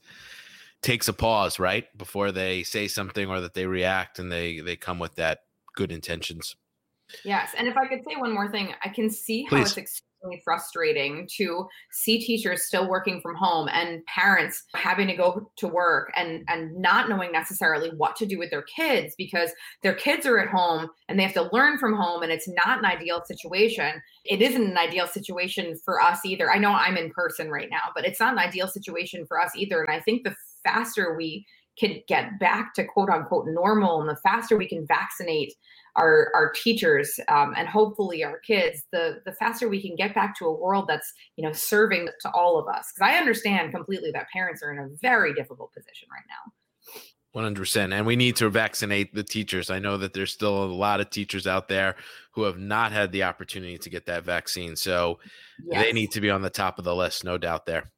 takes 0.81 1.07
a 1.07 1.13
pause, 1.13 1.59
right? 1.59 1.85
Before 1.97 2.31
they 2.31 2.63
say 2.63 2.87
something 2.87 3.29
or 3.29 3.41
that 3.41 3.53
they 3.53 3.65
react 3.65 4.17
and 4.17 4.31
they, 4.31 4.61
they 4.61 4.75
come 4.75 4.99
with 4.99 5.15
that 5.15 5.39
good 5.75 5.91
intentions. 5.91 6.55
Yes. 7.23 7.51
And 7.57 7.67
if 7.67 7.77
I 7.77 7.87
could 7.87 8.01
say 8.07 8.15
one 8.15 8.33
more 8.33 8.49
thing, 8.49 8.73
I 8.83 8.89
can 8.89 9.09
see 9.09 9.43
how 9.43 9.49
Please. 9.49 9.77
it's 9.77 10.01
frustrating 10.43 11.27
to 11.37 11.67
see 11.91 12.19
teachers 12.19 12.63
still 12.63 12.87
working 12.87 13.21
from 13.21 13.35
home 13.35 13.67
and 13.71 14.05
parents 14.05 14.63
having 14.75 15.07
to 15.07 15.15
go 15.15 15.49
to 15.57 15.67
work 15.67 16.11
and 16.15 16.43
and 16.47 16.75
not 16.75 17.09
knowing 17.09 17.31
necessarily 17.31 17.89
what 17.97 18.15
to 18.15 18.25
do 18.25 18.37
with 18.37 18.49
their 18.49 18.63
kids 18.63 19.13
because 19.17 19.51
their 19.83 19.93
kids 19.93 20.25
are 20.25 20.39
at 20.39 20.49
home 20.49 20.87
and 21.07 21.17
they 21.17 21.23
have 21.23 21.33
to 21.33 21.49
learn 21.51 21.77
from 21.77 21.95
home 21.95 22.23
and 22.23 22.31
it's 22.31 22.47
not 22.47 22.79
an 22.79 22.85
ideal 22.85 23.21
situation. 23.25 24.01
It 24.25 24.41
isn't 24.41 24.61
an 24.71 24.77
ideal 24.77 25.07
situation 25.07 25.77
for 25.83 26.01
us 26.01 26.19
either. 26.25 26.51
I 26.51 26.57
know 26.57 26.71
i'm 26.71 26.97
in 26.97 27.11
person 27.11 27.49
right 27.49 27.69
now 27.69 27.91
but 27.95 28.05
it's 28.05 28.19
not 28.19 28.33
an 28.33 28.39
ideal 28.39 28.67
situation 28.67 29.25
for 29.25 29.39
us 29.39 29.51
either. 29.55 29.81
And 29.81 29.91
i 29.91 29.99
think 29.99 30.23
the 30.23 30.35
faster 30.63 31.15
we 31.15 31.45
can 31.79 32.01
get 32.07 32.37
back 32.39 32.73
to 32.75 32.83
quote 32.83 33.09
unquote 33.09 33.47
normal 33.47 33.99
and 34.01 34.09
the 34.09 34.17
faster 34.17 34.57
we 34.57 34.67
can 34.67 34.85
vaccinate 34.85 35.53
our 35.95 36.31
our 36.35 36.51
teachers 36.51 37.19
um, 37.27 37.53
and 37.57 37.67
hopefully 37.67 38.23
our 38.23 38.39
kids 38.39 38.83
the 38.91 39.21
the 39.25 39.33
faster 39.33 39.67
we 39.67 39.81
can 39.81 39.95
get 39.95 40.15
back 40.15 40.37
to 40.37 40.45
a 40.45 40.53
world 40.53 40.85
that's 40.87 41.11
you 41.35 41.45
know 41.45 41.51
serving 41.51 42.07
to 42.19 42.31
all 42.31 42.57
of 42.57 42.67
us. 42.67 42.91
Because 42.93 43.13
i 43.13 43.17
understand 43.17 43.71
completely 43.73 44.11
that 44.11 44.27
parents 44.31 44.63
are 44.63 44.71
in 44.71 44.79
a 44.79 44.87
very 45.01 45.33
difficult 45.33 45.71
position 45.73 46.07
right 46.11 46.25
now. 46.27 46.51
100% 47.33 47.93
and 47.93 48.05
we 48.05 48.17
need 48.17 48.35
to 48.35 48.49
vaccinate 48.49 49.13
the 49.13 49.23
teachers. 49.23 49.69
I 49.69 49.79
know 49.79 49.95
that 49.97 50.13
there's 50.13 50.33
still 50.33 50.63
a 50.63 50.65
lot 50.65 50.99
of 50.99 51.09
teachers 51.09 51.47
out 51.47 51.69
there 51.69 51.95
who 52.33 52.43
have 52.43 52.57
not 52.57 52.91
had 52.91 53.13
the 53.13 53.23
opportunity 53.23 53.77
to 53.77 53.89
get 53.89 54.05
that 54.07 54.25
vaccine 54.25 54.75
so 54.75 55.19
yes. 55.65 55.81
they 55.81 55.93
need 55.93 56.11
to 56.11 56.21
be 56.21 56.29
on 56.29 56.41
the 56.41 56.49
top 56.49 56.77
of 56.77 56.83
the 56.83 56.95
list 56.95 57.23
no 57.23 57.37
doubt 57.37 57.65
there 57.65 57.91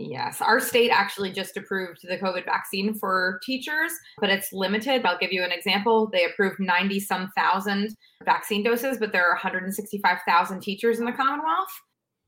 Yes, 0.00 0.40
our 0.40 0.60
state 0.60 0.90
actually 0.90 1.32
just 1.32 1.56
approved 1.56 1.98
the 2.08 2.18
COVID 2.18 2.44
vaccine 2.44 2.94
for 2.94 3.40
teachers, 3.42 3.90
but 4.20 4.30
it's 4.30 4.52
limited. 4.52 5.04
I'll 5.04 5.18
give 5.18 5.32
you 5.32 5.42
an 5.42 5.50
example. 5.50 6.08
They 6.12 6.24
approved 6.24 6.60
90 6.60 7.00
some 7.00 7.32
thousand 7.36 7.96
vaccine 8.24 8.62
doses, 8.62 8.98
but 8.98 9.10
there 9.10 9.26
are 9.26 9.34
165,000 9.34 10.60
teachers 10.60 11.00
in 11.00 11.04
the 11.04 11.12
Commonwealth. 11.12 11.68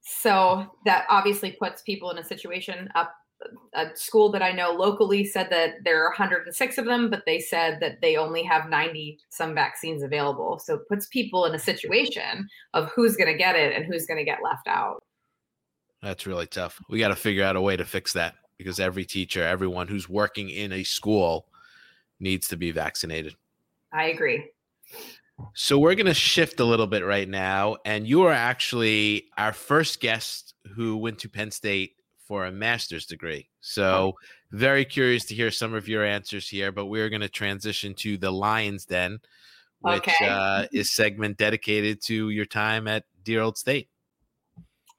So 0.03 0.67
that 0.85 1.05
obviously 1.09 1.53
puts 1.61 1.83
people 1.83 2.11
in 2.11 2.19
a 2.19 2.25
situation 2.25 2.89
up 2.97 3.13
a 3.75 3.87
school 3.95 4.31
that 4.33 4.43
I 4.43 4.53
know 4.53 4.73
locally 4.73 5.25
said 5.25 5.49
that 5.51 5.77
there 5.85 6.05
are 6.05 6.11
106 6.11 6.79
of 6.79 6.85
them, 6.85 7.09
but 7.09 7.23
they 7.25 7.39
said 7.39 7.79
that 7.81 8.01
they 8.03 8.17
only 8.17 8.43
have 8.43 8.69
90 8.69 9.19
some 9.31 9.55
vaccines 9.55 10.03
available. 10.03 10.59
So 10.59 10.75
it 10.75 10.89
puts 10.89 11.07
people 11.07 11.47
in 11.47 11.55
a 11.55 11.59
situation 11.59 12.49
of 12.75 12.91
who's 12.95 13.17
going 13.17 13.33
to 13.33 13.39
get 13.39 13.57
it 13.57 13.75
and 13.75 13.87
who's 13.87 14.07
going 14.07 14.19
to 14.19 14.25
get 14.25 14.41
left 14.45 14.69
out. 14.69 15.03
That's 16.03 16.27
really 16.27 16.47
tough. 16.47 16.81
We 16.89 16.99
got 16.99 17.09
to 17.09 17.17
figure 17.17 17.45
out 17.45 17.57
a 17.57 17.61
way 17.61 17.77
to 17.77 17.85
fix 17.85 18.13
that 18.15 18.37
because 18.57 18.81
every 18.81 19.05
teacher, 19.05 19.43
everyone 19.43 19.89
who's 19.89 20.09
working 20.09 20.51
in 20.51 20.73
a 20.73 20.83
school 20.83 21.47
needs 22.19 22.49
to 22.49 22.57
be 22.57 22.71
vaccinated. 22.71 23.35
I 23.93 24.05
agree. 24.07 24.51
So 25.55 25.79
we're 25.79 25.95
going 25.95 26.07
to 26.07 26.15
shift 26.15 26.61
a 26.61 26.65
little 26.65 26.87
bit 26.87 27.05
right 27.05 27.29
now. 27.29 27.77
And 27.85 28.07
you 28.07 28.23
are 28.25 28.33
actually 28.33 29.29
our 29.37 29.53
first 29.53 30.01
guest 30.01 30.55
who 30.75 30.97
went 30.97 31.19
to 31.21 31.29
Penn 31.29 31.51
State 31.51 31.95
for 32.27 32.47
a 32.47 32.53
master's 32.53 33.07
degree. 33.07 33.49
So 33.61 34.15
very 34.53 34.85
curious 34.85 35.25
to 35.27 35.35
hear 35.35 35.51
some 35.51 35.75
of 35.75 35.89
your 35.89 36.05
answers 36.05 36.49
here, 36.49 36.73
but 36.73 36.87
we're 36.87 37.09
going 37.09 37.23
to 37.23 37.29
transition 37.29 37.95
to 37.95 38.17
the 38.17 38.31
Lions 38.31 38.85
Den, 38.85 39.21
which 39.81 40.07
okay. 40.07 40.29
uh, 40.29 40.67
is 40.73 40.95
segment 40.95 41.39
dedicated 41.39 42.03
to 42.03 42.31
your 42.31 42.47
time 42.47 42.87
at 42.87 43.05
dear 43.25 43.41
old 43.43 43.57
state. 43.57 43.89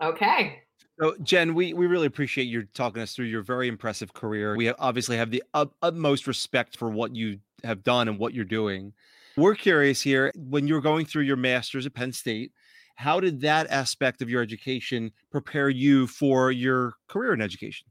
Okay. 0.02 0.61
So, 1.02 1.16
Jen, 1.24 1.56
we, 1.56 1.74
we 1.74 1.88
really 1.88 2.06
appreciate 2.06 2.44
you 2.44 2.64
talking 2.76 3.02
us 3.02 3.16
through 3.16 3.26
your 3.26 3.42
very 3.42 3.68
impressive 3.68 4.14
career. 4.14 4.56
We 4.56 4.70
obviously 4.70 5.18
have 5.18 5.32
the 5.32 5.44
ut- 5.56 5.74
utmost 5.82 6.28
respect 6.28 6.78
for 6.78 6.92
what 6.92 7.16
you 7.16 7.40
have 7.64 7.84
done 7.84 8.08
and 8.08 8.20
what 8.20 8.36
you're 8.36 8.46
doing. 8.46 8.94
We're 9.36 9.56
curious 9.56 10.00
here 10.00 10.32
when 10.36 10.68
you're 10.68 10.80
going 10.80 11.08
through 11.08 11.24
your 11.24 11.38
master's 11.38 11.88
at 11.88 11.96
Penn 11.96 12.12
State, 12.12 12.52
how 12.96 13.20
did 13.20 13.42
that 13.42 13.68
aspect 13.72 14.22
of 14.22 14.30
your 14.30 14.44
education 14.44 15.12
prepare 15.32 15.70
you 15.70 16.06
for 16.06 16.52
your 16.52 16.94
career 17.08 17.34
in 17.34 17.42
education? 17.42 17.88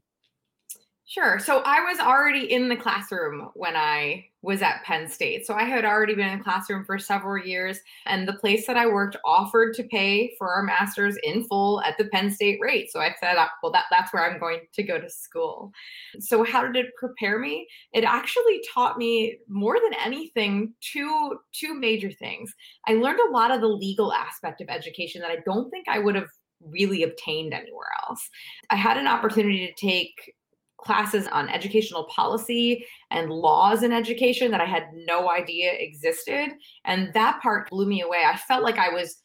Sure. 1.05 1.37
So 1.37 1.61
I 1.65 1.81
was 1.81 1.99
already 1.99 2.49
in 2.49 2.69
the 2.69 2.77
classroom 2.77 3.49
when 3.55 3.75
I 3.75 4.27
was 4.43 4.61
at 4.61 4.83
Penn 4.83 5.07
State. 5.07 5.45
So 5.45 5.53
I 5.53 5.63
had 5.63 5.85
already 5.85 6.15
been 6.15 6.29
in 6.29 6.39
the 6.39 6.43
classroom 6.43 6.83
for 6.83 6.97
several 6.97 7.43
years, 7.43 7.79
and 8.05 8.27
the 8.27 8.33
place 8.33 8.65
that 8.67 8.77
I 8.77 8.87
worked 8.87 9.17
offered 9.23 9.73
to 9.75 9.83
pay 9.83 10.33
for 10.37 10.51
our 10.51 10.63
masters 10.63 11.15
in 11.23 11.43
full 11.45 11.81
at 11.81 11.97
the 11.97 12.05
Penn 12.05 12.31
State 12.31 12.59
rate. 12.61 12.91
So 12.91 12.99
I 12.99 13.13
said, 13.19 13.37
uh, 13.37 13.47
well, 13.61 13.71
that, 13.71 13.85
that's 13.91 14.13
where 14.13 14.29
I'm 14.29 14.39
going 14.39 14.61
to 14.73 14.83
go 14.83 14.99
to 14.99 15.09
school. 15.09 15.71
So, 16.19 16.43
how 16.43 16.65
did 16.65 16.75
it 16.75 16.95
prepare 16.97 17.39
me? 17.39 17.67
It 17.93 18.03
actually 18.03 18.61
taught 18.73 18.97
me 18.97 19.37
more 19.47 19.77
than 19.81 19.93
anything 20.03 20.73
two, 20.81 21.39
two 21.53 21.73
major 21.73 22.11
things. 22.11 22.53
I 22.87 22.93
learned 22.93 23.19
a 23.19 23.31
lot 23.31 23.51
of 23.51 23.61
the 23.61 23.67
legal 23.67 24.11
aspect 24.13 24.61
of 24.61 24.69
education 24.69 25.21
that 25.21 25.31
I 25.31 25.37
don't 25.45 25.69
think 25.69 25.87
I 25.87 25.99
would 25.99 26.15
have 26.15 26.27
really 26.63 27.03
obtained 27.03 27.53
anywhere 27.53 27.89
else. 28.07 28.29
I 28.69 28.75
had 28.75 28.97
an 28.97 29.07
opportunity 29.07 29.67
to 29.67 29.73
take 29.73 30.33
classes 30.81 31.27
on 31.27 31.49
educational 31.49 32.05
policy 32.05 32.85
and 33.11 33.29
laws 33.29 33.83
in 33.83 33.91
education 33.91 34.51
that 34.51 34.61
I 34.61 34.65
had 34.65 34.87
no 34.93 35.29
idea 35.29 35.71
existed. 35.73 36.49
And 36.85 37.13
that 37.13 37.41
part 37.41 37.69
blew 37.69 37.85
me 37.85 38.01
away. 38.01 38.23
I 38.25 38.37
felt 38.37 38.63
like 38.63 38.77
I 38.77 38.89
was 38.89 39.21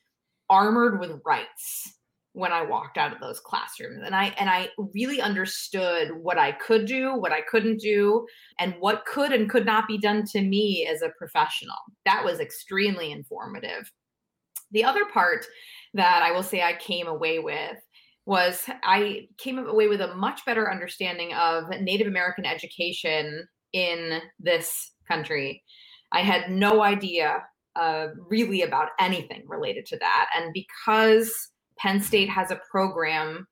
armored 0.48 1.00
with 1.00 1.20
rights 1.24 1.92
when 2.36 2.52
I 2.52 2.60
walked 2.60 2.98
out 2.98 3.14
of 3.14 3.20
those 3.20 3.40
classrooms. 3.40 4.02
And 4.04 4.14
I 4.14 4.26
and 4.38 4.50
I 4.50 4.68
really 4.94 5.22
understood 5.22 6.10
what 6.12 6.38
I 6.38 6.52
could 6.52 6.84
do, 6.84 7.14
what 7.14 7.32
I 7.32 7.40
couldn't 7.40 7.80
do, 7.80 8.26
and 8.60 8.74
what 8.78 9.06
could 9.06 9.32
and 9.32 9.48
could 9.48 9.64
not 9.64 9.88
be 9.88 9.96
done 9.96 10.24
to 10.26 10.42
me 10.42 10.86
as 10.86 11.00
a 11.00 11.12
professional. 11.16 11.76
That 12.04 12.22
was 12.22 12.38
extremely 12.38 13.10
informative. 13.10 13.90
The 14.72 14.84
other 14.84 15.06
part 15.06 15.46
that 15.94 16.22
I 16.22 16.30
will 16.32 16.42
say 16.42 16.62
I 16.62 16.74
came 16.74 17.06
away 17.06 17.38
with 17.38 17.78
was 18.26 18.64
I 18.82 19.28
came 19.38 19.58
away 19.58 19.86
with 19.86 20.00
a 20.00 20.14
much 20.16 20.44
better 20.44 20.70
understanding 20.70 21.32
of 21.34 21.68
Native 21.80 22.08
American 22.08 22.44
education 22.44 23.46
in 23.72 24.20
this 24.38 24.92
country. 25.08 25.62
I 26.12 26.20
had 26.20 26.50
no 26.50 26.82
idea 26.82 27.44
uh, 27.76 28.08
really 28.28 28.62
about 28.62 28.88
anything 28.98 29.44
related 29.46 29.86
to 29.86 29.98
that. 29.98 30.30
And 30.36 30.52
because 30.52 31.32
Penn 31.78 32.00
State 32.00 32.28
has 32.28 32.50
a 32.50 32.60
program 32.70 33.46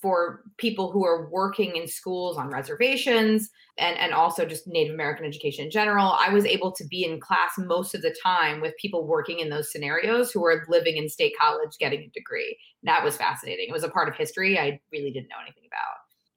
for 0.00 0.42
people 0.56 0.90
who 0.90 1.04
are 1.04 1.28
working 1.30 1.76
in 1.76 1.86
schools 1.86 2.36
on 2.36 2.48
reservations 2.48 3.50
and, 3.78 3.96
and 3.98 4.12
also 4.12 4.44
just 4.44 4.66
Native 4.66 4.94
American 4.94 5.24
education 5.24 5.64
in 5.64 5.70
general. 5.70 6.16
I 6.18 6.32
was 6.32 6.44
able 6.44 6.72
to 6.72 6.84
be 6.86 7.04
in 7.04 7.20
class 7.20 7.52
most 7.58 7.94
of 7.94 8.02
the 8.02 8.14
time 8.22 8.60
with 8.60 8.74
people 8.80 9.06
working 9.06 9.40
in 9.40 9.50
those 9.50 9.72
scenarios 9.72 10.30
who 10.30 10.44
are 10.44 10.64
living 10.68 10.96
in 10.96 11.08
state 11.08 11.34
college 11.40 11.70
getting 11.78 12.00
a 12.00 12.08
degree. 12.08 12.56
That 12.82 13.04
was 13.04 13.16
fascinating. 13.16 13.66
It 13.68 13.72
was 13.72 13.84
a 13.84 13.88
part 13.88 14.08
of 14.08 14.16
history 14.16 14.58
I 14.58 14.80
really 14.92 15.10
didn't 15.10 15.28
know 15.28 15.40
anything 15.42 15.64
about. 15.66 15.96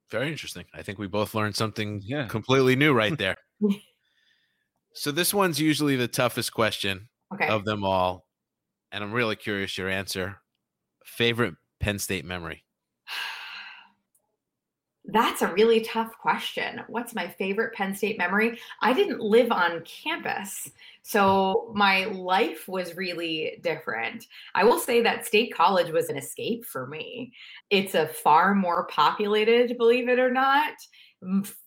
Very 0.10 0.32
interesting. 0.32 0.66
I 0.74 0.84
think 0.84 1.00
we 1.00 1.08
both 1.08 1.34
learned 1.34 1.56
something 1.56 2.02
yeah. 2.04 2.28
completely 2.28 2.76
new 2.76 2.94
right 2.94 3.18
there. 3.18 3.38
so 4.94 5.12
this 5.12 5.34
one's 5.34 5.60
usually 5.60 5.96
the 5.96 6.08
toughest 6.08 6.54
question 6.54 7.10
okay. 7.34 7.48
of 7.48 7.66
them 7.66 7.84
all. 7.84 8.26
And 8.92 9.04
I'm 9.04 9.12
really 9.12 9.36
curious 9.36 9.78
your 9.78 9.90
answer. 9.90 10.38
Favorite 11.04 11.56
Penn 11.80 12.00
State 12.00 12.26
memory? 12.26 12.64
That's 15.06 15.42
a 15.42 15.52
really 15.52 15.82
tough 15.82 16.18
question. 16.18 16.82
What's 16.88 17.14
my 17.14 17.28
favorite 17.28 17.74
Penn 17.74 17.94
State 17.94 18.18
memory? 18.18 18.58
I 18.82 18.94
didn't 18.94 19.20
live 19.20 19.52
on 19.52 19.84
campus. 19.84 20.70
So 21.02 21.74
my 21.76 22.06
life 22.06 22.70
was 22.70 22.96
really 22.96 23.60
different. 23.62 24.26
I 24.56 24.64
will 24.64 24.80
say 24.80 25.02
that 25.02 25.26
State 25.26 25.54
College 25.54 25.92
was 25.92 26.08
an 26.08 26.16
escape 26.16 26.64
for 26.64 26.88
me. 26.88 27.34
It's 27.70 27.96
a 27.96 28.08
far 28.08 28.56
more 28.56 28.88
populated, 28.88 29.78
believe 29.78 30.08
it 30.08 30.20
or 30.20 30.32
not, 30.32 30.74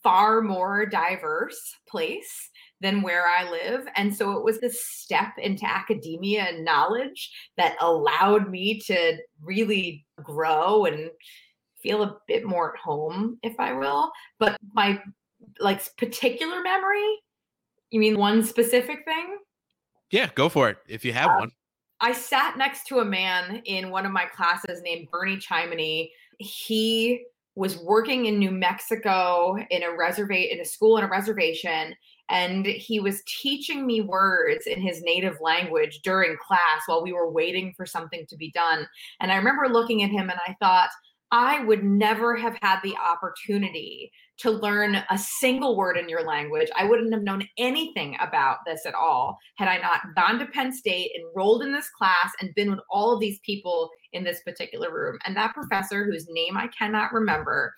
far 0.03 0.41
more 0.41 0.87
diverse 0.87 1.76
place 1.87 2.51
than 2.80 3.03
where 3.03 3.26
I 3.26 3.51
live. 3.51 3.87
And 3.97 4.14
so 4.14 4.32
it 4.32 4.45
was 4.45 4.61
this 4.61 4.84
step 4.84 5.32
into 5.39 5.66
academia 5.66 6.45
and 6.45 6.64
knowledge 6.64 7.30
that 7.57 7.76
allowed 7.80 8.51
me 8.51 8.80
to 8.80 9.16
really 9.43 10.07
grow 10.22 10.84
and 10.87 11.11
feel 11.87 12.03
a 12.03 12.16
bit 12.26 12.45
more 12.45 12.74
at 12.74 12.80
home, 12.80 13.39
if 13.43 13.59
I 13.61 13.72
will. 13.72 14.11
But 14.39 14.57
my 14.72 15.01
like 15.61 15.80
particular 15.97 16.62
memory, 16.62 17.07
you 17.91 18.01
mean 18.01 18.18
one 18.18 18.43
specific 18.43 19.05
thing? 19.05 19.39
Yeah, 20.11 20.30
go 20.34 20.49
for 20.49 20.68
it 20.68 20.78
if 20.89 21.05
you 21.05 21.12
have 21.12 21.30
uh, 21.30 21.37
one. 21.39 21.51
I 22.01 22.12
sat 22.12 22.59
next 22.59 22.87
to 22.89 22.99
a 22.99 23.05
man 23.05 23.62
in 23.64 23.91
one 23.91 24.05
of 24.05 24.12
my 24.12 24.26
classes 24.26 24.82
named 24.82 25.09
Bernie 25.11 25.39
Chimney. 25.39 26.12
He 26.39 27.24
was 27.55 27.78
working 27.78 28.26
in 28.26 28.39
New 28.39 28.51
Mexico 28.51 29.57
in 29.70 29.82
a 29.82 29.97
reservation 29.97 30.51
in 30.53 30.61
a 30.61 30.64
school 30.64 30.99
in 30.99 31.05
a 31.05 31.09
reservation 31.09 31.95
and 32.28 32.66
he 32.66 33.01
was 33.01 33.22
teaching 33.41 33.87
me 33.87 34.01
words 34.01 34.66
in 34.66 34.80
his 34.80 35.01
native 35.03 35.41
language 35.41 36.01
during 36.03 36.37
class 36.37 36.82
while 36.87 37.03
we 37.03 37.12
were 37.12 37.30
waiting 37.30 37.72
for 37.76 37.87
something 37.87 38.26
to 38.28 38.37
be 38.37 38.51
done. 38.51 38.87
And 39.20 39.30
I 39.30 39.37
remember 39.37 39.68
looking 39.68 40.03
at 40.03 40.11
him 40.11 40.28
and 40.28 40.39
I 40.47 40.57
thought, 40.61 40.91
I 41.33 41.64
would 41.64 41.83
never 41.83 42.37
have 42.37 42.57
had 42.62 42.81
the 42.83 42.95
opportunity 42.97 44.12
to 44.39 44.51
learn 44.51 45.03
a 45.11 45.18
single 45.18 45.77
word 45.77 45.97
in 45.97 46.09
your 46.09 46.22
language. 46.22 46.68
I 46.77 46.85
wouldn't 46.85 47.12
have 47.12 47.22
known 47.22 47.49
anything 47.59 48.16
about 48.20 48.59
this 48.66 48.87
at 48.87 48.95
all 48.95 49.39
had 49.57 49.66
I 49.66 49.79
not 49.79 50.14
gone 50.14 50.39
to 50.39 50.47
Penn 50.47 50.72
State, 50.72 51.11
enrolled 51.18 51.62
in 51.62 51.72
this 51.72 51.89
class, 51.89 52.33
and 52.41 52.55
been 52.55 52.70
with 52.70 52.81
all 52.91 53.12
of 53.12 53.20
these 53.20 53.41
people 53.41 53.91
in 54.12 54.22
this 54.22 54.41
particular 54.43 54.93
room. 54.93 55.18
And 55.24 55.37
that 55.37 55.55
professor, 55.55 56.05
whose 56.05 56.29
name 56.31 56.57
I 56.57 56.68
cannot 56.68 57.12
remember, 57.12 57.74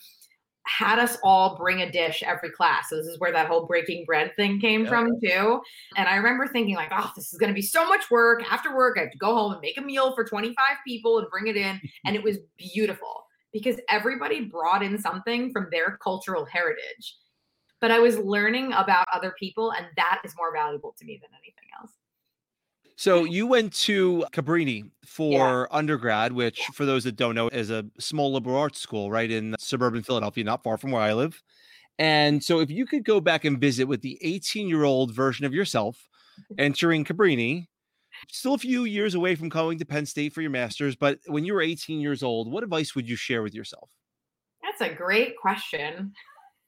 had 0.66 0.99
us 0.99 1.16
all 1.22 1.57
bring 1.57 1.80
a 1.80 1.90
dish 1.90 2.22
every 2.26 2.51
class. 2.51 2.90
So 2.90 2.96
this 2.96 3.07
is 3.07 3.18
where 3.18 3.32
that 3.32 3.46
whole 3.46 3.64
breaking 3.64 4.05
bread 4.05 4.32
thing 4.36 4.61
came 4.61 4.84
yeah. 4.84 4.90
from 4.90 5.18
too. 5.24 5.61
And 5.96 6.07
I 6.07 6.16
remember 6.16 6.46
thinking 6.46 6.74
like, 6.74 6.90
oh, 6.92 7.11
this 7.16 7.32
is 7.32 7.38
going 7.38 7.49
to 7.49 7.55
be 7.55 7.62
so 7.62 7.88
much 7.88 8.11
work. 8.11 8.42
After 8.53 8.76
work, 8.76 8.99
I 8.99 9.03
have 9.03 9.12
to 9.12 9.18
go 9.18 9.34
home 9.34 9.53
and 9.53 9.61
make 9.62 9.78
a 9.78 9.80
meal 9.80 10.14
for 10.14 10.24
25 10.24 10.55
people 10.86 11.18
and 11.18 11.30
bring 11.30 11.46
it 11.46 11.57
in. 11.57 11.80
And 12.05 12.14
it 12.14 12.22
was 12.22 12.36
beautiful 12.59 13.24
because 13.53 13.76
everybody 13.88 14.44
brought 14.44 14.82
in 14.82 14.99
something 14.99 15.53
from 15.53 15.68
their 15.70 15.99
cultural 16.03 16.44
heritage. 16.44 17.16
But 17.80 17.90
I 17.90 18.01
was 18.01 18.18
learning 18.18 18.72
about 18.72 19.07
other 19.12 19.34
people, 19.38 19.72
and 19.72 19.86
that 19.96 20.20
is 20.24 20.34
more 20.36 20.53
valuable 20.53 20.94
to 20.99 21.05
me 21.05 21.18
than 21.22 21.30
anything 21.32 21.68
else. 21.80 21.92
So 22.96 23.22
you 23.22 23.46
went 23.46 23.72
to 23.74 24.24
Cabrini 24.32 24.90
for 25.07 25.32
yeah. 25.32 25.64
undergrad, 25.70 26.32
which, 26.32 26.61
for 26.74 26.84
those 26.84 27.05
that 27.05 27.14
don't 27.14 27.36
know, 27.36 27.46
is 27.46 27.70
a 27.70 27.86
small 28.01 28.32
liberal 28.32 28.57
arts 28.57 28.80
school 28.80 29.09
right 29.09 29.30
in 29.30 29.55
suburban 29.61 30.03
Philadelphia, 30.03 30.42
not 30.42 30.64
far 30.64 30.76
from 30.76 30.90
where 30.90 31.03
I 31.03 31.12
live. 31.12 31.40
And 32.01 32.42
so, 32.42 32.59
if 32.59 32.72
you 32.72 32.86
could 32.86 33.05
go 33.05 33.20
back 33.20 33.44
and 33.44 33.61
visit 33.61 33.84
with 33.84 34.03
the 34.03 34.18
18 34.22 34.68
year 34.68 34.82
old 34.82 35.14
version 35.14 35.46
of 35.46 35.55
yourself 35.55 36.09
entering 36.59 37.05
Cabrini, 37.05 37.68
still 38.30 38.54
a 38.54 38.58
few 38.58 38.84
years 38.84 39.14
away 39.14 39.34
from 39.34 39.48
going 39.48 39.78
to 39.78 39.84
Penn 39.84 40.06
State 40.06 40.32
for 40.32 40.42
your 40.42 40.50
master's, 40.50 40.96
but 40.96 41.18
when 41.26 41.44
you 41.44 41.54
were 41.54 41.62
18 41.62 42.00
years 42.00 42.22
old, 42.22 42.50
what 42.50 42.62
advice 42.62 42.94
would 42.94 43.08
you 43.08 43.16
share 43.16 43.42
with 43.42 43.54
yourself? 43.54 43.90
That's 44.62 44.80
a 44.80 44.94
great 44.94 45.36
question. 45.36 46.12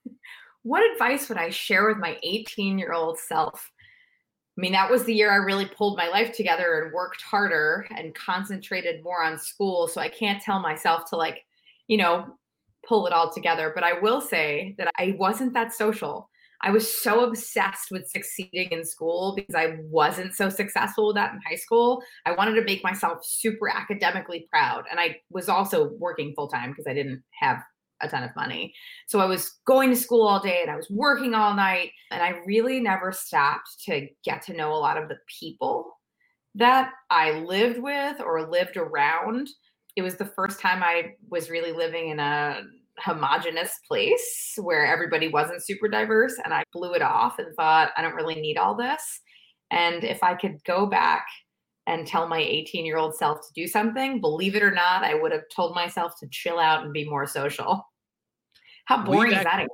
what 0.62 0.88
advice 0.92 1.28
would 1.28 1.38
I 1.38 1.51
share 1.51 1.88
with 1.88 1.98
my 1.98 2.18
18 2.22 2.78
year 2.78 2.92
old 2.92 3.18
self? 3.18 3.70
I 4.59 4.61
mean, 4.61 4.72
that 4.72 4.90
was 4.90 5.05
the 5.05 5.14
year 5.14 5.30
I 5.30 5.36
really 5.36 5.66
pulled 5.66 5.96
my 5.96 6.09
life 6.09 6.32
together 6.32 6.82
and 6.82 6.92
worked 6.92 7.22
harder 7.22 7.86
and 7.96 8.14
concentrated 8.14 9.03
more 9.03 9.22
on 9.22 9.38
school. 9.38 9.88
So 9.88 10.01
I 10.01 10.09
can't 10.09 10.42
tell 10.42 10.61
myself 10.61 11.09
to, 11.11 11.16
like, 11.16 11.44
you 11.86 11.96
know, 11.96 12.36
pull 12.86 13.07
it 13.07 13.12
all 13.12 13.32
together. 13.32 13.72
But 13.74 13.84
I 13.84 13.98
will 14.01 14.20
say 14.20 14.74
that 14.78 14.90
I 14.98 15.14
wasn't 15.18 15.55
that 15.55 15.72
social. 15.72 16.30
I 16.62 16.70
was 16.70 17.00
so 17.02 17.24
obsessed 17.24 17.90
with 17.90 18.08
succeeding 18.08 18.68
in 18.70 18.84
school 18.84 19.34
because 19.34 19.54
I 19.54 19.78
wasn't 19.84 20.34
so 20.34 20.48
successful 20.48 21.08
with 21.08 21.16
that 21.16 21.32
in 21.32 21.40
high 21.48 21.56
school. 21.56 22.02
I 22.26 22.32
wanted 22.32 22.54
to 22.56 22.64
make 22.64 22.84
myself 22.84 23.24
super 23.24 23.68
academically 23.68 24.46
proud. 24.50 24.84
And 24.90 25.00
I 25.00 25.20
was 25.30 25.48
also 25.48 25.90
working 25.98 26.34
full 26.34 26.48
time 26.48 26.70
because 26.70 26.86
I 26.86 26.92
didn't 26.92 27.22
have 27.40 27.62
a 28.02 28.08
ton 28.08 28.22
of 28.22 28.34
money. 28.36 28.74
So 29.06 29.20
I 29.20 29.26
was 29.26 29.61
going 29.66 29.90
to 29.90 29.96
school 29.96 30.26
all 30.26 30.40
day 30.40 30.61
and 30.62 30.70
I 30.70 30.76
was 30.76 30.88
working 30.90 31.34
all 31.34 31.54
night. 31.54 31.90
And 32.11 32.22
I 32.22 32.40
really 32.46 32.80
never 32.80 33.12
stopped 33.12 33.82
to 33.86 34.08
get 34.24 34.42
to 34.42 34.56
know 34.56 34.72
a 34.72 34.76
lot 34.76 34.96
of 34.96 35.08
the 35.08 35.18
people 35.40 35.98
that 36.56 36.92
I 37.11 37.32
lived 37.40 37.78
with 37.78 38.20
or 38.20 38.50
lived 38.50 38.76
around. 38.76 39.48
It 39.96 40.02
was 40.02 40.16
the 40.16 40.26
first 40.26 40.61
time 40.61 40.82
I 40.82 41.14
was 41.28 41.50
really 41.50 41.72
living 41.72 42.08
in 42.11 42.20
a 42.20 42.62
homogenous 43.03 43.72
place 43.86 44.55
where 44.57 44.86
everybody 44.86 45.28
wasn't 45.28 45.64
super 45.64 45.88
diverse 45.88 46.34
and 46.44 46.53
I 46.53 46.64
blew 46.72 46.92
it 46.94 47.03
off 47.03 47.38
and 47.38 47.55
thought 47.57 47.90
I 47.96 48.03
don't 48.03 48.14
really 48.14 48.40
need 48.40 48.57
all 48.57 48.74
this. 48.74 49.20
And 49.70 50.05
if 50.05 50.22
I 50.22 50.34
could 50.34 50.62
go 50.64 50.86
back 50.86 51.26
and 51.86 52.07
tell 52.07 52.28
my 52.28 52.38
18 52.38 52.84
year 52.84 52.98
old 52.98 53.14
self 53.14 53.40
to 53.40 53.53
do 53.55 53.66
something, 53.66 54.20
believe 54.20 54.55
it 54.55 54.62
or 54.62 54.70
not, 54.70 55.05
I 55.05 55.14
would 55.14 55.32
have 55.32 55.44
told 55.55 55.74
myself 55.74 56.12
to 56.20 56.28
chill 56.30 56.59
out 56.59 56.84
and 56.84 56.92
be 56.92 57.09
more 57.09 57.26
social. 57.26 57.86
How 58.86 59.05
boring 59.05 59.32
is 59.32 59.44
that? 59.44 59.66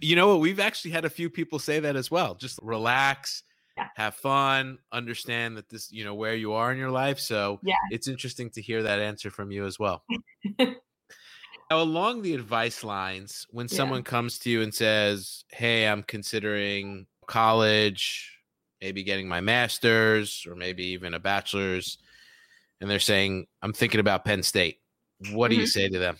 you 0.00 0.16
know 0.16 0.28
what? 0.28 0.40
We've 0.40 0.60
actually 0.60 0.92
had 0.92 1.04
a 1.04 1.10
few 1.10 1.30
people 1.30 1.58
say 1.58 1.80
that 1.80 1.96
as 1.96 2.10
well. 2.10 2.34
Just 2.34 2.58
relax, 2.62 3.42
yeah. 3.76 3.88
have 3.96 4.14
fun, 4.14 4.78
understand 4.92 5.56
that 5.56 5.68
this, 5.68 5.90
you 5.90 6.04
know, 6.04 6.14
where 6.14 6.34
you 6.34 6.52
are 6.52 6.72
in 6.72 6.78
your 6.78 6.90
life. 6.90 7.18
So 7.18 7.60
yeah. 7.62 7.74
it's 7.90 8.08
interesting 8.08 8.50
to 8.50 8.62
hear 8.62 8.82
that 8.82 8.98
answer 8.98 9.30
from 9.30 9.50
you 9.50 9.66
as 9.66 9.78
well. 9.78 10.04
Now, 11.72 11.80
along 11.80 12.20
the 12.20 12.34
advice 12.34 12.84
lines, 12.84 13.46
when 13.48 13.66
yeah. 13.70 13.76
someone 13.78 14.02
comes 14.02 14.38
to 14.40 14.50
you 14.50 14.60
and 14.60 14.74
says, 14.74 15.44
Hey, 15.48 15.88
I'm 15.88 16.02
considering 16.02 17.06
college, 17.26 18.30
maybe 18.82 19.02
getting 19.02 19.26
my 19.26 19.40
master's 19.40 20.44
or 20.46 20.54
maybe 20.54 20.84
even 20.88 21.14
a 21.14 21.18
bachelor's, 21.18 21.96
and 22.82 22.90
they're 22.90 22.98
saying, 22.98 23.46
I'm 23.62 23.72
thinking 23.72 24.00
about 24.00 24.26
Penn 24.26 24.42
State. 24.42 24.80
What 25.30 25.46
mm-hmm. 25.46 25.48
do 25.48 25.54
you 25.54 25.62
mm-hmm. 25.62 25.68
say 25.68 25.88
to 25.88 25.98
them? 25.98 26.18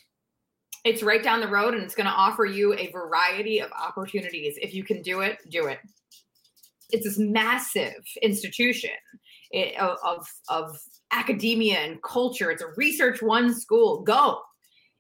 It's 0.86 1.02
right 1.02 1.22
down 1.22 1.42
the 1.42 1.48
road 1.48 1.74
and 1.74 1.82
it's 1.82 1.94
going 1.94 2.06
to 2.06 2.12
offer 2.12 2.46
you 2.46 2.72
a 2.72 2.90
variety 2.90 3.60
of 3.60 3.70
opportunities. 3.72 4.54
If 4.62 4.72
you 4.72 4.84
can 4.84 5.02
do 5.02 5.20
it, 5.20 5.36
do 5.50 5.66
it. 5.66 5.80
It's 6.92 7.04
this 7.04 7.18
massive 7.18 8.02
institution 8.22 8.92
eh, 9.52 9.78
of, 9.78 10.26
of 10.48 10.78
academia 11.10 11.80
and 11.80 12.02
culture. 12.02 12.50
It's 12.50 12.62
a 12.62 12.72
research 12.78 13.20
one 13.20 13.54
school. 13.54 14.00
Go. 14.00 14.40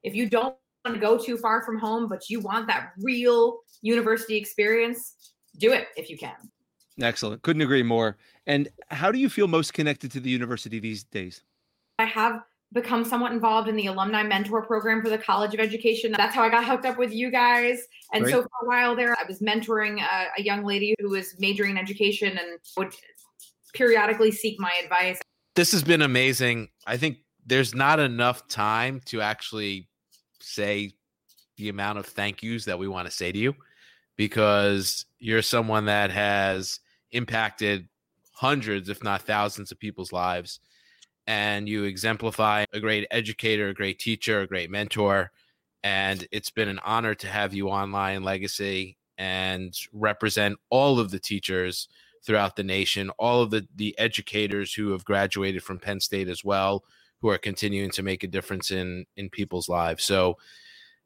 If 0.02 0.14
you 0.14 0.28
don't 0.28 0.56
want 0.84 0.94
to 0.94 1.00
go 1.00 1.16
too 1.16 1.36
far 1.36 1.62
from 1.62 1.78
home, 1.78 2.08
but 2.08 2.28
you 2.28 2.40
want 2.40 2.66
that 2.68 2.92
real 2.98 3.60
university 3.82 4.36
experience, 4.36 5.32
do 5.58 5.72
it 5.72 5.88
if 5.96 6.10
you 6.10 6.18
can. 6.18 6.34
Excellent. 7.00 7.42
Couldn't 7.42 7.62
agree 7.62 7.82
more. 7.82 8.18
And 8.46 8.68
how 8.88 9.10
do 9.10 9.18
you 9.18 9.28
feel 9.28 9.48
most 9.48 9.72
connected 9.72 10.10
to 10.12 10.20
the 10.20 10.30
university 10.30 10.78
these 10.78 11.04
days? 11.04 11.42
I 11.98 12.04
have 12.04 12.42
become 12.72 13.04
somewhat 13.04 13.32
involved 13.32 13.68
in 13.68 13.76
the 13.76 13.86
alumni 13.86 14.22
mentor 14.22 14.62
program 14.62 15.02
for 15.02 15.08
the 15.08 15.18
College 15.18 15.54
of 15.54 15.60
Education. 15.60 16.12
That's 16.16 16.34
how 16.34 16.42
I 16.42 16.48
got 16.48 16.64
hooked 16.64 16.86
up 16.86 16.98
with 16.98 17.12
you 17.12 17.30
guys. 17.30 17.82
And 18.12 18.24
Great. 18.24 18.32
so 18.32 18.42
for 18.42 18.48
a 18.62 18.66
while 18.66 18.96
there, 18.96 19.12
I 19.12 19.24
was 19.26 19.40
mentoring 19.40 20.00
a, 20.00 20.26
a 20.38 20.42
young 20.42 20.64
lady 20.64 20.94
who 21.00 21.10
was 21.10 21.34
majoring 21.38 21.72
in 21.72 21.78
education 21.78 22.38
and 22.38 22.58
would 22.76 22.94
periodically 23.74 24.30
seek 24.30 24.58
my 24.58 24.72
advice. 24.82 25.20
This 25.54 25.72
has 25.72 25.82
been 25.82 26.02
amazing. 26.02 26.68
I 26.86 26.96
think 26.96 27.18
there's 27.44 27.74
not 27.74 27.98
enough 28.00 28.48
time 28.48 29.00
to 29.06 29.20
actually 29.20 29.88
say 30.42 30.92
the 31.56 31.68
amount 31.68 31.98
of 31.98 32.06
thank 32.06 32.42
yous 32.42 32.64
that 32.64 32.78
we 32.78 32.88
want 32.88 33.06
to 33.06 33.12
say 33.14 33.32
to 33.32 33.38
you 33.38 33.54
because 34.16 35.06
you're 35.18 35.42
someone 35.42 35.86
that 35.86 36.10
has 36.10 36.80
impacted 37.12 37.88
hundreds, 38.32 38.88
if 38.88 39.02
not 39.02 39.22
thousands, 39.22 39.70
of 39.70 39.78
people's 39.78 40.12
lives. 40.12 40.60
And 41.26 41.68
you 41.68 41.84
exemplify 41.84 42.64
a 42.72 42.80
great 42.80 43.06
educator, 43.10 43.68
a 43.68 43.74
great 43.74 43.98
teacher, 43.98 44.40
a 44.40 44.46
great 44.46 44.70
mentor. 44.70 45.30
And 45.84 46.26
it's 46.32 46.50
been 46.50 46.68
an 46.68 46.80
honor 46.80 47.14
to 47.16 47.28
have 47.28 47.54
you 47.54 47.70
on 47.70 47.92
Lion 47.92 48.24
Legacy 48.24 48.96
and 49.18 49.72
represent 49.92 50.58
all 50.70 50.98
of 50.98 51.10
the 51.10 51.20
teachers 51.20 51.88
throughout 52.24 52.56
the 52.56 52.64
nation, 52.64 53.10
all 53.18 53.42
of 53.42 53.50
the, 53.50 53.66
the 53.76 53.96
educators 53.98 54.74
who 54.74 54.90
have 54.90 55.04
graduated 55.04 55.62
from 55.62 55.78
Penn 55.78 56.00
State 56.00 56.28
as 56.28 56.44
well, 56.44 56.84
who 57.22 57.30
are 57.30 57.38
continuing 57.38 57.90
to 57.92 58.02
make 58.02 58.24
a 58.24 58.28
difference 58.28 58.70
in 58.70 59.06
in 59.16 59.30
people's 59.30 59.68
lives. 59.68 60.04
So 60.04 60.36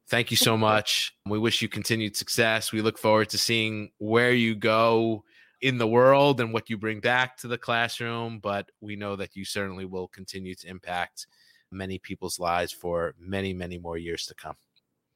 thank 0.08 0.30
you 0.30 0.36
so 0.36 0.56
much. 0.56 1.14
We 1.26 1.38
wish 1.38 1.62
you 1.62 1.68
continued 1.68 2.16
success. 2.16 2.72
We 2.72 2.80
look 2.80 2.98
forward 2.98 3.28
to 3.28 3.38
seeing 3.38 3.90
where 3.98 4.32
you 4.32 4.56
go 4.56 5.22
in 5.60 5.78
the 5.78 5.86
world 5.86 6.40
and 6.40 6.52
what 6.52 6.68
you 6.68 6.76
bring 6.76 7.00
back 7.00 7.36
to 7.38 7.48
the 7.48 7.58
classroom, 7.58 8.40
but 8.40 8.70
we 8.80 8.96
know 8.96 9.16
that 9.16 9.36
you 9.36 9.44
certainly 9.44 9.84
will 9.84 10.08
continue 10.08 10.54
to 10.54 10.68
impact 10.68 11.26
many 11.70 11.98
people's 11.98 12.38
lives 12.38 12.72
for 12.72 13.14
many, 13.18 13.52
many 13.52 13.78
more 13.78 13.98
years 13.98 14.26
to 14.26 14.34
come. 14.34 14.56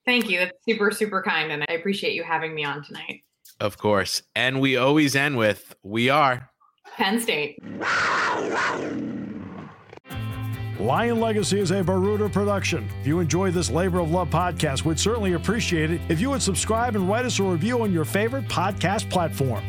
Thank 0.05 0.31
you. 0.31 0.39
That's 0.39 0.65
super, 0.65 0.91
super 0.91 1.23
kind. 1.23 1.53
And 1.53 1.65
I 1.69 1.75
appreciate 1.75 2.15
you 2.15 2.23
having 2.23 2.55
me 2.55 2.65
on 2.65 2.83
tonight. 2.83 3.23
Of 3.61 3.77
course. 3.79 4.23
And 4.35 4.61
we 4.61 4.77
always 4.77 5.15
end 5.15 5.37
with 5.37 5.75
we 5.83 6.09
are 6.09 6.51
Penn 6.97 7.21
State. 7.21 7.59
Lion 10.81 11.21
Legacy 11.21 11.61
is 11.61 11.73
a 11.73 11.85
Baruder 11.85 12.31
production. 12.31 12.89
If 13.03 13.07
you 13.07 13.21
enjoy 13.21 13.51
this 13.51 13.71
labor 13.71 13.99
of 14.01 14.11
love 14.11 14.31
podcast, 14.31 14.83
we'd 14.83 14.99
certainly 14.99 15.35
appreciate 15.35 15.91
it 15.91 16.01
if 16.09 16.21
you 16.23 16.31
would 16.31 16.41
subscribe 16.41 16.97
and 16.97 17.07
write 17.07 17.27
us 17.27 17.39
a 17.39 17.43
review 17.43 17.83
on 17.83 17.93
your 17.93 18.07
favorite 18.07 18.49
podcast 18.49 19.11
platform. 19.11 19.63